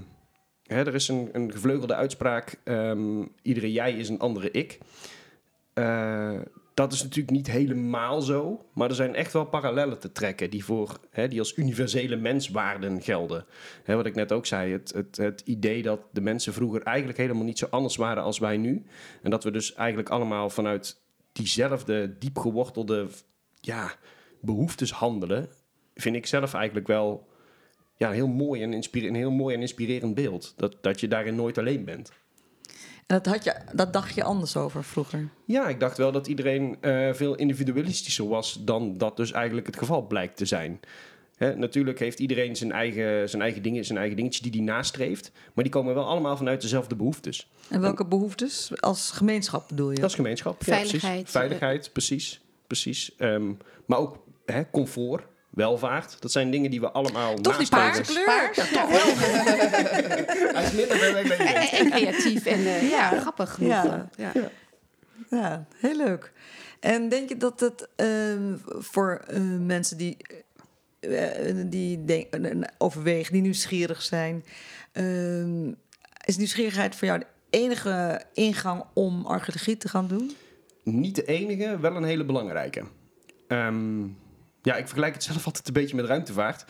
Hè, 0.64 0.86
er 0.86 0.96
is 0.96 1.08
een, 1.08 1.30
een 1.32 1.52
gevleugelde 1.52 1.96
uitspraak: 1.96 2.60
ehm, 2.64 3.24
iedere 3.42 3.72
jij 3.72 3.94
is 3.94 4.10
een 4.10 4.20
andere 4.20 4.52
ik. 4.52 4.80
Eh, 5.74 6.40
dat 6.74 6.94
is 6.94 7.04
natuurlijk 7.04 7.36
niet 7.36 7.48
helemaal 7.48 8.22
zo, 8.22 8.66
maar 8.74 8.90
er 8.90 8.96
zijn 8.96 9.16
echt 9.16 9.34
wel 9.34 9.46
parallellen 9.46 10.00
te 10.00 10.12
trekken 10.12 10.50
die, 10.50 10.66
voor, 10.66 11.00
hè, 11.10 11.28
die 11.28 11.40
als 11.40 11.58
universele 11.58 12.16
menswaarden 12.16 13.02
gelden. 13.02 13.46
Hè, 13.84 13.96
wat 13.96 14.06
ik 14.06 14.16
net 14.16 14.32
ook 14.32 14.46
zei, 14.46 14.72
het, 14.72 14.94
het, 14.94 15.18
het 15.18 15.42
idee 15.46 15.82
dat 15.82 16.00
de 16.12 16.22
mensen 16.22 16.54
vroeger 16.54 16.82
eigenlijk 16.82 17.18
helemaal 17.18 17.44
niet 17.44 17.58
zo 17.58 17.68
anders 17.70 17.96
waren 17.96 18.24
als 18.24 18.40
wij 18.40 18.58
nu. 18.58 18.84
En 19.22 19.30
dat 19.30 19.44
we 19.44 19.52
dus 19.52 19.74
eigenlijk 19.74 20.10
allemaal 20.10 20.50
vanuit 20.50 21.02
diezelfde 21.32 22.18
diep 22.18 22.38
gewortelde 22.38 23.08
ja, 23.62 23.96
behoeftes 24.42 24.92
handelen, 24.92 25.50
vind 25.96 26.16
ik 26.16 26.26
zelf 26.26 26.54
eigenlijk 26.54 26.88
wel 26.88 27.28
ja, 27.96 28.12
heel 28.12 28.28
mooi 28.28 28.64
en 28.64 28.74
een 28.92 29.16
heel 29.16 29.32
mooi 29.32 29.56
en 29.56 29.62
inspirerend 29.62 30.16
beeld. 30.16 30.54
Dat, 30.58 30.78
dat 30.82 31.00
je 31.00 31.08
daarin 31.08 31.36
nooit 31.36 31.58
alleen 31.58 31.86
bent. 31.86 32.12
En 33.08 33.22
dat, 33.22 33.26
had 33.26 33.44
je, 33.44 33.56
dat 33.74 33.94
dacht 33.94 34.16
je 34.16 34.24
anders 34.24 34.56
over 34.58 34.84
vroeger. 34.84 35.30
Ja, 35.46 35.68
ik 35.68 35.80
dacht 35.80 35.98
wel 35.98 36.12
dat 36.12 36.28
iedereen 36.28 36.78
eh, 36.82 37.14
veel 37.14 37.36
individualistischer 37.36 38.28
was 38.28 38.58
dan 38.62 38.98
dat 38.98 39.18
dus 39.18 39.32
eigenlijk 39.32 39.66
het 39.66 39.78
geval 39.78 40.02
blijkt 40.08 40.38
te 40.38 40.46
zijn. 40.46 40.80
Hè, 41.38 41.56
natuurlijk 41.56 42.00
heeft 42.00 42.20
iedereen 42.20 42.56
zijn 42.56 42.72
eigen, 42.72 43.30
zijn, 43.30 43.42
eigen 43.42 43.62
dingen, 43.62 43.86
zijn 43.86 43.98
eigen 43.98 44.16
dingetje 44.16 44.42
die 44.42 44.52
hij 44.52 44.74
nastreeft. 44.74 45.32
Maar 45.54 45.64
die 45.64 45.74
komen 45.74 45.94
wel 45.94 46.06
allemaal 46.06 46.38
vanuit 46.38 46.62
dezelfde 46.62 46.96
behoeftes. 46.96 47.52
En 47.70 47.82
welke 47.82 48.06
behoeftes? 48.06 48.72
Als 48.80 49.12
gemeenschap 49.12 49.68
bedoel 49.68 49.92
je? 49.92 50.00
Dat 50.00 50.10
is 50.10 50.16
gemeenschap. 50.16 50.64
Ja, 50.64 50.74
Veiligheid, 50.74 51.14
precies. 51.14 51.32
Veiligheid, 51.32 51.90
precies. 51.94 52.42
precies. 52.68 53.16
Ehm, 53.18 53.52
maar 53.86 54.00
ook 54.00 54.24
hè, 54.46 54.70
comfort, 54.72 55.24
welvaart. 55.54 56.18
Dat 56.20 56.32
zijn 56.32 56.52
dingen 56.52 56.72
die 56.72 56.80
we 56.80 56.92
allemaal 56.92 57.36
Toch 57.36 57.58
die 57.58 57.68
nastreven. 57.72 57.94
paarse 57.94 58.14
kleur? 58.14 58.26
Paars, 58.26 58.70
ja, 58.70 58.88
Hij 60.58 60.64
is 60.64 60.72
minder 60.72 61.00
dan 61.00 61.24
je 61.24 61.34
En, 61.34 61.90
creatief 61.90 62.46
en 62.46 62.66
eh, 62.66 62.90
ja, 62.90 63.20
grappig 63.20 63.54
genoeg. 63.54 63.72
Ja. 63.72 64.10
Ja. 64.18 64.32
Ja, 65.30 65.66
heel 65.76 65.96
leuk. 65.98 66.32
En 66.80 67.10
denk 67.10 67.30
je 67.30 67.38
dat 67.38 67.60
het 67.60 67.88
ehm, 67.96 68.56
voor 68.66 69.22
eh, 69.28 69.42
mensen 69.60 69.98
die, 69.98 70.18
eh, 71.00 71.56
die 71.66 72.06
denk, 72.06 72.34
eh, 72.34 72.62
overwegen, 72.78 73.34
die 73.34 73.42
nieuwsgierig 73.42 74.02
zijn, 74.02 74.44
ehm, 74.92 75.72
is 76.26 76.38
nieuwsgierigheid 76.38 76.96
voor 76.96 77.08
jou 77.08 77.20
de 77.20 77.26
enige 77.50 78.22
ingang 78.34 78.84
om 78.94 79.26
archeologie 79.26 79.78
te 79.78 79.90
gaan 79.90 80.08
doen? 80.08 80.32
Niet 80.84 81.16
de 81.16 81.26
enige, 81.26 81.80
wel 81.80 81.96
een 81.96 82.04
hele 82.04 82.26
belangrijke. 82.26 82.84
Ehm, 83.48 84.04
ja, 84.64 84.76
ik 84.76 84.86
vergelijk 84.86 85.14
het 85.14 85.24
zelf 85.24 85.46
altijd 85.46 85.68
een 85.68 85.74
beetje 85.74 85.96
met 85.96 86.06
ruimtevaart. 86.06 86.66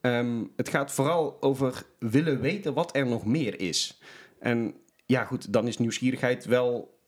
Ehm, 0.00 0.44
het 0.56 0.68
gaat 0.68 0.92
vooral 0.92 1.36
over 1.42 1.82
willen 1.98 2.40
weten 2.40 2.74
wat 2.74 2.96
er 2.96 3.06
nog 3.06 3.24
meer 3.24 3.60
is. 3.60 4.00
En 4.38 4.74
ja, 5.06 5.24
goed, 5.24 5.52
dan 5.52 5.66
is 5.66 5.78
nieuwsgierigheid 5.78 6.44
wel 6.44 6.98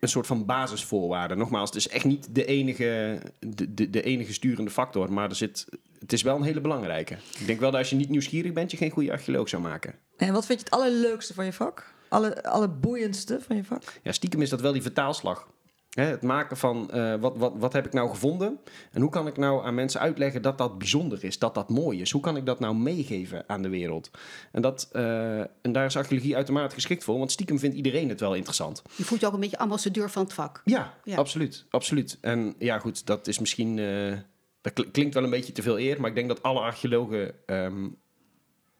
een 0.00 0.08
soort 0.08 0.26
van 0.26 0.46
basisvoorwaarde. 0.46 1.34
Nogmaals, 1.34 1.68
het 1.68 1.78
is 1.78 1.88
echt 1.88 2.04
niet 2.04 2.34
de 2.34 2.44
enige, 2.44 3.20
de, 3.40 3.74
de, 3.74 3.90
de 3.90 4.02
enige 4.02 4.32
sturende 4.32 4.70
factor, 4.70 5.12
maar 5.12 5.28
er 5.28 5.36
zit, 5.36 5.66
het 5.98 6.12
is 6.12 6.22
wel 6.22 6.36
een 6.36 6.42
hele 6.42 6.60
belangrijke. 6.60 7.14
Ik 7.38 7.46
denk 7.46 7.60
wel 7.60 7.70
dat 7.70 7.80
als 7.80 7.90
je 7.90 7.96
niet 7.96 8.08
nieuwsgierig 8.08 8.52
bent, 8.52 8.70
je 8.70 8.76
geen 8.76 8.90
goede 8.90 9.12
archeoloog 9.12 9.48
zou 9.48 9.62
maken. 9.62 9.94
En 10.16 10.32
wat 10.32 10.46
vind 10.46 10.58
je 10.58 10.64
het 10.64 10.74
allerleukste 10.74 11.34
van 11.34 11.44
je 11.44 11.52
vak? 11.52 11.94
Alle, 12.08 12.44
allerboeiendste 12.44 13.40
van 13.40 13.56
je 13.56 13.64
vak? 13.64 13.82
Ja, 14.02 14.12
stiekem 14.12 14.42
is 14.42 14.50
dat 14.50 14.60
wel 14.60 14.72
die 14.72 14.82
vertaalslag. 14.82 15.48
Hè, 15.88 16.04
het 16.04 16.22
maken 16.22 16.56
van 16.56 16.90
eh, 16.90 17.14
wat, 17.20 17.36
wat, 17.36 17.52
wat 17.56 17.72
heb 17.72 17.86
ik 17.86 17.92
nou 17.92 18.08
gevonden 18.10 18.58
en 18.92 19.00
hoe 19.00 19.10
kan 19.10 19.26
ik 19.26 19.36
nou 19.36 19.64
aan 19.64 19.74
mensen 19.74 20.00
uitleggen 20.00 20.42
dat 20.42 20.58
dat 20.58 20.78
bijzonder 20.78 21.24
is, 21.24 21.38
dat 21.38 21.54
dat 21.54 21.68
mooi 21.68 22.00
is. 22.00 22.10
Hoe 22.10 22.20
kan 22.20 22.36
ik 22.36 22.46
dat 22.46 22.60
nou 22.60 22.74
meegeven 22.74 23.44
aan 23.46 23.62
de 23.62 23.68
wereld? 23.68 24.10
En, 24.52 24.62
dat, 24.62 24.88
eh, 24.92 25.38
en 25.40 25.72
daar 25.72 25.84
is 25.84 25.96
archeologie 25.96 26.36
uitermate 26.36 26.74
geschikt 26.74 27.04
voor, 27.04 27.18
want 27.18 27.32
stiekem 27.32 27.58
vindt 27.58 27.76
iedereen 27.76 28.08
het 28.08 28.20
wel 28.20 28.34
interessant. 28.34 28.82
Je 28.96 29.04
voelt 29.04 29.20
je 29.20 29.26
ook 29.26 29.32
een 29.34 29.40
beetje 29.40 29.58
ambassadeur 29.58 30.10
van 30.10 30.22
het 30.22 30.32
vak. 30.32 30.62
Ja, 30.64 30.94
Ja. 31.04 31.16
absoluut, 31.16 31.66
absoluut. 31.70 32.18
En 32.20 32.54
ja, 32.58 32.78
goed, 32.78 33.06
dat 33.06 33.26
is 33.26 33.38
misschien, 33.38 33.78
eh, 33.78 34.16
dat 34.60 34.72
kl- 34.72 34.90
klinkt 34.92 35.14
wel 35.14 35.24
een 35.24 35.30
beetje 35.30 35.52
te 35.52 35.62
veel 35.62 35.78
eer, 35.78 36.00
maar 36.00 36.08
ik 36.10 36.16
denk 36.16 36.28
dat 36.28 36.42
alle 36.42 36.60
archeologen, 36.60 37.34
ehm, 37.46 37.88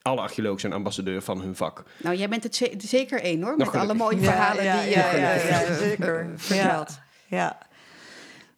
alle 0.02 0.20
archeologen 0.20 0.60
zijn 0.60 0.72
ambassadeur 0.72 1.22
van 1.22 1.40
hun 1.40 1.56
vak. 1.56 1.82
Nou, 1.96 2.16
jij 2.16 2.28
bent 2.28 2.42
het 2.42 2.56
ze- 2.56 2.74
zeker 2.78 3.20
één 3.22 3.42
hoor, 3.42 3.56
met 3.56 3.74
alle 3.74 3.94
mooie 3.94 4.18
verhalen 4.18 4.62
die 4.62 4.70
je 4.90 4.96
ja, 4.96 5.14
ja, 5.14 5.32
eh, 5.32 5.50
ja, 5.68 5.74
zeker. 5.74 6.30
vertelt. 6.36 6.98
Ja, 7.26 7.36
ja. 7.36 7.58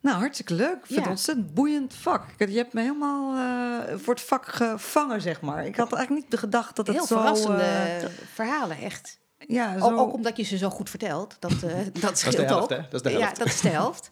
Nou, 0.00 0.18
hartstikke 0.18 0.54
leuk. 0.54 0.76
Ik 0.76 0.86
vind 0.86 0.88
het 0.88 0.98
Ja. 0.98 1.02
een 1.04 1.10
ontzettend 1.10 1.54
boeiend 1.54 1.94
vak. 1.94 2.24
Ik- 2.36 2.48
Je 2.48 2.56
hebt 2.56 2.72
me 2.72 2.80
helemaal 2.80 3.34
eh, 3.36 3.94
voor 3.98 4.14
het 4.14 4.22
vak 4.22 4.46
gevangen, 4.46 5.20
zeg 5.20 5.40
maar. 5.40 5.66
Ik 5.66 5.76
had 5.76 5.92
eigenlijk 5.92 6.30
niet 6.30 6.40
gedacht 6.40 6.76
dat 6.76 6.86
het 6.86 6.96
Heel 6.96 7.06
zo... 7.06 7.16
verrassende 7.16 7.62
eh, 7.62 8.08
verhalen, 8.34 8.76
echt. 8.78 9.18
ja, 9.38 9.78
zo... 9.78 9.84
Ook, 9.84 9.98
ook 9.98 10.12
omdat 10.12 10.36
je 10.36 10.42
ze 10.42 10.56
zo 10.56 10.70
goed 10.70 10.90
vertelt. 10.90 11.36
Dat, 11.38 11.52
eh, 11.62 11.74
dat 12.00 12.18
scheelt 12.18 12.36
de 12.36 12.42
helft, 12.44 12.62
ook. 12.62 12.70
hè? 12.70 12.76
Dat 12.90 12.94
is 12.94 13.02
de 13.02 13.10
Ja, 13.10 13.18
helft. 13.18 13.38
dat 13.38 13.46
is 13.46 13.60
de 13.60 13.68
helft. 13.68 14.10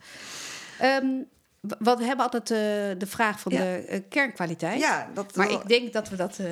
Ehm, 0.79 1.07
we 1.61 2.05
hebben 2.05 2.25
altijd 2.31 2.51
eh, 2.51 2.57
de 2.99 3.07
vraag 3.07 3.41
van 3.41 3.53
Ja. 3.53 3.59
de 3.59 3.65
eh, 3.89 4.01
kernkwaliteit. 4.09 4.81
Ja, 4.81 5.09
dat... 5.15 5.37
Maar 5.37 5.51
ik 5.51 5.69
denk 5.69 5.93
dat 5.93 6.09
we 6.09 6.17
dat 6.17 6.39
eh, 6.39 6.47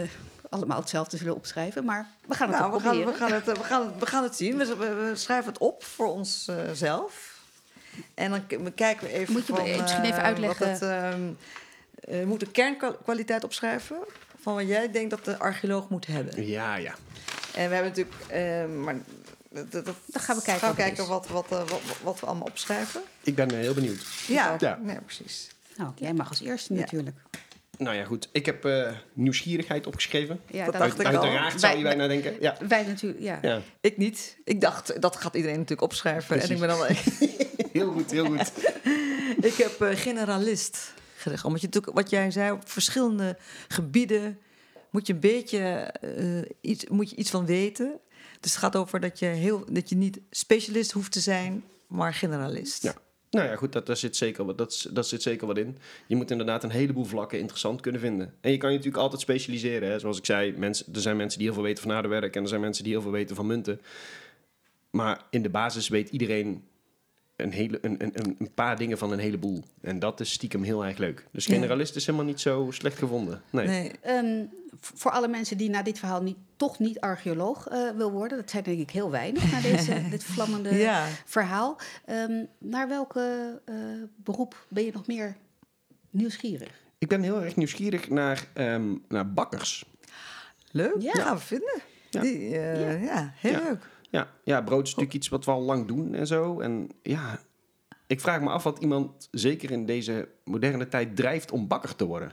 allemaal 0.51 0.81
hetzelfde 0.81 1.17
zullen 1.17 1.35
opschrijven. 1.35 1.85
Maar 1.85 2.07
we 2.27 2.35
gaan 2.35 2.49
het 2.49 2.59
nou, 2.59 2.73
ook 2.73 2.79
we 2.79 2.85
gaan, 2.85 2.93
proberen. 2.97 3.13
we, 3.13 3.19
gaan 3.19 3.33
het, 3.33 3.49
eh, 3.49 3.55
we, 3.55 3.65
gaan 3.65 3.87
het, 3.87 3.99
we 3.99 4.07
gaan 4.07 4.23
het 4.23 4.37
zien. 4.37 4.57
We, 4.57 4.77
we, 4.77 4.95
we 4.95 5.17
schrijven 5.17 5.53
het 5.53 5.59
op 5.59 5.85
voor 5.85 6.13
onszelf. 6.13 6.77
zelf. 6.77 7.35
En 8.15 8.31
dan 8.31 8.75
kijken 8.75 9.07
we 9.07 9.13
even 9.13 9.33
Moet 9.33 9.47
je 9.47 9.53
me 9.53 9.59
van, 9.59 9.81
misschien 9.81 10.05
even 10.05 10.19
eh, 10.19 10.25
uitleggen? 10.25 10.71
Wat 10.71 10.81
het, 10.81 10.91
ehm, 10.91 11.23
eh, 12.01 12.21
we 12.21 12.27
moeten 12.27 12.51
kernkwaliteit 12.51 13.45
opschrijven 13.45 13.97
van 14.41 14.55
wat 14.55 14.67
jij 14.67 14.91
denkt 14.91 15.11
dat 15.11 15.25
de 15.25 15.39
archeoloog 15.39 15.89
moet 15.89 16.07
hebben. 16.07 16.47
Ja, 16.47 16.77
ja. 16.77 16.95
En 17.55 17.69
we 17.69 17.75
hebben 17.75 17.93
natuurlijk... 17.93 18.15
eh, 18.29 18.67
maar 18.85 18.95
dat, 19.51 19.73
dat, 19.73 19.85
Dan 20.07 20.23
gaan 20.23 20.37
we 20.37 20.43
kijken 20.43 20.61
gaan 20.61 20.75
we 20.75 20.83
wat 20.83 20.87
kijken 20.87 21.07
wat, 21.07 21.27
wat, 21.29 21.47
eh, 21.53 21.59
wat, 21.69 21.81
wat 22.03 22.21
we 22.21 22.27
allemaal 22.27 22.47
opschrijven. 22.47 23.03
Ik 23.23 23.35
ben 23.35 23.51
eh, 23.51 23.57
heel 23.57 23.75
benieuwd. 23.75 24.07
Ja, 24.27 24.57
Ja. 24.59 24.79
Nee, 24.83 25.01
precies. 25.01 25.49
Nou, 25.77 25.93
jij 25.97 26.13
mag 26.15 26.29
als 26.29 26.41
eerste 26.41 26.75
Ja. 26.75 26.81
natuurlijk. 26.81 27.17
Nou 27.79 27.97
ja, 27.97 28.05
goed. 28.05 28.29
Ik 28.33 28.47
heb 28.47 28.65
eh, 28.65 28.93
nieuwsgierigheid 29.13 29.87
opgeschreven. 29.87 30.41
Ja, 30.51 30.65
Dat 30.65 30.73
dacht 30.75 31.01
ik 31.01 31.07
al. 31.07 31.13
Uiteraard 31.13 31.61
zou 31.61 31.77
je 31.77 31.83
Wij- 31.83 31.97
bijna 31.97 32.13
denken. 32.13 32.37
Ja. 32.41 32.57
Wij 32.69 32.83
natuurlijk, 32.83 33.23
ja. 33.23 33.39
ja, 33.43 33.61
Ik 33.81 33.97
niet. 33.97 34.37
Ik 34.45 34.61
dacht, 34.61 35.01
dat 35.03 35.17
gaat 35.17 35.35
iedereen 35.35 35.57
natuurlijk 35.57 35.83
opschrijven. 35.83 36.41
En 36.41 36.51
ik 36.51 36.59
ben 36.59 36.69
dan 36.69 36.87
heel 37.73 37.93
goed, 37.93 38.11
heel 38.11 38.27
goed. 38.27 38.53
Ik 39.41 39.55
heb 39.55 39.81
eh, 39.81 39.97
generalist 39.97 40.93
gezegd. 41.17 41.45
Omdat 41.45 41.61
je 41.61 41.67
natuurlijk, 41.67 41.97
wat 41.97 42.11
jij 42.11 42.31
zei, 42.31 42.51
op 42.53 42.69
verschillende 42.69 43.37
gebieden 43.69 44.39
moet 44.91 45.07
je 45.07 45.13
een 45.13 45.21
beetje 45.21 45.59
eh, 45.59 46.43
iets, 46.61 46.87
moet 46.87 47.11
je 47.11 47.17
iets 47.17 47.31
van 47.31 47.47
weten. 47.47 47.93
Dus 48.41 48.51
het 48.51 48.61
gaat 48.61 48.77
over 48.77 49.01
dat 49.01 49.19
je, 49.19 49.27
heel, 49.27 49.65
dat 49.71 49.89
je 49.89 49.97
niet 49.97 50.21
specialist 50.31 50.93
hoeft 50.93 51.13
te 51.13 51.21
zijn, 51.21 51.65
maar 51.87 52.15
generalist. 52.15 52.83
Ja. 52.83 52.95
Nou 53.31 53.49
ja, 53.49 53.57
goed, 53.57 53.73
dat, 53.73 53.87
daar 53.87 53.97
zit 53.97 54.17
zeker 54.17 54.45
wat, 54.45 54.59
dat, 54.59 54.89
dat 54.93 55.09
zit 55.09 55.23
zeker 55.23 55.47
wat 55.47 55.59
in. 55.59 55.79
Je 56.07 56.17
moet 56.17 56.31
inderdaad 56.31 56.65
een 56.65 56.71
heleboel 56.71 57.05
vlakken 57.05 57.39
interessant 57.39 57.81
kunnen 57.81 58.01
vinden. 58.01 58.35
En 58.41 58.51
je 58.51 58.57
kan 58.57 58.71
je 58.71 58.77
natuurlijk 58.77 59.03
altijd 59.03 59.21
specialiseren. 59.21 59.91
Hè. 59.91 59.99
Zoals 59.99 60.19
ik 60.19 60.25
zei, 60.25 60.53
mensen, 60.53 60.95
er 60.95 61.01
zijn 61.01 61.17
mensen 61.17 61.39
die 61.39 61.47
heel 61.47 61.57
veel 61.57 61.67
weten 61.67 61.83
van 61.83 61.93
aardewerk... 61.93 62.37
en 62.37 62.43
er 62.43 62.49
zijn 62.49 62.61
mensen 62.61 62.85
die 62.85 62.93
heel 62.93 63.03
veel 63.03 63.11
weten 63.11 63.37
van 63.37 63.47
munten. 63.47 63.81
Maar 64.91 65.25
in 65.31 65.43
de 65.43 65.49
basis 65.49 65.89
weet 65.89 66.09
iedereen 66.09 66.65
een, 67.37 67.53
hele, 67.53 67.79
een, 67.83 67.97
een, 68.05 68.13
een- 68.39 68.51
paar 68.55 68.77
dingen 68.79 68.99
van 68.99 69.13
een 69.13 69.19
heleboel. 69.19 69.65
En 69.81 69.99
dat 69.99 70.21
is 70.21 70.33
stiekem 70.33 70.63
heel 70.63 70.85
erg 70.85 70.99
leuk. 70.99 71.27
Dus 71.33 71.47
Ja. 71.47 71.55
generalist 71.55 71.97
is 71.97 72.07
helemaal 72.07 72.27
niet 72.27 72.41
zo 72.41 72.67
slecht 72.71 72.99
gevonden. 72.99 73.43
Nee. 73.51 73.67
Nee. 73.67 73.91
Ehm, 74.01 74.45
voor 74.81 75.11
alle 75.11 75.29
mensen 75.29 75.57
die 75.57 75.71
na 75.71 75.83
dit 75.83 75.99
verhaal 75.99 76.23
niet, 76.23 76.37
toch 76.57 76.79
niet 76.79 77.01
archeoloog 77.01 77.69
eh, 77.69 77.91
wil 77.97 78.11
worden, 78.11 78.39
dat 78.39 78.51
zijn 78.51 78.63
denk 78.63 78.79
ik 78.79 78.91
heel 78.91 79.11
weinig 79.11 79.53
na 79.53 79.61
deze, 79.61 80.03
dit 80.11 80.25
vlammende 80.25 80.75
Ja. 80.75 81.07
verhaal. 81.25 81.79
Ehm, 82.05 82.45
naar 82.59 82.89
welke 82.89 83.61
eh, 83.65 83.75
beroep 84.17 84.67
ben 84.69 84.85
je 84.85 84.93
nog 84.93 85.07
meer 85.07 85.37
nieuwsgierig? 86.11 86.71
Ik 86.99 87.09
ben 87.09 87.23
heel 87.23 87.43
erg 87.43 87.57
nieuwsgierig 87.57 88.09
naar, 88.09 88.47
ehm, 88.53 88.95
naar 89.09 89.33
bakkers. 89.33 89.85
Leuk. 90.71 90.95
Ja. 90.99 91.11
Ja, 91.15 91.23
gaan 91.23 91.37
we 91.37 91.43
vinden. 91.43 91.81
Ja. 92.11 92.21
Die, 92.21 92.59
eh, 92.59 93.05
ja. 93.05 93.33
heel 93.37 93.53
Ja. 93.53 93.63
leuk. 93.63 93.89
Ja, 94.11 94.29
ja, 94.45 94.61
brood 94.63 94.83
is 94.83 94.89
natuurlijk 94.89 95.15
iets 95.15 95.29
wat 95.29 95.45
we 95.45 95.51
al 95.51 95.61
lang 95.63 95.87
doen 95.87 96.15
en 96.15 96.27
zo. 96.27 96.61
En 96.61 96.89
ja, 97.03 97.39
ik 98.07 98.21
vraag 98.21 98.41
me 98.41 98.49
af 98.51 98.63
wat 98.63 98.79
iemand, 98.79 99.29
zeker 99.31 99.71
in 99.71 99.87
deze 99.87 100.29
moderne 100.45 100.89
tijd, 100.89 101.17
drijft 101.17 101.51
om 101.51 101.67
bakker 101.69 101.97
te 101.97 102.07
worden. 102.07 102.33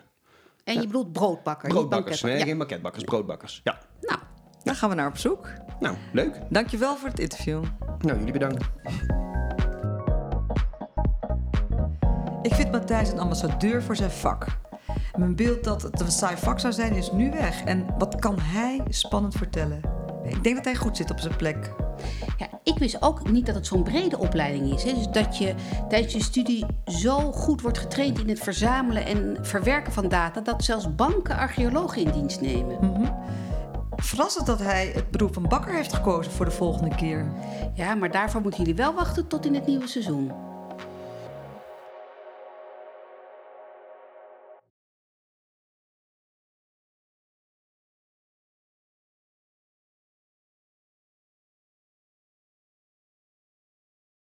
En 0.64 0.74
je 0.82 0.86
bedoelt 0.88 1.12
broodbakker, 1.12 1.70
Broodbakkers, 1.70 2.22
nee, 2.22 2.42
geen 2.42 2.58
banketbakkers, 2.58 3.04
broodbakkers. 3.04 3.62
Ja, 3.64 3.80
Ja. 4.00 4.08
Nou, 4.10 4.20
Daar 4.64 4.76
gaan 4.76 4.90
we 4.90 4.96
naar 4.96 5.08
op 5.08 5.18
zoek. 5.18 5.48
nou, 5.80 5.96
leuk. 6.14 6.40
Dankjewel 6.50 6.96
voor 6.98 7.10
het 7.10 7.20
interview. 7.20 7.64
Nou, 8.00 8.18
jullie 8.18 8.34
bedankt. 8.34 8.64
Ik 12.42 12.54
vind 12.54 12.72
Matthijs 12.72 13.10
een 13.12 13.20
ambassadeur 13.20 13.84
voor 13.84 13.96
zijn 13.96 14.12
vak. 14.12 14.46
Mijn 15.18 15.36
beeld 15.36 15.64
dat 15.64 15.82
het 15.82 16.00
een 16.00 16.12
saai 16.12 16.38
vak 16.38 16.60
zou 16.60 16.74
zijn 16.74 16.94
is 16.94 17.12
nu 17.12 17.32
weg. 17.32 17.64
En 17.64 17.86
wat 17.98 18.16
kan 18.20 18.40
hij 18.40 18.82
spannend 18.90 19.36
vertellen? 19.36 19.82
Ik 20.24 20.44
denk 20.44 20.56
dat 20.56 20.66
hij 20.66 20.76
goed 20.76 20.98
zit 20.98 21.12
op 21.12 21.20
zijn 21.20 21.36
plek. 21.36 21.74
Ja, 22.38 22.48
ik 22.64 22.78
wist 22.78 23.02
ook 23.02 23.32
niet 23.32 23.46
dat 23.46 23.56
het 23.56 23.68
zo'n 23.68 23.84
brede 23.84 24.18
opleiding 24.18 24.74
is. 24.74 24.84
Hè. 24.84 24.94
Dus 24.94 25.08
dat 25.08 25.38
je 25.38 25.54
tijdens 25.90 26.14
je 26.14 26.22
studie 26.22 26.66
zo 26.86 27.32
goed 27.32 27.62
wordt 27.62 27.78
getraind 27.78 28.20
in 28.20 28.30
het 28.30 28.40
verzamelen 28.40 29.06
en 29.06 29.38
verwerken 29.42 29.94
van 29.94 30.08
data, 30.08 30.42
dat 30.42 30.64
zelfs 30.64 30.96
banken 30.96 31.38
archeologen 31.38 32.02
in 32.02 32.12
dienst 32.12 32.42
nemen. 32.42 32.78
Verrassend 33.96 34.46
dat 34.46 34.60
hij 34.60 34.92
het 34.94 35.12
beroep 35.12 35.34
van 35.34 35.48
bakker 35.48 35.74
heeft 35.74 35.94
gekozen 35.94 36.32
voor 36.32 36.46
de 36.46 36.52
volgende 36.52 36.96
keer. 36.96 37.32
Ja, 37.74 37.96
maar 37.96 38.12
daarvoor 38.12 38.42
moeten 38.42 38.60
jullie 38.60 38.76
wel 38.76 38.94
wachten 38.94 39.28
tot 39.28 39.46
in 39.46 39.54
het 39.54 39.68
nieuwe 39.68 39.88
seizoen. 39.88 40.32